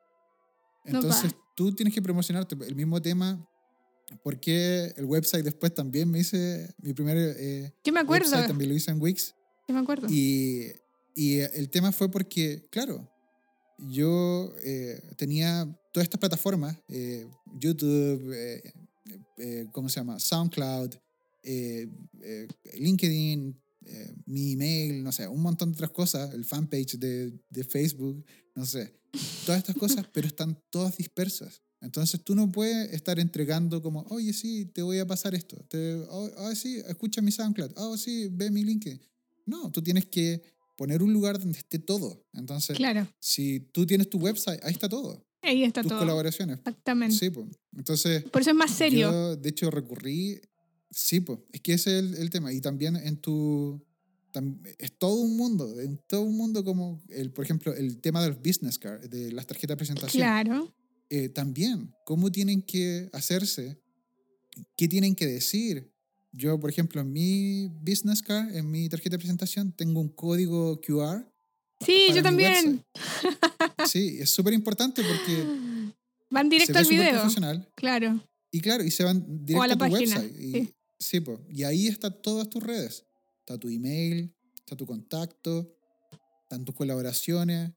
[0.84, 2.56] Entonces tú tienes que promocionarte.
[2.66, 3.47] El mismo tema
[4.22, 8.26] porque el website después también me hice mi primer eh, me acuerdo.
[8.26, 9.34] website, también lo hice en Wix.
[9.66, 10.06] Yo me acuerdo.
[10.10, 10.72] Y,
[11.14, 13.08] y el tema fue porque, claro,
[13.78, 17.26] yo eh, tenía todas estas plataformas, eh,
[17.58, 20.18] YouTube, eh, ¿cómo se llama?
[20.18, 20.94] SoundCloud,
[22.74, 23.60] LinkedIn,
[24.26, 28.24] mi email, no sé, un montón de otras cosas, el fanpage de, de Facebook,
[28.54, 28.94] no sé,
[29.46, 31.62] todas estas cosas, pero están todas dispersas.
[31.80, 35.56] Entonces tú no puedes estar entregando como, oye, sí, te voy a pasar esto.
[35.68, 37.72] Te, oh, oh sí, escucha mi SoundCloud.
[37.76, 38.86] Oh, sí, ve mi link.
[39.46, 40.42] No, tú tienes que
[40.76, 42.26] poner un lugar donde esté todo.
[42.32, 43.06] Entonces, claro.
[43.20, 45.24] si tú tienes tu website, ahí está todo.
[45.40, 46.00] Ahí está Tus todo.
[46.00, 46.58] colaboraciones.
[46.58, 47.16] Exactamente.
[47.16, 47.46] Sí, pues.
[47.76, 48.24] Entonces.
[48.24, 49.10] Por eso es más serio.
[49.10, 50.40] Yo, de hecho, recurrí.
[50.90, 51.38] Sí, pues.
[51.52, 52.52] Es que ese es el, el tema.
[52.52, 53.80] Y también en tu.
[54.78, 55.80] Es todo un mundo.
[55.80, 59.32] En todo un mundo como, el, por ejemplo, el tema de los business cards, de
[59.32, 60.20] las tarjetas de presentación.
[60.20, 60.74] Claro
[61.10, 63.80] eh, también cómo tienen que hacerse,
[64.76, 65.90] qué tienen que decir.
[66.32, 70.80] Yo, por ejemplo, en mi business card, en mi tarjeta de presentación, tengo un código
[70.80, 71.26] QR.
[71.80, 72.84] Sí, yo también.
[73.86, 75.92] Sí, es súper importante porque...
[76.28, 77.22] Van directo al video.
[77.74, 78.22] Claro.
[78.50, 79.98] Y claro, y se van directo a, la tu página.
[79.98, 80.38] website.
[80.38, 81.22] Y, sí.
[81.48, 83.06] y ahí están todas tus redes.
[83.40, 85.74] Está tu email, está tu contacto,
[86.42, 87.72] están tus colaboraciones,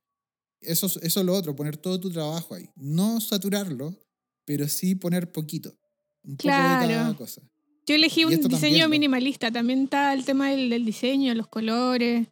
[0.62, 2.70] eso, eso es lo otro, poner todo tu trabajo ahí.
[2.76, 3.98] No saturarlo,
[4.46, 5.76] pero sí poner poquito.
[6.24, 6.82] Un claro.
[6.82, 7.42] poco de cada cosa.
[7.88, 9.52] Yo elegí un diseño minimalista.
[9.52, 12.28] También está el tema del, del, diseño, los colores.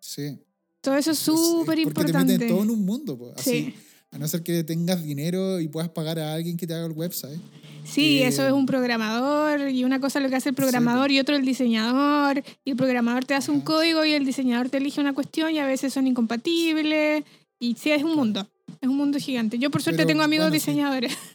[0.00, 0.38] Sí.
[0.80, 2.12] Todo eso es súper importante.
[2.12, 3.32] Porque te meten todo en un mundo.
[3.36, 3.74] Así, sí.
[4.10, 6.92] A no ser que tengas dinero y puedas pagar a alguien que te haga el
[6.92, 7.40] website.
[7.84, 11.20] Sí, eso es un programador y una cosa es lo que hace el programador y
[11.20, 12.42] otro el diseñador.
[12.64, 15.58] Y el programador te hace un código y el diseñador te elige una cuestión y
[15.58, 17.24] a veces son incompatibles
[17.58, 18.48] y sí, es un mundo.
[18.80, 19.58] Es un mundo gigante.
[19.58, 21.12] Yo por suerte tengo amigos diseñadores.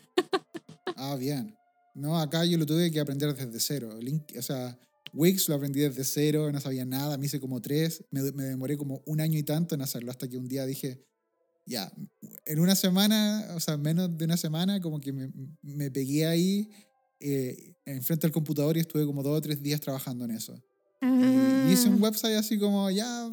[0.97, 1.55] Ah, bien.
[1.95, 3.89] No, acá yo lo tuve que aprender desde cero.
[3.99, 4.77] Link, o sea,
[5.13, 8.77] Wix lo aprendí desde cero, no sabía nada, me hice como tres, me, me, demoré
[8.77, 11.03] como un año y tanto en hacerlo, hasta que un día dije,
[11.65, 11.91] ya,
[12.45, 15.31] en una semana, o sea, menos de una semana, como que me,
[15.61, 16.69] me pegué ahí
[17.19, 20.61] eh, enfrente al computador y estuve como dos o tres días trabajando en eso.
[21.01, 22.03] Y hice un ah.
[22.03, 23.31] website así como, ya,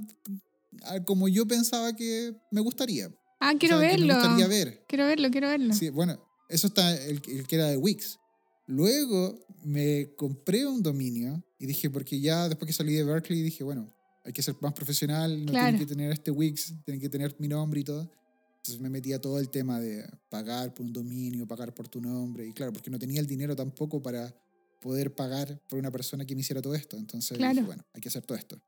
[1.04, 3.10] como yo pensaba que me gustaría.
[3.40, 4.06] Ah, quiero verlo.
[4.06, 4.84] me gustaría ver.
[4.88, 5.72] Quiero verlo, quiero verlo.
[5.74, 6.18] Sí, bueno,
[6.48, 8.18] eso está el, que era de Wix.
[8.66, 13.64] Luego me compré un dominio y dije, porque ya después que salí de Berkeley, dije,
[13.64, 13.94] bueno,
[14.24, 17.48] hay que ser más profesional, no tiene que tener este Wix, tiene que tener mi
[17.48, 18.10] nombre y todo.
[18.58, 22.46] Entonces me metía todo el tema de pagar por un dominio, pagar por tu nombre.
[22.46, 24.34] Y claro, porque no tenía el dinero tampoco para
[24.80, 26.96] poder pagar por una persona que me hiciera todo esto.
[26.96, 28.60] Entonces dije, bueno, hay que hacer todo esto.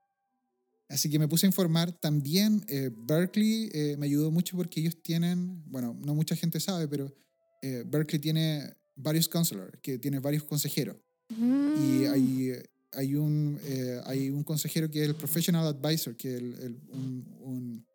[0.91, 1.93] Así que me puse a informar.
[1.93, 6.89] También eh, Berkeley eh, me ayudó mucho porque ellos tienen, bueno, no mucha gente sabe,
[6.89, 7.15] pero
[7.63, 10.97] eh, Berkeley tiene varios counselors, que tiene varios consejeros.
[11.29, 12.13] Y mm.
[12.13, 12.53] hay,
[12.93, 13.59] hay, un,
[14.05, 17.87] hay un consejero que es el Professional Advisor, que es un, un,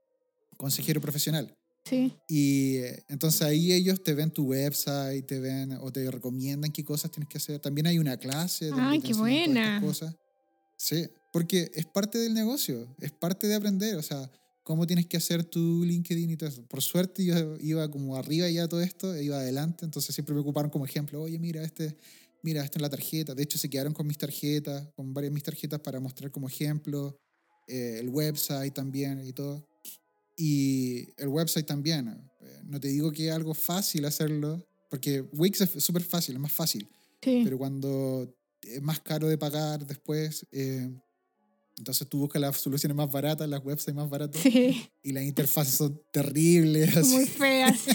[0.55, 1.53] consejero profesional.
[1.83, 2.13] Sí.
[2.29, 2.77] Y
[3.09, 7.27] entonces ahí ellos te ven tu website, te ven o te recomiendan qué cosas tienes
[7.27, 7.59] que hacer.
[7.59, 8.71] También hay una clase.
[8.73, 9.81] ¡Ay, qué buena!
[9.81, 10.15] Cosas.
[10.77, 11.05] Sí,
[11.35, 14.31] porque es parte del negocio, es parte de aprender, o sea,
[14.63, 16.65] cómo tienes que hacer tu LinkedIn y todo eso.
[16.65, 20.39] Por suerte yo iba como arriba ya todo esto, e iba adelante, entonces siempre me
[20.39, 21.97] ocuparon como ejemplo, oye, mira, este,
[22.41, 23.35] mira, esto en la tarjeta.
[23.35, 26.47] De hecho, se quedaron con mis tarjetas, con varias de mis tarjetas para mostrar como
[26.47, 27.19] ejemplo,
[27.67, 29.67] eh, el website también y todo.
[30.37, 32.07] Y el website también,
[32.39, 36.41] eh, no te digo que es algo fácil hacerlo, porque Wix es súper fácil, es
[36.41, 36.87] más fácil.
[37.21, 37.41] Sí.
[37.43, 40.89] Pero cuando es más caro de pagar después, eh,
[41.77, 44.41] entonces tú buscas las soluciones más baratas, las websites más baratas.
[44.45, 47.07] Y las interfaces son terribles.
[47.07, 47.85] Muy feas.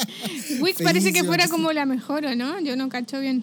[0.60, 2.60] Wix parece que fuera como la mejor, ¿o no?
[2.60, 3.42] Yo no cacho bien.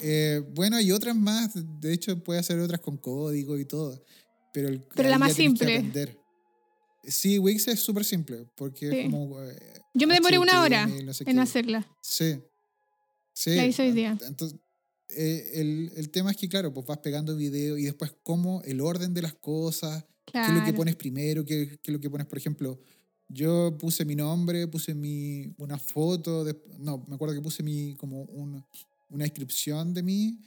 [0.00, 1.50] Eh, bueno, hay otras más.
[1.80, 4.00] De hecho, puede hacer otras con código y todo.
[4.52, 5.84] Pero, el, pero la más simple.
[7.04, 8.46] Sí, Wix es súper simple.
[8.56, 9.42] Porque como.
[9.42, 9.56] Eh,
[9.94, 10.88] Yo me demoré una hora
[11.26, 11.86] en hacerla.
[12.00, 12.40] Sí.
[13.34, 13.56] Sí.
[13.56, 14.16] La hice hoy día.
[14.26, 14.58] Entonces,
[15.08, 18.80] eh, el, el, tema es que, claro, pues vas pegando video y después cómo el
[18.80, 22.10] orden de las cosas, qué es lo que pones primero, qué, qué, es lo que
[22.10, 22.80] pones, por ejemplo,
[23.28, 27.94] yo puse mi nombre, puse mi, una foto, de, no, me acuerdo que puse mi,
[27.96, 28.64] como un,
[29.10, 30.38] una descripción de mí,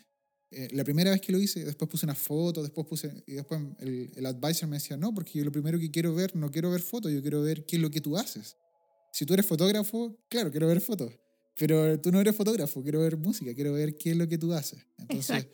[0.52, 3.62] eh, la primera vez que lo hice, después puse una foto, después puse, y después
[3.80, 6.72] el, el advisor me decía, no, porque yo lo primero que quiero ver, no quiero
[6.72, 8.56] ver fotos, yo quiero ver qué es lo que tú haces.
[9.12, 11.12] Si tú eres fotógrafo, claro, quiero ver fotos.
[11.58, 14.54] Pero tú no eres fotógrafo, quiero ver música, quiero ver qué es lo que tú
[14.54, 14.86] haces.
[14.98, 15.48] Entonces,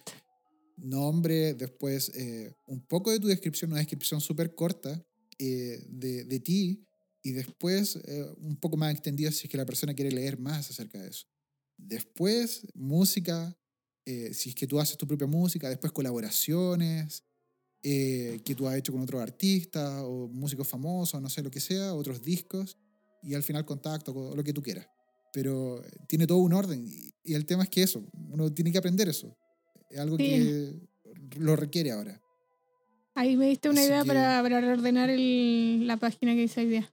[0.78, 5.03] nombre, después eh, un poco de tu descripción, una descripción súper corta
[5.38, 6.84] eh, de, de, ti,
[7.22, 10.72] y después eh, un poco más extendida si es que la persona quiere leer más
[10.72, 11.28] acerca de eso.
[11.78, 13.56] Después, música,
[14.06, 17.23] si es que tú haces tu propia música, después colaboraciones,
[17.82, 21.94] que tú has hecho con otros artistas o músicos famosos, no sé lo que sea,
[21.95, 22.78] otros discos,
[23.23, 24.88] y al final contacto, con lo que tú quieras
[25.31, 26.85] pero tiene todo un orden.
[27.23, 29.35] Y el tema es que eso, uno tiene que aprender eso.
[29.89, 30.73] Es algo que
[31.37, 32.21] lo requiere ahora.
[33.13, 36.89] Ahí me diste una idea para, para, reordenar el, la página que dice idea.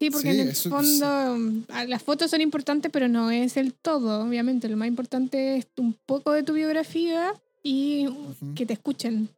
[0.00, 1.38] Sí, porque en el fondo
[1.86, 4.68] las fotos son importantes, pero no es el todo, obviamente.
[4.68, 7.32] Lo más importante es un poco de tu biografía
[7.62, 8.08] y
[8.56, 9.28] que te escuchen.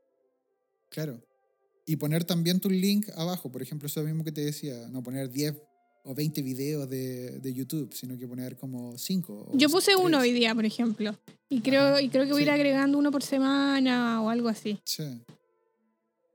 [0.89, 1.21] Claro.
[1.87, 5.29] Y poner también tu link abajo, por ejemplo, eso mismo que te decía, no poner
[5.29, 5.55] 10
[6.05, 9.53] o 20 videos de, de, YouTube, sino que poner como 5.
[9.55, 11.17] Yo puse uno hoy día, por ejemplo.
[11.49, 14.79] Y creo, y creo que voy a ir agregando uno por semana o algo así.
[14.85, 15.05] Sí.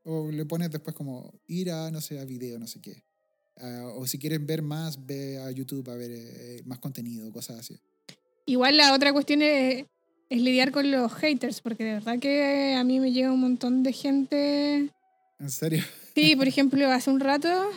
[0.05, 3.03] O le pones después como ir a, no sé, a video, no sé qué.
[3.57, 7.59] Ah, o si quieren ver más, ve a YouTube a ver eh, más contenido, cosas
[7.59, 7.79] así.
[8.47, 9.85] Igual la otra cuestión es,
[10.29, 13.83] es lidiar con los haters, porque de verdad que a mí me llega un montón
[13.83, 14.89] de gente.
[15.39, 15.83] ¿En serio?
[16.15, 17.69] Sí, por ejemplo, hace un rato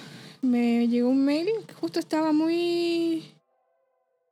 [0.42, 1.48] me llegó un mail,
[1.80, 3.24] justo estaba muy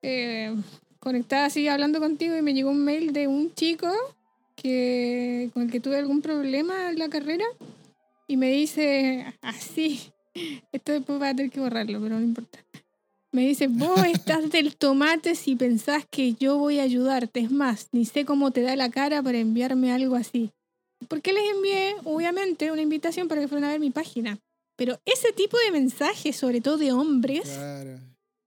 [0.03, 0.55] eh,
[0.99, 3.89] conectada así hablando contigo y me llegó un mail de un chico
[4.57, 7.45] que, con el que tuve algún problema en la carrera
[8.27, 10.13] y me dice así,
[10.73, 12.59] esto después va a tener que borrarlo, pero no importa.
[13.33, 17.41] Me dice, vos estás del tomate si pensás que yo voy a ayudarte.
[17.41, 20.51] Es más, ni sé cómo te da la cara para enviarme algo así.
[21.09, 24.39] ¿Por qué les envié, obviamente, una invitación para que fueran a ver mi página?
[24.81, 27.55] Pero ese tipo de mensajes, sobre todo de hombres,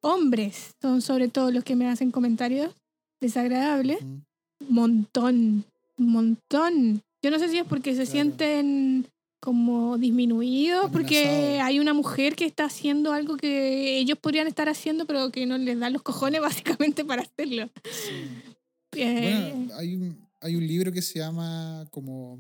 [0.02, 2.74] hombres son sobre todo los que me hacen comentarios
[3.22, 4.00] desagradables,
[4.68, 5.64] montón,
[5.96, 7.04] montón.
[7.22, 9.08] Yo no sé si es porque se sienten
[9.40, 15.06] como disminuidos, porque hay una mujer que está haciendo algo que ellos podrían estar haciendo,
[15.06, 17.70] pero que no les dan los cojones básicamente para hacerlo.
[18.96, 22.40] Eh, bueno, hay un, hay un libro que se llama como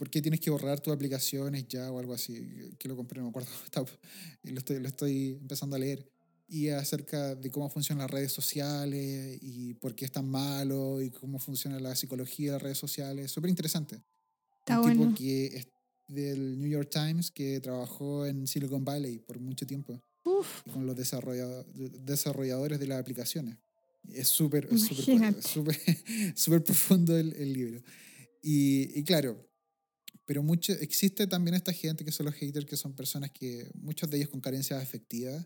[0.00, 2.72] ¿por qué tienes que borrar tus aplicaciones ya o algo así?
[2.78, 3.50] Que lo compré, no me acuerdo,
[4.44, 6.10] lo estoy, lo estoy empezando a leer.
[6.48, 11.10] Y acerca de cómo funcionan las redes sociales y por qué es tan malo y
[11.10, 13.30] cómo funciona la psicología de las redes sociales.
[13.30, 14.02] Súper interesante.
[14.60, 15.68] Está Un tipo que es
[16.08, 20.00] del New York Times que trabajó en Silicon Valley por mucho tiempo.
[20.72, 23.58] Con los desarrolladores de las aplicaciones.
[24.08, 25.78] Es súper, súper,
[26.34, 27.82] súper profundo el, el libro.
[28.42, 29.49] Y, y, claro,
[30.30, 34.08] pero mucho, existe también esta gente que son los haters, que son personas que, muchos
[34.08, 35.44] de ellos con carencias afectivas,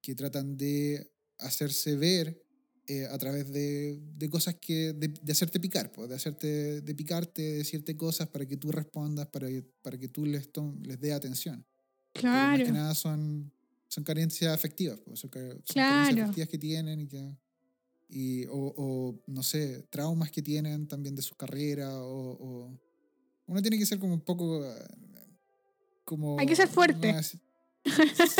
[0.00, 2.40] que tratan de hacerse ver
[2.86, 6.94] eh, a través de, de cosas que, de, de, hacerte picar, pues, de hacerte, de
[6.94, 9.48] picarte, de decirte cosas para que tú respondas, para,
[9.82, 10.48] para que tú les,
[10.84, 11.66] les dé atención.
[12.12, 12.58] Claro.
[12.58, 13.52] más que nada son,
[13.88, 17.36] son carencias afectivas, pues, son, carencias afectivas que tienen y que...
[18.08, 22.80] Y, o, o, no sé, traumas que tienen también de su carrera o, o
[23.50, 24.64] uno tiene que ser como un poco...
[26.04, 27.14] Como, Hay que ser fuerte.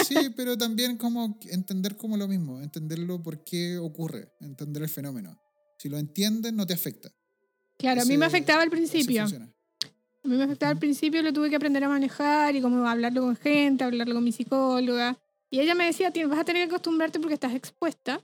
[0.04, 5.36] sí, pero también como entender como lo mismo, entenderlo por qué ocurre, entender el fenómeno.
[5.78, 7.10] Si lo entiendes, no te afecta.
[7.76, 9.24] Claro, a mí me afectaba al principio.
[9.24, 13.22] A mí me afectaba al principio, lo tuve que aprender a manejar y como hablarlo
[13.22, 15.18] con gente, hablarlo con mi psicóloga.
[15.50, 18.20] Y ella me decía, vas a tener que acostumbrarte porque estás expuesta.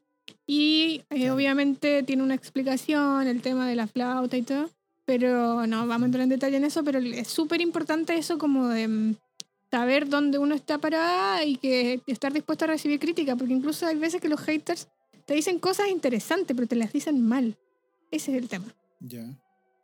[0.46, 4.70] Y eh, obviamente tiene una explicación, el tema de la flauta y todo.
[5.07, 8.69] Pero no, vamos a entrar en detalle en eso, pero es súper importante eso como
[8.69, 9.15] de mm,
[9.70, 13.97] saber dónde uno está parada y que estar dispuesto a recibir crítica, porque incluso hay
[13.97, 14.89] veces que los haters
[15.24, 17.57] te dicen cosas interesantes, pero te las dicen mal.
[18.11, 18.66] Ese es el tema.
[19.01, 19.24] Ya.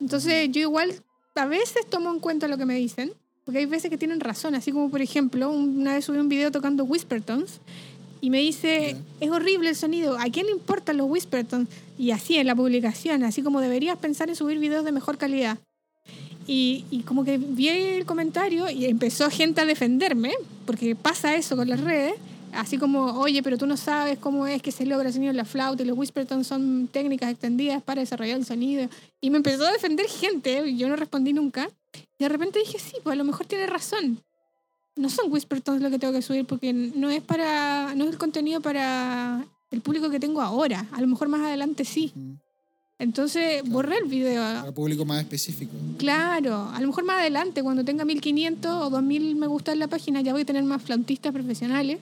[0.01, 1.03] Entonces yo igual
[1.35, 3.13] a veces tomo en cuenta lo que me dicen,
[3.45, 6.51] porque hay veces que tienen razón, así como por ejemplo, una vez subí un video
[6.51, 7.61] tocando Whispertones
[8.23, 11.69] y me dice, es horrible el sonido, ¿a quién le importan los Whispertones?
[11.99, 15.59] Y así en la publicación, así como deberías pensar en subir videos de mejor calidad.
[16.47, 20.33] Y, y, como que vi el comentario y empezó gente a defenderme,
[20.67, 22.15] porque pasa eso con las redes,
[22.53, 25.39] Así como, oye, pero tú no sabes cómo es que se logra el sonido en
[25.39, 28.89] la flauta y los whispertones son técnicas extendidas para desarrollar el sonido.
[29.23, 31.71] Y me empezó a defender gente yo no respondí nunca.
[32.19, 34.21] Y de repente dije, sí, pues a lo mejor tiene razón.
[34.97, 38.19] No son whispertones lo que tengo que subir porque no es para no es el
[38.19, 40.87] contenido para el público que tengo ahora.
[40.93, 42.13] A lo mejor más adelante sí.
[42.99, 44.43] Entonces borré el video.
[44.43, 45.73] Para público más específico.
[45.99, 49.89] Claro, a lo mejor más adelante, cuando tenga 1500 o 2000 me gusta en la
[49.89, 51.99] página, ya voy a tener más flautistas profesionales.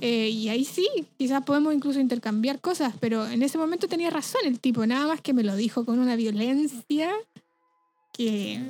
[0.00, 4.40] Eh, y ahí sí, quizás podemos incluso intercambiar cosas, pero en ese momento tenía razón
[4.44, 7.12] el tipo, nada más que me lo dijo con una violencia
[8.12, 8.60] que,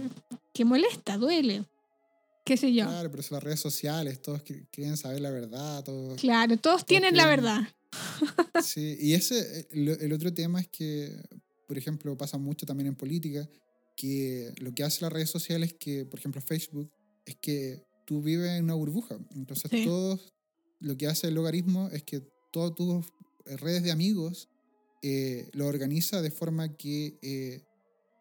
[0.53, 1.65] que molesta, duele.
[2.47, 2.87] ¿Qué sé yo?
[2.87, 5.85] Claro, pero son las redes sociales, todos quieren saber la verdad.
[5.85, 7.61] Todos, claro, todos, tienen la verdad.
[8.63, 11.15] Sí, y ese, el otro tema es que
[11.67, 13.49] por ejemplo, pasa mucho también en política,
[13.97, 16.91] que lo que hace las redes sociales, que, por ejemplo, Facebook,
[17.25, 19.19] es que tú vives en una burbuja.
[19.35, 20.21] Entonces, todo
[20.81, 22.21] lo que hace el logaritmo es que
[22.53, 23.07] todas tus
[23.45, 24.49] redes de amigos
[25.03, 27.65] eh, lo organiza de forma que, eh,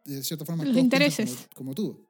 [0.05, 1.47] de cierta forma, los intereses.
[1.53, 2.04] Como, tú.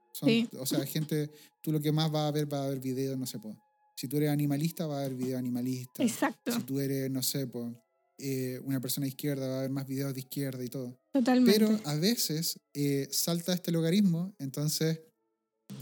[0.60, 1.30] O sea, gente,
[1.62, 3.56] tú lo que más va a ver, va a ver videos, no sé, pues.
[3.96, 6.06] Si tú eres animalista, va a ver videos animalistas.
[6.06, 6.52] Exacto.
[6.52, 7.74] Si tú eres, no sé, pues
[8.18, 10.98] eh, una persona de izquierda, va a ver más videos de izquierda y todo.
[11.12, 11.52] Totalmente.
[11.52, 15.02] Pero a veces eh, salta este logaritmo, entonces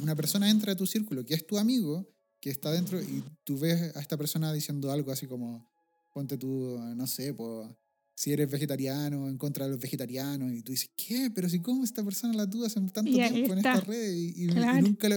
[0.02, 2.08] una persona entra a tu círculo, que es tu amigo,
[2.40, 5.70] que está dentro, y tú ves a esta persona diciendo algo así como,
[6.14, 7.70] ponte tú, no sé, pues,
[8.16, 11.32] si eres vegetariano, en contra de los vegetarianos, y tú dices, ¿qué?
[11.34, 14.48] Pero si cómo esta persona la tuvo hace tanto tiempo en esta red y,
[14.82, 15.16] nunca lo...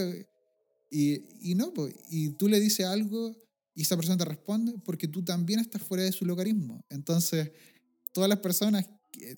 [0.89, 3.35] Y, y no, pues, y tú le dices algo
[3.77, 6.83] y esa persona te responde porque tú también estás fuera de su logaritmo.
[6.89, 7.51] Entonces,
[8.11, 8.89] todas las personas,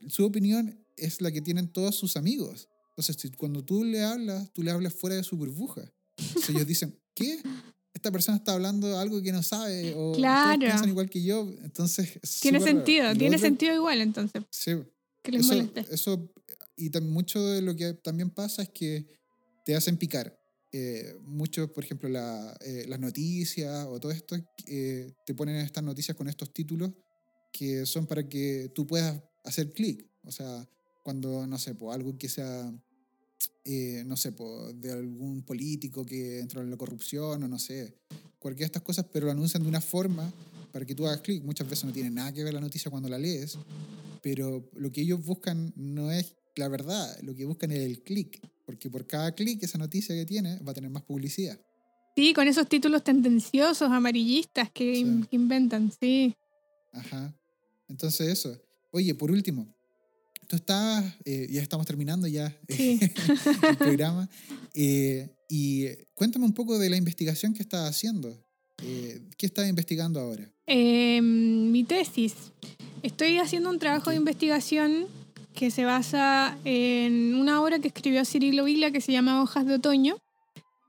[0.07, 2.69] su opinión es la que tienen todos sus amigos.
[2.95, 5.91] Entonces, cuando tú le hablas, tú le hablas fuera de su burbuja.
[6.17, 7.41] Entonces, ellos dicen, ¿qué?
[7.99, 10.57] Esta persona está hablando algo que no sabe o claro.
[10.57, 11.51] piensan igual que yo.
[11.63, 14.41] Entonces, tiene sentido, tiene sentido igual entonces.
[14.51, 14.71] Sí.
[15.21, 16.33] Que les eso, eso,
[16.77, 19.05] y mucho de lo que también pasa es que
[19.65, 20.39] te hacen picar.
[20.71, 25.83] Eh, muchos, por ejemplo, la, eh, las noticias o todo esto, eh, te ponen estas
[25.83, 26.91] noticias con estos títulos
[27.51, 30.07] que son para que tú puedas hacer clic.
[30.23, 30.65] O sea,
[31.03, 32.71] cuando, no sé, por algo que sea,
[34.05, 37.93] no sé, por, de algún político que entró en la corrupción o no sé,
[38.39, 40.31] cualquiera de estas cosas, pero lo anuncian de una forma
[40.71, 41.43] para que tú hagas clic.
[41.43, 43.57] Muchas veces no tiene nada que ver la noticia cuando la lees,
[44.21, 48.41] pero lo que ellos buscan no es la verdad, lo que buscan es el clic
[48.69, 51.59] porque por cada clic esa noticia que tiene va a tener más publicidad.
[52.15, 54.99] Sí, con esos títulos tendenciosos, amarillistas que
[55.31, 56.35] inventan, sí.
[56.93, 57.35] Ajá.
[57.87, 58.61] Entonces eso.
[58.91, 59.75] Oye, por último,
[60.49, 62.99] tú estás, eh, ya estamos terminando ya eh,
[63.69, 64.27] el programa,
[64.73, 65.85] eh, y
[66.15, 68.35] cuéntame un poco de la investigación que estás haciendo.
[68.77, 70.49] ¿Qué estás investigando ahora?
[70.65, 72.33] Em, mi tesis.
[73.03, 75.07] Estoy haciendo un trabajo de investigación
[75.53, 79.75] que se basa en una obra que escribió Cirilo Vila que se llama Hojas de
[79.75, 80.17] Otoño,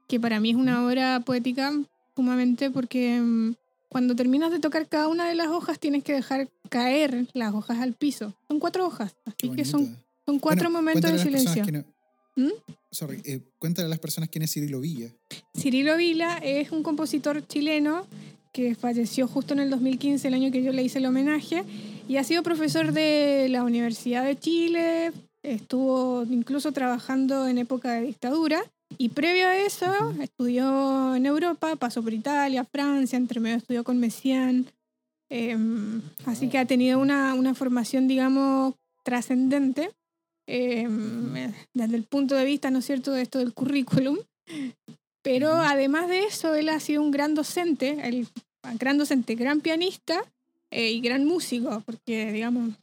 [0.08, 1.72] que para mí es una obra poética
[2.14, 3.54] sumamente porque mm,
[3.90, 7.78] cuando terminas de tocar cada una de las hojas tienes que dejar caer las hojas
[7.80, 8.32] al piso.
[8.48, 11.64] Son cuatro hojas, así que son, son cuatro momentos de silencio.
[12.36, 12.50] ¿Mm?
[12.92, 15.12] Sorry, eh, cuéntale a las personas quién es Cirilo Villa.
[15.58, 18.06] Cirilo Vila es un compositor chileno
[18.52, 21.64] que falleció justo en el 2015, el año que yo le hice el homenaje,
[22.08, 25.12] y ha sido profesor de la Universidad de Chile,
[25.42, 28.62] estuvo incluso trabajando en época de dictadura,
[28.98, 33.98] y previo a eso estudió en Europa, pasó por Italia, Francia, entre medio estudió con
[33.98, 34.66] Messiaen,
[35.28, 39.90] em, así que ha tenido una, una formación, digamos, trascendente
[40.46, 44.18] em, desde el punto de vista, ¿no es cierto?, de esto del currículum.
[45.22, 48.26] Pero además de eso, él ha sido un gran docente, el
[48.78, 50.24] gran docente, gran pianista
[50.70, 52.74] eh, y gran músico, porque, digamos,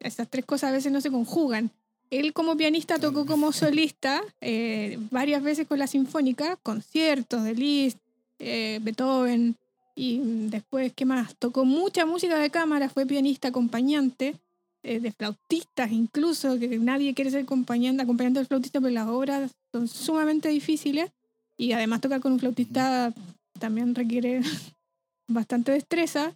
[0.00, 1.70] esas tres cosas a veces no se conjugan.
[2.18, 7.98] Él como pianista tocó como solista eh, varias veces con la Sinfónica, conciertos de Liszt,
[8.38, 9.56] eh, Beethoven,
[9.94, 11.34] y después, ¿qué más?
[11.36, 14.36] Tocó mucha música de cámara, fue pianista acompañante,
[14.82, 19.88] de flautistas incluso, que nadie quiere ser acompañante, acompañante del flautista, pero las obras son
[19.88, 21.10] sumamente difíciles.
[21.56, 23.12] Y además tocar con un flautista
[23.58, 24.42] también requiere
[25.26, 26.32] bastante destreza.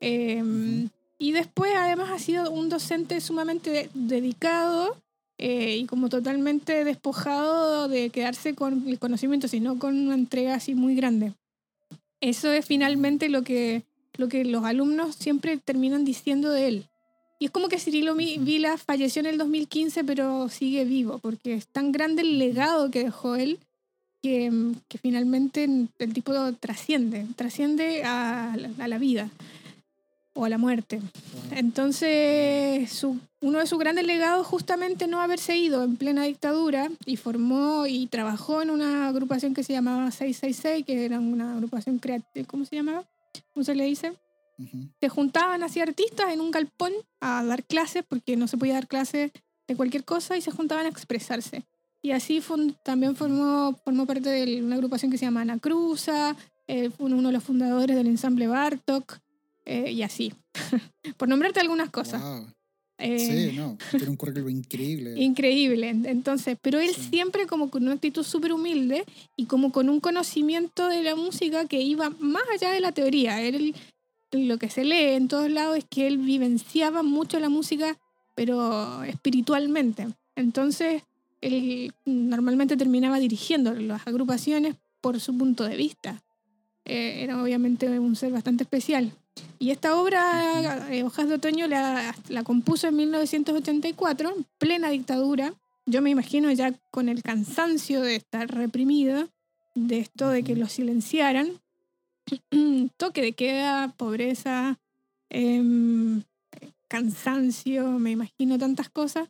[0.00, 0.88] Em,
[1.18, 4.96] y después además ha sido un docente sumamente dedicado
[5.38, 10.74] eh, y como totalmente despojado de quedarse con el conocimiento, sino con una entrega así
[10.74, 11.32] muy grande.
[12.20, 13.82] Eso es finalmente lo que,
[14.16, 16.84] lo que los alumnos siempre terminan diciendo de él.
[17.40, 21.66] Y es como que Cirilo Vila falleció en el 2015, pero sigue vivo, porque es
[21.66, 23.58] tan grande el legado que dejó él
[24.22, 24.50] que,
[24.88, 29.30] que finalmente el tipo trasciende, trasciende a, a la vida
[30.34, 31.00] o a la muerte.
[31.52, 37.16] Entonces, su, uno de sus grandes legados justamente no haberse ido en plena dictadura y
[37.16, 42.46] formó y trabajó en una agrupación que se llamaba 666, que era una agrupación creativa,
[42.46, 43.04] ¿cómo se llamaba?
[43.52, 44.12] ¿Cómo se le dice?
[45.00, 48.86] Se juntaban así artistas en un galpón a dar clases, porque no se podía dar
[48.86, 49.32] clases
[49.66, 51.64] de cualquier cosa, y se juntaban a expresarse.
[52.02, 52.42] Y así
[52.82, 56.36] también formó, formó parte de una agrupación que se llama Ana Cruza,
[56.66, 59.18] eh, fue uno de los fundadores del ensamble Bartok,
[59.64, 60.32] eh, y así.
[61.16, 62.22] Por nombrarte algunas cosas.
[62.98, 65.14] Eh, sí, no, tiene un currículum increíble.
[65.20, 65.88] Increíble.
[65.88, 69.04] Entonces, pero él siempre como con una actitud súper humilde
[69.36, 73.42] y como con un conocimiento de la música que iba más allá de la teoría.
[73.42, 73.74] Él,
[74.30, 77.98] lo que se lee en todos lados es que él vivenciaba mucho la música,
[78.36, 80.06] pero espiritualmente.
[80.36, 81.02] Entonces,
[81.40, 86.22] él normalmente terminaba dirigiendo las agrupaciones por su punto de vista.
[86.84, 89.12] Eh, era obviamente un ser bastante especial.
[89.58, 95.54] Y esta obra, eh, Hojas de Otoño, la, la compuso en 1984, plena dictadura.
[95.86, 99.28] Yo me imagino ya con el cansancio de estar reprimido,
[99.74, 101.60] de esto de que lo silenciaran.
[102.96, 104.78] Toque de queda, pobreza,
[105.30, 106.22] em,
[106.88, 109.28] cansancio, me imagino tantas cosas,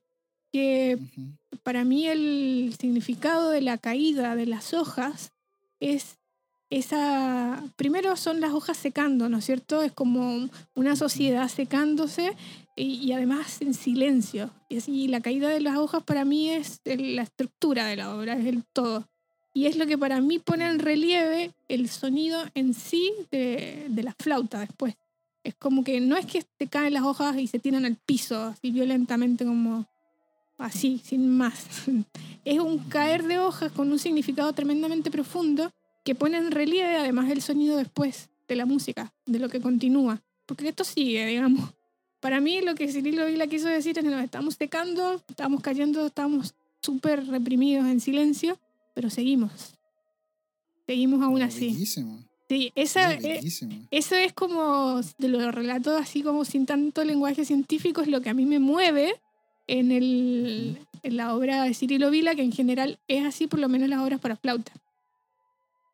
[0.52, 0.98] que
[1.62, 5.32] para mí el significado de la caída de las hojas
[5.80, 6.18] es
[6.78, 9.82] esa, primero son las hojas secando, ¿no es cierto?
[9.82, 12.36] Es como una sociedad secándose
[12.74, 14.50] y, además en silencio.
[14.68, 18.34] Y así la caída de las hojas para mí es la estructura de la obra,
[18.34, 19.06] es el todo.
[19.52, 24.02] Y es lo que para mí pone en relieve el sonido en sí de, de
[24.02, 24.96] la flauta después.
[25.44, 28.42] Es como que no es que te caen las hojas y se tiran al piso
[28.42, 29.86] así violentamente como
[30.58, 31.66] así, sin más.
[32.44, 35.70] Es un caer de hojas con un significado tremendamente profundo
[36.04, 40.22] que pone en relieve además el sonido después de la música, de lo que continúa.
[40.46, 41.70] Porque esto sigue, digamos.
[42.20, 46.06] Para mí lo que Cirilo Vila quiso decir es que nos estamos secando, estamos cayendo,
[46.06, 48.58] estamos súper reprimidos en silencio,
[48.94, 49.74] pero seguimos.
[50.86, 51.86] Seguimos aún así.
[52.48, 53.40] Sí, esa, eh,
[53.90, 58.28] eso es como, de los relatos así como sin tanto lenguaje científico, es lo que
[58.28, 59.14] a mí me mueve
[59.66, 63.70] en, el, en la obra de Cirilo Vila, que en general es así, por lo
[63.70, 64.72] menos las obras para flauta.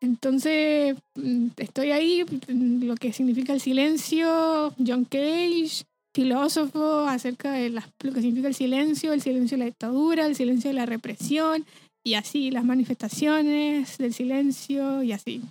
[0.00, 7.70] Entonces, mm, estoy ahí, mm, lo que significa el silencio, John Cage, filósofo acerca de
[7.70, 11.64] lo que significa el silencio, el silencio de la dictadura, el silencio de la represión,
[12.02, 15.42] y así las manifestaciones del silencio y así.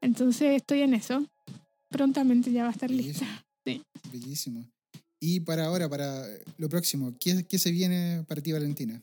[0.00, 1.24] Entonces estoy en eso.
[1.88, 3.26] Prontamente ya va a estar lista.
[3.62, 3.82] Sí.
[4.10, 4.64] Bellísimo.
[5.20, 6.24] Y para ahora, para
[6.56, 9.02] lo próximo, ¿qué, qué se viene para ti, Valentina?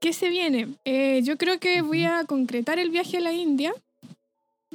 [0.00, 0.68] ¿Qué se viene?
[0.86, 3.74] Eh, yo creo que voy a concretar el viaje a la India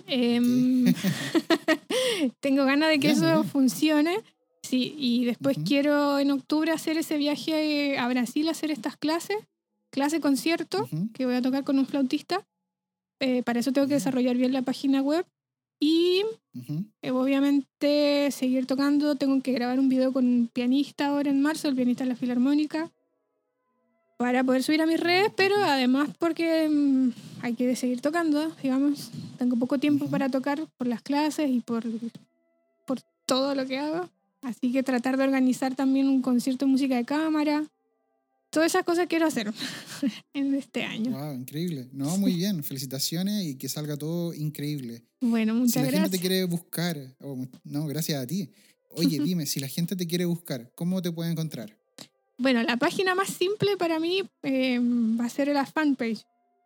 [0.07, 0.85] Em,
[2.39, 4.17] tengo ganas de que eso funcione.
[4.61, 9.37] Sí, y después quiero en octubre hacer ese viaje a Brasil, hacer estas clases,
[9.91, 12.45] clase concierto, que voy a tocar con un flautista.
[13.19, 15.25] Eh, para eso tengo que desarrollar bien la página web
[15.79, 16.23] y
[17.01, 19.15] eh, obviamente seguir tocando.
[19.15, 22.15] Tengo que grabar un video con un pianista ahora en marzo, el pianista de la
[22.15, 22.91] Filarmónica
[24.17, 27.09] para poder subir a mis redes, pero además porque mm,
[27.41, 29.11] hay que seguir tocando, digamos.
[29.37, 31.83] Tengo poco tiempo para tocar por las clases y por,
[32.85, 34.09] por todo lo que hago.
[34.41, 37.65] Así que tratar de organizar también un concierto de música de cámara.
[38.49, 39.51] Todas esas cosas quiero hacer
[40.33, 41.11] en este año.
[41.11, 41.89] Wow, increíble.
[41.91, 42.63] No, muy bien.
[42.63, 45.03] Felicitaciones y que salga todo increíble.
[45.21, 45.91] Bueno, muchas gracias.
[45.91, 48.51] Si la gente te quiere buscar, oh, no, gracias a ti.
[48.91, 51.82] Oye, dime, si la gente te quiere buscar, ¿cómo te puede encontrar?
[52.37, 56.25] Bueno, la página más simple para mí eh, va a ser la fanpage,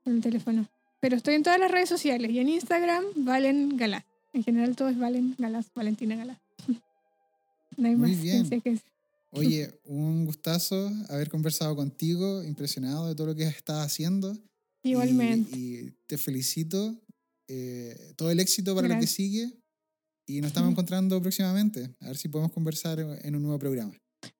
[0.05, 0.67] el teléfono.
[0.99, 4.03] Pero estoy en todas las redes sociales y en Instagram Valen Galás.
[4.33, 6.37] En general todo es Valen Galás, Valentina Galás.
[7.77, 8.49] no hay Muy más bien.
[8.61, 8.79] Que
[9.31, 14.35] Oye, un gustazo haber conversado contigo, impresionado de todo lo que estás haciendo.
[14.83, 15.57] Igualmente.
[15.57, 16.99] Y, te felicito.
[17.47, 19.51] Eh, todo el éxito para lo que sigue.
[20.27, 21.95] Y nos estamos encontrando próximamente.
[21.99, 23.93] A ver si podemos conversar en un nuevo programa.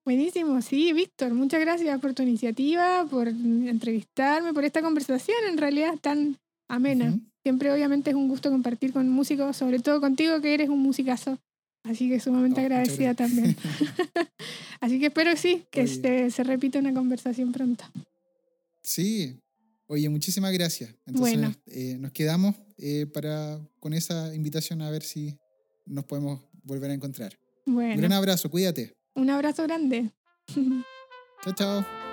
[0.04, 5.94] Buenísimo, sí, Víctor, muchas gracias por tu iniciativa, por entrevistarme, por esta conversación en realidad
[6.02, 6.38] tan
[6.68, 7.18] amena.
[7.44, 11.40] Siempre obviamente es un gusto compartir con músicos, sobre todo contigo que eres un musicazo.
[11.84, 13.56] Así que sumamente oh, agradecida también.
[14.82, 17.86] Así que espero sí, que se, se repita una conversación pronto.
[18.84, 19.40] Sí,
[19.90, 20.96] oye, muchísimas gracias.
[21.06, 25.38] Entonces eh, nos quedamos eh, para, con esa invitación a ver si
[25.86, 27.38] nos podemos volver a encontrar.
[27.66, 27.96] Bueno.
[27.96, 28.96] Un gran abrazo, cuídate.
[29.16, 30.12] Un abrazo grande.
[31.44, 32.09] Chao, chao.